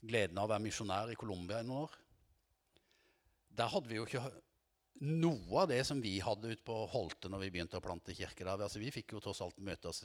gleden 0.00 0.38
av 0.38 0.46
å 0.46 0.52
være 0.52 0.64
misjonær 0.68 1.10
i 1.10 1.18
Colombia 1.18 1.58
i 1.60 1.66
noen 1.66 1.88
år. 1.88 1.96
Der 3.58 3.72
hadde 3.72 3.90
vi 3.90 3.98
jo 3.98 4.06
ikke 4.06 4.22
noe 5.00 5.62
av 5.62 5.68
det 5.70 5.80
som 5.88 6.00
vi 6.02 6.18
hadde 6.20 6.52
ute 6.52 6.64
på 6.66 6.76
Holte 6.92 7.30
når 7.32 7.46
vi 7.46 7.50
begynte 7.54 7.80
å 7.80 7.84
plante 7.84 8.14
kirke 8.16 8.44
der. 8.44 8.60
Altså, 8.60 8.80
vi 8.82 8.92
fikk 8.92 9.16
jo 9.16 9.22
tross 9.24 9.40
alt 9.44 9.60
møtes 9.64 10.02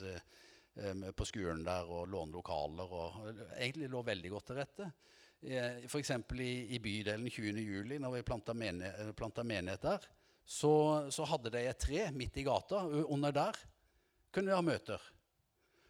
på 1.16 1.24
skolen 1.24 1.62
der 1.64 1.88
og 1.88 2.08
låne 2.12 2.36
lokaler. 2.36 2.92
og 2.92 3.28
Egentlig 3.56 3.88
lå 3.92 4.02
veldig 4.04 4.32
godt 4.32 4.50
til 4.50 4.58
rette. 4.60 4.90
Eh, 5.40 5.84
F.eks. 5.88 6.10
I, 6.40 6.52
i 6.76 6.80
bydelen 6.82 7.28
20. 7.30 7.60
juli, 7.60 7.98
når 8.02 8.18
vi 8.18 8.22
planta 8.26 9.44
menighet 9.44 9.82
der, 9.82 10.06
så, 10.46 10.72
så 11.10 11.26
hadde 11.26 11.52
de 11.54 11.64
et 11.66 11.80
tre 11.80 12.06
midt 12.14 12.38
i 12.40 12.46
gata. 12.46 12.84
Under 13.08 13.34
der 13.34 13.58
kunne 14.32 14.52
vi 14.52 14.56
ha 14.56 14.64
møter. 14.64 15.12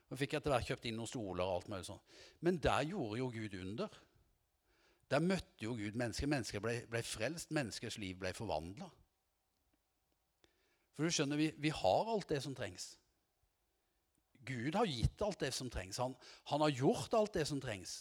Og 0.07 0.19
fikk 0.21 0.37
etter 0.39 0.55
hvert 0.55 0.69
kjøpt 0.69 0.87
inn 0.87 0.99
noen 1.01 1.11
stoler 1.11 1.43
og 1.45 1.57
alt 1.59 1.71
mulig 1.73 1.89
sånn. 1.89 2.03
Men 2.47 2.61
der 2.63 2.87
gjorde 2.87 3.21
jo 3.21 3.31
Gud 3.35 3.57
under. 3.59 4.03
Der 5.11 5.23
møtte 5.23 5.65
jo 5.65 5.77
Gud 5.79 5.95
mennesker. 5.99 6.31
Mennesker 6.31 6.63
ble, 6.63 6.81
ble 6.91 7.03
frelst. 7.07 7.53
Menneskers 7.55 7.99
liv 8.03 8.19
ble 8.21 8.33
forvandla. 8.35 8.89
For 10.97 11.05
du 11.05 11.13
skjønner, 11.13 11.39
vi, 11.39 11.51
vi, 11.61 11.71
har 11.71 12.11
alt 12.13 12.29
det 12.33 12.41
som 12.43 12.57
trengs. 12.57 12.95
Gud 14.47 14.79
har 14.79 14.89
gitt 14.89 15.23
alt 15.23 15.43
det 15.43 15.53
som 15.55 15.71
trengs. 15.71 16.01
Han, 16.03 16.17
han 16.51 16.65
har 16.65 16.75
gjort 16.75 17.15
alt 17.19 17.37
det 17.37 17.47
som 17.51 17.61
trengs. 17.63 17.99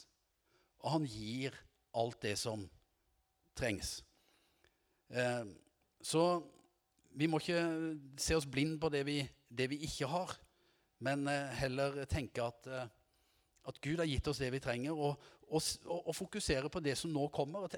Og 0.86 0.92
han 0.96 1.08
gir 1.10 1.56
alt 1.96 2.22
det 2.24 2.36
som 2.40 2.66
trengs. 3.58 3.98
Eh, 5.10 5.46
så 6.02 6.26
vi 7.16 7.28
må 7.32 7.40
ikke 7.40 7.62
se 8.20 8.36
oss 8.38 8.48
blind 8.50 8.78
på 8.82 8.92
det 8.94 9.06
vi, 9.08 9.22
det 9.50 9.70
vi 9.72 9.80
ikke 9.88 10.10
har, 10.12 10.36
men 11.06 11.28
eh, 11.32 11.54
heller 11.62 12.04
tenke 12.12 12.44
at, 12.44 12.68
eh, 12.68 12.88
at, 13.68 13.80
Gud 13.82 14.02
har 14.02 14.10
gitt 14.10 14.28
oss 14.28 14.42
det 14.44 14.52
vi 14.54 14.62
trenger, 14.64 14.96
og, 14.96 15.22
og, 15.50 15.62
og, 15.92 16.14
fokusere 16.16 16.70
på 16.74 16.82
det 16.84 16.96
som 17.00 17.12
nå 17.14 17.28
kommer. 17.34 17.70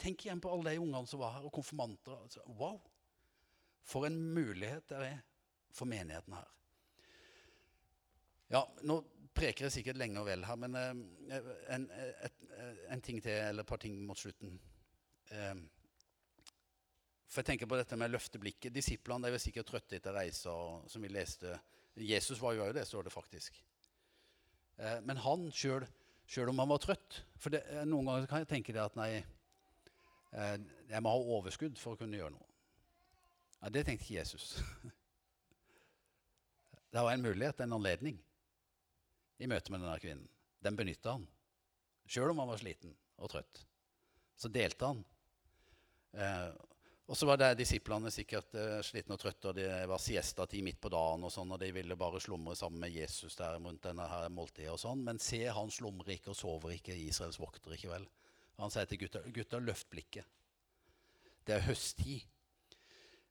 Tenk 0.00 0.26
igjen 0.26 0.42
på 0.42 0.52
alle 0.52 0.74
de 0.74 0.82
ungene 0.82 1.08
som 1.08 1.22
var 1.22 1.38
her, 1.38 1.46
og 1.48 1.54
konfirmanter. 1.54 2.16
Altså, 2.26 2.44
wow! 2.58 2.80
For 3.84 4.08
en 4.08 4.16
mulighet 4.34 4.88
det 4.88 5.00
er 5.08 5.18
for 5.74 5.88
menigheten 5.88 6.36
her. 6.36 6.50
Ja, 8.54 8.62
nå 8.86 9.00
preker 9.34 9.66
jeg 9.66 9.74
sikkert 9.78 9.98
lenge 9.98 10.20
og 10.20 10.28
vel 10.28 10.44
her, 10.46 10.58
men 10.60 10.76
eh, 10.78 11.48
en, 11.74 11.88
et, 12.22 12.44
en, 12.92 13.02
ting 13.02 13.18
til, 13.22 13.34
eller 13.34 13.64
et 13.64 13.70
par 13.70 13.82
ting 13.82 13.96
mot 14.06 14.18
slutten. 14.18 14.54
Eh, 15.34 15.54
for 17.26 17.42
jeg 17.42 17.50
tenker 17.50 17.70
på 17.70 17.78
dette 17.80 17.98
med 17.98 18.12
løfteblikket. 18.14 18.70
Disiplene 18.74 19.32
er 19.32 19.42
sikkert 19.42 19.72
trøtte 19.72 19.98
etter 19.98 20.14
reiser, 20.14 20.84
som 20.90 21.02
vi 21.02 21.10
leste. 21.10 21.56
Jesus 21.98 22.38
var 22.42 22.54
jo 22.54 22.68
òg 22.68 22.76
det, 22.76 22.86
står 22.86 23.08
det 23.08 23.14
faktisk. 23.14 23.58
Eh, 24.78 25.00
men 25.06 25.18
han 25.24 25.48
sjøl, 25.54 25.86
sjøl 26.30 26.50
om 26.52 26.62
han 26.62 26.70
var 26.70 26.82
trøtt 26.82 27.20
For 27.40 27.54
det, 27.54 27.62
eh, 27.70 27.84
noen 27.88 28.08
ganger 28.08 28.28
kan 28.30 28.42
jeg 28.44 28.50
tenke 28.50 28.74
det 28.74 28.82
at 28.82 28.96
nei, 28.98 29.24
eh, 30.32 30.56
jeg 30.90 31.04
må 31.04 31.12
ha 31.12 31.38
overskudd 31.38 31.78
for 31.80 31.94
å 31.94 32.00
kunne 32.00 32.18
gjøre 32.18 32.34
noe. 32.36 32.50
Ja, 33.60 33.70
det 33.72 33.86
tenkte 33.86 34.04
ikke 34.06 34.20
Jesus. 34.20 34.54
Det 36.94 37.02
var 37.02 37.10
en 37.10 37.24
mulighet, 37.24 37.58
en 37.58 37.72
anledning, 37.74 38.20
i 39.42 39.48
møte 39.50 39.72
med 39.74 39.80
denne 39.82 39.96
kvinnen. 39.98 40.28
Den 40.62 40.76
benytta 40.78 41.16
han. 41.16 41.24
Sjøl 42.06 42.30
om 42.30 42.38
han 42.38 42.52
var 42.52 42.60
sliten 42.60 42.92
og 43.18 43.32
trøtt. 43.32 43.64
Så 44.38 44.46
delte 44.54 44.92
han. 44.92 45.00
Eh, 47.04 47.10
og 47.10 47.16
så 47.16 47.26
var 47.26 47.36
det 47.36 47.54
disiplene 47.58 48.10
sikkert 48.10 48.54
uh, 48.56 48.80
slitne 48.82 49.16
og 49.16 49.20
trøtte, 49.20 49.50
og 49.50 49.58
det 49.58 49.68
var 49.88 50.00
siestatid 50.00 50.64
midt 50.64 50.80
på 50.80 50.88
dagen, 50.92 51.24
og 51.24 51.32
sånn, 51.32 51.52
og 51.52 51.60
de 51.60 51.70
ville 51.72 51.96
bare 51.96 52.20
slumre 52.20 52.56
sammen 52.56 52.80
med 52.80 52.94
Jesus 52.94 53.36
der 53.36 53.58
rundt 53.58 53.84
denne 53.84 54.06
her 54.08 54.28
måltidet. 54.32 54.72
og 54.72 54.80
sånn. 54.80 55.04
Men 55.04 55.18
se, 55.18 55.44
han 55.46 55.70
slumrer 55.70 56.16
ikke 56.16 56.32
og 56.32 56.38
sover 56.38 56.76
ikke, 56.78 56.96
Israels 56.96 57.40
vokter 57.40 57.76
ikke 57.76 57.92
vel. 57.92 58.08
Han 58.58 58.70
sier 58.70 58.86
til 58.86 59.02
gutta, 59.04 59.20
gutta 59.34 59.60
løft 59.60 59.90
blikket. 59.90 60.24
Det 61.44 61.58
er 61.58 61.66
høsttid. 61.66 62.24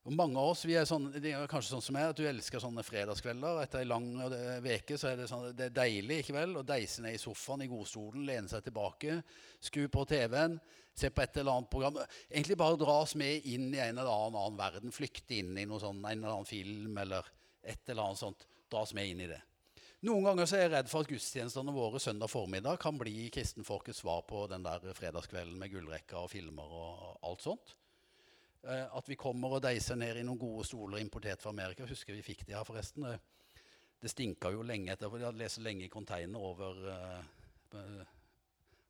Og 0.04 0.16
mange 0.20 0.36
av 0.36 0.52
oss 0.52 0.66
vi 0.68 0.76
er, 0.76 0.84
sånn, 0.88 1.08
er 1.16 1.48
kanskje 1.48 1.78
sånn 1.78 1.84
som 1.86 1.96
jeg, 1.96 2.12
at 2.12 2.20
du 2.20 2.26
elsker 2.28 2.60
sånne 2.60 2.84
fredagskvelder. 2.84 3.62
Etter 3.64 3.84
ei 3.84 3.88
lang 3.88 4.10
uke 4.20 4.98
så 5.00 5.14
er 5.14 5.22
det, 5.22 5.30
sånn, 5.32 5.54
det 5.56 5.70
er 5.70 5.78
deilig 5.78 6.22
ikke 6.24 6.36
vel, 6.36 6.58
å 6.60 6.66
deise 6.68 7.06
ned 7.06 7.16
i 7.16 7.22
sofaen 7.22 7.64
i 7.64 7.70
godstolen, 7.72 8.26
lene 8.28 8.52
seg 8.52 8.66
tilbake, 8.68 9.22
skru 9.64 9.88
på 9.88 10.04
TV-en 10.12 10.60
se 10.94 11.10
på 11.10 11.24
et 11.24 11.38
eller 11.38 11.58
annet 11.58 11.70
program. 11.70 11.98
Egentlig 12.30 12.58
bare 12.58 12.80
dras 12.80 13.16
med 13.20 13.48
inn 13.50 13.72
i 13.74 13.82
en 13.82 13.98
eller 13.98 14.12
annen, 14.12 14.38
annen 14.38 14.60
verden. 14.60 14.94
Flykte 14.94 15.40
inn 15.40 15.58
i 15.58 15.66
sånt, 15.66 16.04
en 16.04 16.12
eller 16.12 16.36
annen 16.36 16.50
film 16.50 16.98
eller 17.02 17.28
et 17.64 17.90
eller 17.90 18.10
annet 18.10 18.22
sånt. 18.22 18.48
Dras 18.72 18.94
med 18.94 19.10
inn 19.10 19.24
i 19.26 19.32
det. 19.32 19.42
Noen 20.04 20.26
ganger 20.28 20.50
så 20.50 20.58
er 20.58 20.66
jeg 20.66 20.74
redd 20.74 20.90
for 20.92 21.06
at 21.06 21.12
gudstjenestene 21.14 21.74
våre 21.74 22.02
søndag 22.04 22.28
formiddag 22.28 22.82
kan 22.84 22.98
bli 23.00 23.30
kristenfolkets 23.32 24.02
svar 24.04 24.26
på 24.28 24.44
den 24.52 24.66
der 24.66 24.84
fredagskvelden 24.98 25.56
med 25.60 25.72
gullrekka 25.72 26.26
og 26.26 26.32
filmer 26.34 26.76
og 26.76 27.24
alt 27.24 27.46
sånt. 27.46 27.76
Eh, 28.64 28.86
at 28.96 29.10
vi 29.10 29.18
kommer 29.20 29.58
og 29.58 29.64
deiser 29.66 29.98
ned 30.00 30.22
i 30.22 30.24
noen 30.24 30.40
gode 30.40 30.64
stoler 30.68 31.02
importert 31.04 31.44
fra 31.44 31.52
Amerika. 31.52 31.88
Husker 31.88 32.16
vi 32.16 32.24
fikk 32.24 32.46
de 32.48 32.56
her, 32.56 32.64
forresten. 32.68 33.08
Det 34.00 34.12
stinka 34.12 34.52
jo 34.54 34.64
lenge 34.64 34.94
etter, 34.94 35.12
for 35.12 35.20
De 35.20 35.28
hadde 35.28 35.42
lest 35.42 35.60
lenge 35.64 35.86
i 35.88 35.92
container 35.92 36.40
over 36.40 36.80
uh, 36.88 38.00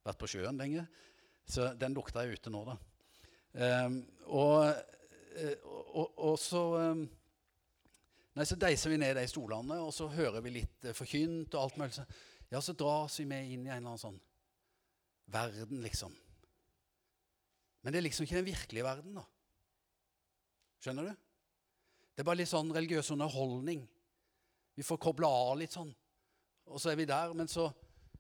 Vært 0.04 0.20
på 0.20 0.30
sjøen 0.30 0.60
lenge. 0.60 0.84
Så 1.48 1.72
den 1.80 1.96
lukta 1.96 2.22
er 2.22 2.34
ute 2.36 2.52
nå, 2.54 2.64
da. 2.68 2.78
Um, 3.54 4.00
og, 4.34 4.66
og, 5.94 6.08
og, 6.18 6.34
så 6.42 6.64
um, 6.90 7.04
Nei, 8.34 8.46
Så 8.50 8.58
deiser 8.58 8.90
vi 8.90 8.98
ned 8.98 9.14
de 9.16 9.28
stolene, 9.30 9.78
og 9.78 9.94
så 9.94 10.08
hører 10.10 10.42
vi 10.44 10.58
litt 10.58 10.90
uh, 10.90 10.96
forkynt. 10.98 11.54
og 11.54 11.62
alt 11.62 11.80
mulig. 11.80 12.06
Ja, 12.52 12.62
så 12.62 12.76
dras 12.78 13.20
vi 13.22 13.30
med 13.30 13.50
inn 13.50 13.68
i 13.68 13.72
en 13.72 13.78
eller 13.78 13.94
annen 13.94 14.02
sånn 14.02 14.20
verden, 15.34 15.82
liksom. 15.86 16.14
Men 17.82 17.94
det 17.94 18.00
er 18.00 18.06
liksom 18.10 18.28
ikke 18.28 18.42
den 18.42 18.52
virkelige 18.52 18.86
verden, 18.86 19.16
da. 19.18 19.24
Skjønner 20.84 21.08
du? 21.08 21.14
Det 22.14 22.22
er 22.22 22.28
bare 22.28 22.42
litt 22.42 22.52
sånn 22.52 22.74
religiøs 22.76 23.14
underholdning. 23.16 23.86
Vi 24.76 24.84
får 24.86 25.00
kobla 25.02 25.30
av 25.32 25.56
litt 25.62 25.74
sånn. 25.74 25.90
Og 26.70 26.82
så 26.82 26.92
er 26.92 27.00
vi 27.00 27.08
der, 27.10 27.34
men 27.38 27.50
så 27.52 27.70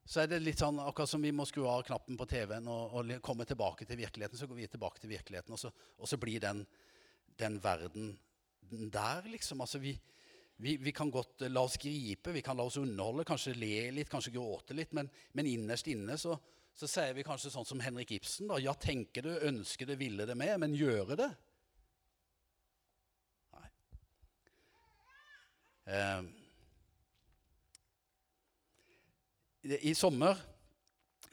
så 0.06 0.24
er 0.24 0.28
det 0.28 0.42
litt 0.44 0.60
sånn 0.60 0.82
akkurat 0.84 1.08
som 1.08 1.24
vi 1.24 1.32
må 1.32 1.46
skru 1.48 1.64
av 1.70 1.86
knappen 1.88 2.18
på 2.20 2.26
TV-en 2.28 2.68
og, 2.68 2.96
og, 2.98 3.12
komme 3.24 3.46
tilbake 3.48 3.88
til 3.88 4.02
virkeligheten. 4.02 4.40
Så 4.40 4.50
går 4.50 4.60
vi 4.60 4.68
tilbake 4.72 5.00
til 5.00 5.14
virkeligheten, 5.14 5.56
og 5.56 5.62
så, 5.62 5.72
og 5.72 6.10
så 6.10 6.20
blir 6.20 6.44
den, 6.44 6.66
den, 7.40 7.56
verden 7.64 8.12
der, 8.92 9.24
liksom. 9.32 9.64
Altså 9.64 9.80
vi, 9.80 9.94
vi, 10.60 10.76
vi, 10.84 10.92
kan 10.96 11.12
godt 11.12 11.46
la 11.48 11.64
oss 11.64 11.80
gripe, 11.80 12.36
vi 12.36 12.44
kan 12.44 12.60
la 12.60 12.68
oss 12.68 12.82
underholde, 12.82 13.24
kanskje 13.28 13.56
le 13.56 13.78
litt, 13.96 14.12
kanskje 14.12 14.36
gråte 14.36 14.76
litt, 14.76 14.92
men, 14.98 15.08
men 15.40 15.48
innerst 15.54 15.88
inne 15.94 16.20
så, 16.20 16.36
så, 16.76 16.90
sier 16.90 17.16
vi 17.16 17.24
kanskje 17.24 17.54
sånn 17.54 17.70
som 17.70 17.84
Henrik 17.84 18.12
Ibsen. 18.18 18.52
da, 18.52 18.60
Ja, 18.60 18.76
tenke 18.76 19.24
det, 19.24 19.40
ønske 19.48 19.88
det, 19.88 20.02
ville 20.04 20.28
det 20.28 20.36
med, 20.36 20.58
men 20.66 20.76
gjøre 20.76 21.16
det? 21.24 21.32
Nei. 23.56 23.70
Um, 23.72 23.80
I 29.64 29.94
sommer 29.96 30.40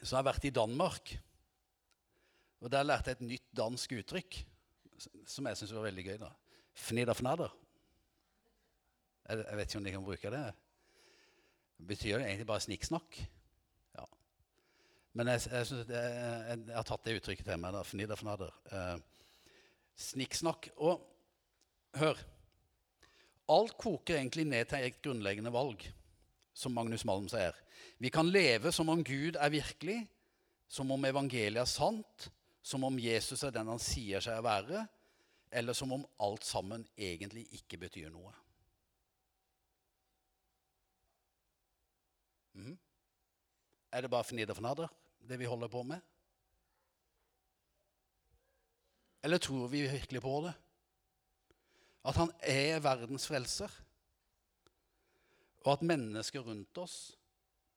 så 0.01 0.15
har 0.15 0.21
jeg 0.21 0.29
vært 0.31 0.47
i 0.47 0.55
Danmark. 0.55 1.11
Og 2.61 2.71
Der 2.71 2.83
lærte 2.83 3.11
jeg 3.11 3.19
et 3.19 3.27
nytt 3.27 3.47
dansk 3.57 3.93
uttrykk 3.99 4.41
som 5.27 5.47
jeg 5.47 5.57
syns 5.57 5.73
var 5.75 5.87
veldig 5.87 6.05
gøy. 6.05 6.17
da. 6.21 6.31
Fnidderfnadder. 6.77 7.53
Jeg, 9.27 9.45
jeg 9.49 9.57
vet 9.57 9.69
ikke 9.69 9.79
om 9.79 9.85
de 9.85 9.93
kan 9.95 10.05
bruke 10.05 10.33
det. 10.33 10.43
Betyr 11.87 12.17
det 12.17 12.27
egentlig 12.27 12.47
bare 12.47 12.65
snikksnakk. 12.65 13.21
Ja. 13.97 14.05
Men 15.13 15.31
jeg, 15.33 15.41
jeg, 15.51 15.71
jeg, 15.89 16.59
jeg, 16.67 16.75
har 16.75 16.87
tatt 16.87 17.07
det 17.07 17.17
uttrykket 17.21 17.47
til 17.47 17.61
meg. 17.61 17.73
da, 17.75 17.83
Fnidderfnadder. 17.87 18.53
Eh, 18.71 18.97
snikksnakk. 20.09 20.69
Og 20.77 21.01
hør 21.97 22.21
Alt 23.51 23.75
koker 23.79 24.15
egentlig 24.15 24.45
ned 24.47 24.69
til 24.71 24.85
et 24.85 25.01
grunnleggende 25.03 25.51
valg 25.53 25.83
som 26.55 26.75
Magnus 26.75 27.03
Malm 27.07 27.27
sier. 27.31 27.55
Vi 27.99 28.11
kan 28.13 28.29
leve 28.29 28.71
som 28.71 28.89
om 28.89 29.03
Gud 29.03 29.35
er 29.35 29.51
virkelig, 29.53 29.99
som 30.71 30.91
om 30.93 31.05
evangeliet 31.05 31.61
er 31.61 31.69
sant, 31.69 32.29
som 32.63 32.83
om 32.87 32.99
Jesus 32.99 33.43
er 33.43 33.53
den 33.55 33.71
han 33.71 33.81
sier 33.81 34.23
seg 34.23 34.39
å 34.39 34.45
være, 34.45 34.85
eller 35.51 35.75
som 35.75 35.91
om 35.91 36.05
alt 36.23 36.45
sammen 36.47 36.85
egentlig 36.95 37.47
ikke 37.57 37.79
betyr 37.81 38.11
noe. 38.13 38.31
Mm. 42.55 42.77
Er 43.91 44.03
det 44.03 44.11
bare 44.11 44.27
fnidder 44.27 44.55
fnadder, 44.55 44.91
det 45.27 45.39
vi 45.39 45.49
holder 45.49 45.71
på 45.71 45.83
med? 45.87 45.99
Eller 49.23 49.37
tror 49.37 49.67
vi 49.69 49.83
virkelig 49.89 50.21
på 50.23 50.39
det? 50.47 50.53
At 52.07 52.17
han 52.17 52.31
er 52.41 52.81
verdens 52.81 53.27
frelser? 53.29 53.71
Og 55.61 55.75
at 55.75 55.85
mennesker 55.85 56.41
rundt 56.45 56.77
oss 56.81 56.97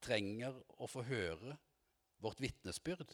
trenger 0.05 0.57
å 0.81 0.89
få 0.89 1.05
høre 1.05 1.57
vårt 2.25 2.41
vitnesbyrd, 2.41 3.11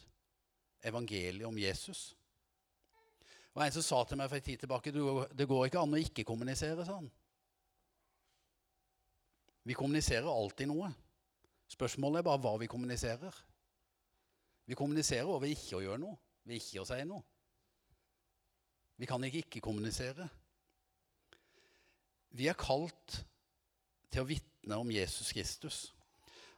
evangeliet 0.87 1.47
om 1.47 1.57
Jesus. 1.59 2.11
Det 3.51 3.59
var 3.59 3.67
En 3.67 3.75
som 3.75 3.83
sa 3.83 4.03
til 4.07 4.19
meg 4.19 4.29
for 4.31 4.39
en 4.39 4.45
tid 4.45 4.61
tilbake 4.63 4.93
det 4.95 5.47
går 5.47 5.65
ikke 5.67 5.81
an 5.81 5.95
å 5.97 5.99
ikke 5.99 6.27
kommunisere 6.27 6.85
sa 6.87 7.01
han. 7.01 7.09
Vi 9.67 9.75
kommuniserer 9.77 10.29
alltid 10.31 10.71
noe. 10.71 10.87
Spørsmålet 11.69 12.21
er 12.21 12.27
bare 12.27 12.41
hva 12.41 12.55
vi 12.59 12.69
kommuniserer. 12.71 13.35
Vi 14.65 14.77
kommuniserer 14.79 15.27
over 15.27 15.51
ikke 15.51 15.77
å 15.77 15.83
gjøre 15.83 16.01
noe, 16.01 16.17
ved 16.47 16.61
ikke 16.61 16.81
å 16.81 16.87
si 16.87 16.97
noe. 17.05 17.21
Vi 18.95 19.09
kan 19.09 19.23
ikke 19.25 19.43
ikke 19.43 19.63
kommunisere. 19.65 20.29
Vi 22.37 22.47
er 22.47 22.59
kalt 22.59 23.17
til 24.11 24.23
å 24.23 24.27
vitne 24.29 24.77
om 24.79 24.91
Jesus 24.91 25.31
Kristus. 25.35 25.79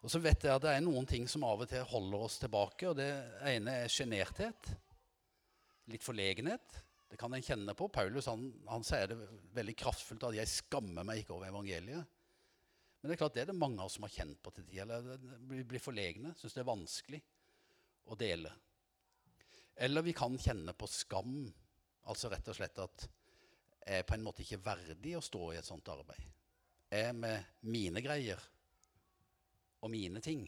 Og 0.03 0.11
så 0.11 0.19
vet 0.21 0.43
jeg 0.43 0.51
at 0.51 0.63
det 0.65 0.73
er 0.75 0.83
noen 0.83 1.07
ting 1.07 1.25
som 1.31 1.45
av 1.47 1.63
og 1.63 1.69
til 1.71 1.85
holder 1.87 2.25
oss 2.25 2.39
tilbake. 2.41 2.89
og 2.89 2.97
Det 2.99 3.09
ene 3.53 3.77
er 3.83 3.91
sjenerthet. 3.91 4.73
Litt 5.91 6.03
forlegenhet. 6.03 6.81
Det 7.09 7.19
kan 7.21 7.33
en 7.33 7.45
kjenne 7.45 7.75
på. 7.77 7.87
Paulus 7.93 8.27
han, 8.27 8.49
han 8.67 8.83
sier 8.85 9.11
det 9.11 9.17
veldig 9.55 9.75
kraftfullt 9.79 10.27
at 10.27 10.35
'jeg 10.35 10.49
skammer 10.49 11.05
meg 11.05 11.21
ikke 11.21 11.35
over 11.35 11.49
evangeliet'. 11.51 12.05
Men 13.01 13.09
det 13.09 13.15
er 13.15 13.21
klart 13.21 13.33
det 13.35 13.41
er 13.41 13.51
det 13.51 13.59
mange 13.59 13.79
av 13.79 13.85
oss 13.85 13.97
som 13.99 14.05
har 14.07 14.15
kjent 14.15 14.39
på 14.43 14.51
til 14.55 14.65
tider. 14.65 15.19
Vi 15.49 15.63
blir 15.67 15.83
forlegne, 15.83 16.33
syns 16.39 16.55
det 16.55 16.63
er 16.63 16.71
vanskelig 16.71 17.19
å 18.07 18.15
dele. 18.15 18.51
Eller 19.75 20.05
vi 20.05 20.13
kan 20.15 20.37
kjenne 20.39 20.73
på 20.73 20.87
skam. 20.87 21.53
Altså 22.07 22.31
rett 22.31 22.47
og 22.47 22.55
slett 22.55 22.79
at 22.79 23.07
er 23.85 24.05
på 24.07 24.15
en 24.15 24.23
måte 24.23 24.43
ikke 24.43 24.61
verdig 24.63 25.15
å 25.17 25.23
stå 25.23 25.51
i 25.51 25.59
et 25.59 25.67
sånt 25.67 25.89
arbeid. 25.91 26.21
Jeg 26.93 27.09
er 27.09 27.15
med 27.17 27.63
mine 27.65 28.03
greier 28.05 28.41
og 29.83 29.91
mine 29.91 30.21
ting. 30.23 30.45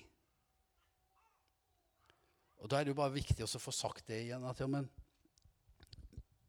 Og 2.62 2.70
Da 2.70 2.80
er 2.80 2.86
det 2.86 2.94
jo 2.94 3.02
bare 3.02 3.14
viktig 3.14 3.44
å 3.44 3.62
få 3.62 3.74
sagt 3.76 4.08
det 4.08 4.24
igjen. 4.24 4.46
at 4.46 4.60
ja, 4.60 4.68
men, 4.68 4.88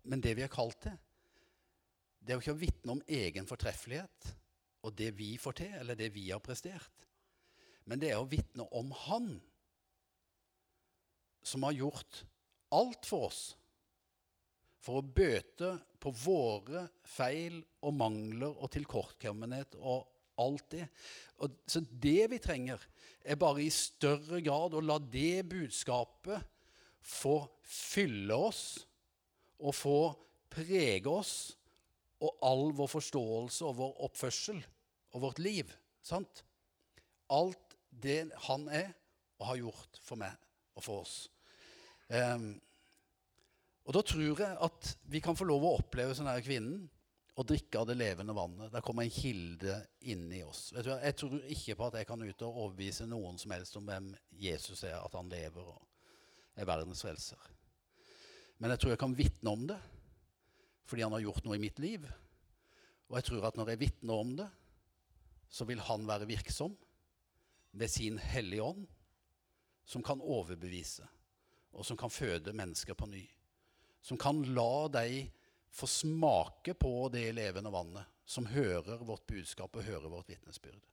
men 0.05 0.20
det 0.20 0.37
vi 0.37 0.45
er 0.45 0.53
kalt 0.53 0.78
til, 0.80 0.95
det 2.20 2.32
er 2.32 2.39
jo 2.39 2.45
ikke 2.45 2.57
å 2.57 2.62
vitne 2.62 2.95
om 2.97 3.03
egen 3.07 3.47
fortreffelighet 3.47 4.30
og 4.87 4.95
det 4.95 5.11
vi 5.18 5.37
får 5.39 5.59
til, 5.61 5.74
eller 5.80 5.99
det 5.99 6.12
vi 6.14 6.30
har 6.30 6.41
prestert. 6.43 7.07
Men 7.87 8.01
det 8.03 8.11
er 8.12 8.20
å 8.20 8.30
vitne 8.30 8.66
om 8.74 8.91
Han 9.07 9.37
som 11.47 11.62
har 11.62 11.76
gjort 11.76 12.24
alt 12.74 13.07
for 13.07 13.28
oss 13.28 13.43
for 14.87 15.01
å 15.01 15.07
bøte 15.07 15.72
på 15.99 16.12
våre 16.14 16.87
feil 17.07 17.59
og 17.82 17.97
mangler 17.99 18.53
og 18.55 18.70
tilkortkommenhet 18.74 19.74
og 19.80 20.07
alt 20.43 20.68
det. 20.70 20.87
Og, 21.43 21.57
så 21.66 21.82
det 21.82 22.28
vi 22.30 22.39
trenger, 22.43 22.82
er 23.26 23.39
bare 23.41 23.64
i 23.64 23.72
større 23.74 24.39
grad 24.45 24.76
å 24.76 24.84
la 24.84 25.01
det 25.03 25.43
budskapet 25.51 26.45
få 27.07 27.41
fylle 27.66 28.37
oss 28.49 28.62
og 29.59 29.74
få 29.74 29.99
prege 30.53 31.11
oss 31.11 31.34
og 32.22 32.39
all 32.47 32.70
vår 32.76 32.91
forståelse 32.91 33.66
og 33.66 33.78
vår 33.80 33.97
oppførsel 34.07 34.61
og 35.14 35.24
vårt 35.26 35.41
liv. 35.43 35.72
Sant? 36.07 36.45
Alt 37.34 37.76
det 37.91 38.28
han 38.47 38.68
er 38.70 38.93
og 39.41 39.51
har 39.51 39.62
gjort 39.64 40.01
for 40.05 40.20
meg 40.20 40.37
og 40.76 40.84
for 40.84 41.03
oss. 41.03 41.16
Um, 42.07 42.55
og 43.87 43.95
da 43.95 44.03
tror 44.03 44.22
jeg 44.26 44.59
at 44.66 44.93
vi 45.07 45.22
kan 45.22 45.37
få 45.39 45.47
lov 45.47 45.62
å 45.62 45.76
oppleve 45.78 46.14
sånn 46.18 46.26
her 46.26 46.43
kvinnen 46.43 46.89
og 47.37 47.47
drikke 47.47 47.78
av 47.78 47.87
det 47.87 47.99
levende 47.99 48.34
vannet. 48.34 48.72
Der 48.72 48.82
kommer 48.82 49.05
en 49.05 49.12
kilde 49.12 49.76
inni 50.11 50.41
oss. 50.43 50.70
Du, 50.72 50.91
jeg 50.91 51.16
tror 51.20 51.37
ikke 51.53 51.76
på 51.78 51.87
at 51.87 51.99
jeg 52.01 52.09
kan 52.09 52.24
ut 52.24 52.45
og 52.49 52.62
overbevise 52.64 53.07
noen 53.07 53.39
som 53.39 53.53
helst 53.55 53.76
om 53.78 53.87
hvem 53.87 54.09
Jesus 54.41 54.82
er, 54.89 54.97
at 54.99 55.14
han 55.14 55.30
lever 55.30 55.68
og 55.70 55.84
er 56.57 56.66
verdens 56.66 57.05
frelser. 57.05 57.39
Men 58.59 58.72
jeg 58.72 58.82
tror 58.82 58.95
jeg 58.95 59.03
kan 59.05 59.16
vitne 59.18 59.53
om 59.53 59.68
det 59.70 59.78
fordi 60.87 61.03
han 61.03 61.14
har 61.16 61.24
gjort 61.24 61.47
noe 61.47 61.57
i 61.59 61.62
mitt 61.62 61.80
liv. 61.82 62.05
Og 63.11 63.16
jeg 63.18 63.26
tror 63.26 63.49
at 63.49 63.57
når 63.59 63.72
jeg 63.72 63.82
vitner 63.84 64.22
om 64.22 64.37
det, 64.39 64.47
så 65.51 65.66
vil 65.66 65.82
han 65.82 66.07
være 66.07 66.28
virksom 66.30 66.76
ved 67.76 67.91
sin 67.91 68.18
Hellige 68.22 68.62
Ånd, 68.62 68.87
som 69.87 70.03
kan 70.03 70.22
overbevise, 70.22 71.07
og 71.74 71.87
som 71.87 71.99
kan 71.99 72.11
føde 72.11 72.55
mennesker 72.55 72.95
på 72.99 73.11
ny 73.11 73.24
som 74.07 74.18
kan 74.20 74.38
la 74.54 74.86
deg 74.94 75.32
få 75.74 75.88
smake 75.90 76.76
på 76.78 77.09
det 77.12 77.26
levende 77.34 77.72
vannet, 77.74 78.07
som 78.24 78.46
hører 78.46 79.02
vårt 79.02 79.26
budskap 79.26 79.74
og 79.74 79.86
hører 79.86 80.12
vårt 80.12 80.30
vitnesbyrd. 80.30 80.84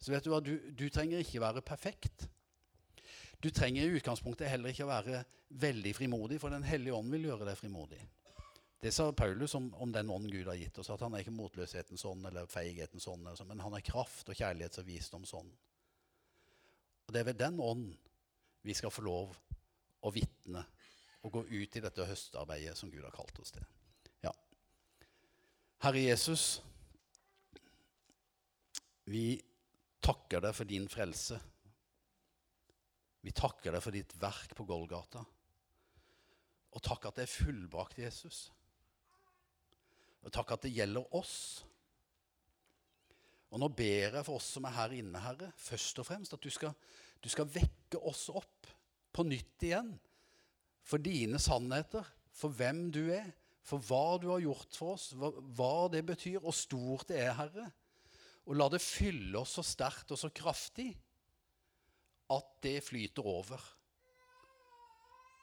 Så 0.00 0.14
vet 0.14 0.24
du 0.24 0.30
hva, 0.32 0.40
du, 0.40 0.54
du 0.72 0.86
trenger 0.94 1.20
ikke 1.20 1.42
være 1.42 1.64
perfekt. 1.66 2.28
Du 3.42 3.50
trenger 3.54 3.84
i 3.84 3.98
utgangspunktet 3.98 4.48
heller 4.50 4.72
ikke 4.72 4.86
å 4.86 4.92
være 4.92 5.20
veldig 5.48 5.92
frimodig, 5.96 6.38
for 6.40 6.54
Den 6.54 6.66
hellige 6.66 6.96
ånd 6.96 7.12
vil 7.12 7.28
gjøre 7.28 7.48
deg 7.48 7.58
frimodig. 7.58 8.00
Det 8.80 8.92
sa 8.94 9.08
Paulus 9.12 9.56
om, 9.58 9.68
om 9.82 9.92
den 9.92 10.10
ånd 10.14 10.30
Gud 10.30 10.46
har 10.46 10.58
gitt 10.58 10.78
oss, 10.78 10.90
at 10.94 11.02
han 11.02 11.14
er 11.14 11.24
ikke 11.24 11.34
motløshetens 11.34 12.04
ånd 12.06 12.28
eller 12.30 12.50
feighetens 12.50 13.08
ånd, 13.10 13.26
sånn, 13.34 13.50
men 13.50 13.62
han 13.64 13.74
er 13.74 13.84
kraft 13.84 14.30
og 14.30 14.38
kjærlighets- 14.38 14.80
og 14.80 14.86
visdomsånd. 14.86 15.50
Og 17.08 17.14
det 17.14 17.20
er 17.20 17.30
ved 17.32 17.40
den 17.40 17.58
ånd 17.60 17.88
vi 18.62 18.76
skal 18.76 18.92
få 18.94 19.02
lov 19.06 19.34
å 20.06 20.12
vitne 20.14 20.62
og 21.26 21.34
gå 21.34 21.42
ut 21.48 21.76
i 21.76 21.82
dette 21.82 22.06
høstarbeidet 22.06 22.76
som 22.78 22.90
Gud 22.92 23.02
har 23.02 23.14
kalt 23.14 23.38
oss 23.42 23.52
til. 23.54 23.64
Ja. 24.24 24.32
Herre 25.82 26.02
Jesus, 26.04 26.60
vi 29.08 29.38
takker 30.04 30.44
deg 30.44 30.54
for 30.56 30.68
din 30.68 30.86
frelse. 30.90 31.40
Vi 33.24 33.34
takker 33.34 33.74
deg 33.74 33.82
for 33.84 33.94
ditt 33.94 34.14
verk 34.20 34.54
på 34.56 34.66
Golgata. 34.68 35.24
Og 36.76 36.84
takk 36.84 37.08
at 37.08 37.18
det 37.18 37.26
er 37.26 37.32
fullbrakt, 37.32 37.98
Jesus. 37.98 38.48
Og 40.22 40.32
takk 40.34 40.54
at 40.54 40.66
det 40.66 40.74
gjelder 40.76 41.08
oss. 41.16 41.64
Og 43.48 43.60
nå 43.62 43.70
ber 43.72 44.18
jeg 44.18 44.26
for 44.26 44.36
oss 44.36 44.50
som 44.54 44.66
er 44.68 44.76
her 44.76 44.94
inne, 44.98 45.22
Herre, 45.24 45.50
først 45.56 45.98
og 46.02 46.06
fremst 46.06 46.34
at 46.36 46.44
du 46.44 46.50
skal, 46.52 46.74
du 47.24 47.30
skal 47.32 47.48
vekke 47.48 48.00
oss 48.06 48.26
opp 48.28 48.68
på 49.14 49.24
nytt 49.24 49.64
igjen 49.64 49.94
for 50.88 51.02
dine 51.02 51.40
sannheter, 51.42 52.06
for 52.32 52.54
hvem 52.54 52.86
du 52.94 53.08
er, 53.12 53.28
for 53.68 53.82
hva 53.84 54.16
du 54.20 54.30
har 54.32 54.40
gjort 54.40 54.78
for 54.78 54.94
oss, 54.96 55.10
hva, 55.12 55.88
det 55.92 56.04
betyr, 56.08 56.40
og 56.40 56.56
stort 56.56 57.10
det 57.10 57.20
er, 57.26 57.34
Herre. 57.36 57.66
Og 58.48 58.56
la 58.56 58.70
det 58.72 58.80
fylle 58.80 59.36
oss 59.42 59.58
så 59.58 59.64
sterkt 59.66 60.14
og 60.14 60.20
så 60.20 60.30
kraftig 60.32 60.88
at 62.32 62.48
det 62.64 62.78
flyter 62.86 63.28
over. 63.28 63.60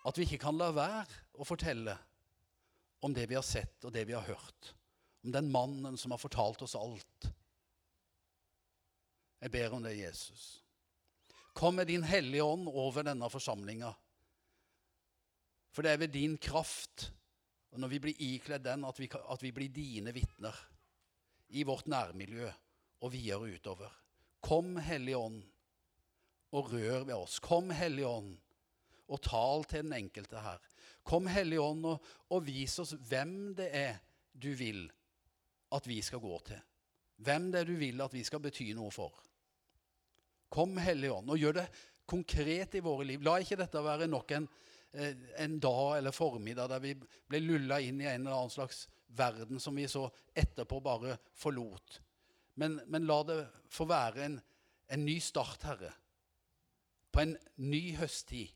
At 0.06 0.18
vi 0.18 0.26
ikke 0.26 0.42
kan 0.42 0.58
la 0.58 0.72
være 0.74 1.06
å 1.38 1.46
fortelle 1.46 1.94
om 3.06 3.14
det 3.14 3.28
vi 3.30 3.38
har 3.38 3.46
sett 3.46 3.86
og 3.86 3.94
det 3.94 4.08
vi 4.10 4.16
har 4.18 4.26
hørt. 4.26 4.72
Om 5.26 5.34
den 5.34 5.52
mannen 5.54 5.98
som 5.98 6.14
har 6.14 6.22
fortalt 6.22 6.64
oss 6.66 6.78
alt. 6.78 7.30
Jeg 9.42 9.54
ber 9.54 9.78
om 9.78 9.86
det, 9.86 9.94
Jesus. 10.00 10.64
Kom 11.54 11.78
med 11.78 11.90
din 11.90 12.06
Hellige 12.06 12.46
Ånd 12.46 12.70
over 12.70 13.06
denne 13.06 13.30
forsamlinga. 13.30 13.94
For 15.76 15.84
det 15.84 15.92
er 15.92 16.00
ved 16.06 16.14
din 16.16 16.38
kraft, 16.40 17.10
og 17.76 17.82
når 17.84 17.92
vi 17.92 18.00
blir 18.06 18.22
ikledd 18.24 18.64
den, 18.64 18.86
at 18.88 19.00
vi, 19.02 19.10
at 19.12 19.42
vi 19.44 19.52
blir 19.52 19.74
dine 19.76 20.14
vitner 20.16 20.56
i 21.52 21.66
vårt 21.68 21.90
nærmiljø 21.92 22.48
og 23.04 23.12
videre 23.12 23.52
utover. 23.58 23.92
Kom, 24.40 24.78
Hellige 24.80 25.20
Ånd, 25.20 25.42
og 26.56 26.72
rør 26.72 27.04
ved 27.04 27.16
oss. 27.18 27.42
Kom, 27.44 27.74
Hellige 27.76 28.08
Ånd, 28.08 28.38
og 29.12 29.22
tal 29.22 29.66
til 29.68 29.84
den 29.84 29.98
enkelte 29.98 30.40
her. 30.40 30.64
Kom, 31.04 31.28
Hellige 31.28 31.62
Ånd, 31.62 31.84
og, 31.92 32.08
og 32.32 32.46
vis 32.48 32.80
oss 32.80 32.96
hvem 33.10 33.52
det 33.58 33.68
er 33.76 34.00
du 34.32 34.54
vil 34.56 34.86
at 35.76 35.88
vi 35.90 36.00
skal 36.06 36.24
gå 36.24 36.40
til. 36.48 36.62
Hvem 37.26 37.52
det 37.52 37.62
er 37.62 37.68
du 37.68 37.76
vil 37.80 38.00
at 38.04 38.16
vi 38.16 38.24
skal 38.24 38.44
bety 38.44 38.70
noe 38.78 38.94
for. 38.96 39.12
Kom, 40.56 40.78
Hellige 40.80 41.20
Ånd, 41.20 41.36
og 41.36 41.42
gjør 41.42 41.60
det 41.60 41.68
konkret 42.08 42.80
i 42.80 42.84
våre 42.86 43.04
liv. 43.12 43.24
La 43.26 43.36
ikke 43.42 43.60
dette 43.60 43.84
være 43.84 44.08
nok 44.08 44.32
en 44.38 44.48
en 45.38 45.60
dag 45.60 45.98
eller 45.98 46.16
formiddag 46.16 46.70
der 46.72 46.84
vi 46.84 46.94
ble 47.00 47.42
lulla 47.44 47.80
inn 47.84 48.02
i 48.02 48.08
en 48.10 48.26
eller 48.26 48.38
annen 48.38 48.54
slags 48.54 48.86
verden 49.16 49.60
som 49.60 49.76
vi 49.76 49.88
så 49.88 50.08
etterpå 50.34 50.80
bare 50.84 51.18
forlot. 51.34 52.02
Men, 52.56 52.82
men 52.88 53.08
la 53.08 53.20
det 53.28 53.40
få 53.72 53.88
være 53.90 54.26
en, 54.26 54.40
en 54.88 55.06
ny 55.06 55.18
start, 55.20 55.64
Herre, 55.68 55.92
på 57.12 57.24
en 57.24 57.36
ny 57.56 57.96
høsttid 58.00 58.52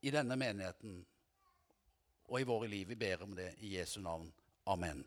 i 0.00 0.12
denne 0.14 0.36
menigheten 0.38 1.00
og 2.30 2.40
i 2.40 2.46
våre 2.46 2.68
liv. 2.70 2.88
Vi 2.88 2.98
ber 2.98 3.22
om 3.26 3.34
det 3.34 3.52
i 3.66 3.76
Jesu 3.76 4.00
navn. 4.00 4.30
Amen. 4.70 5.04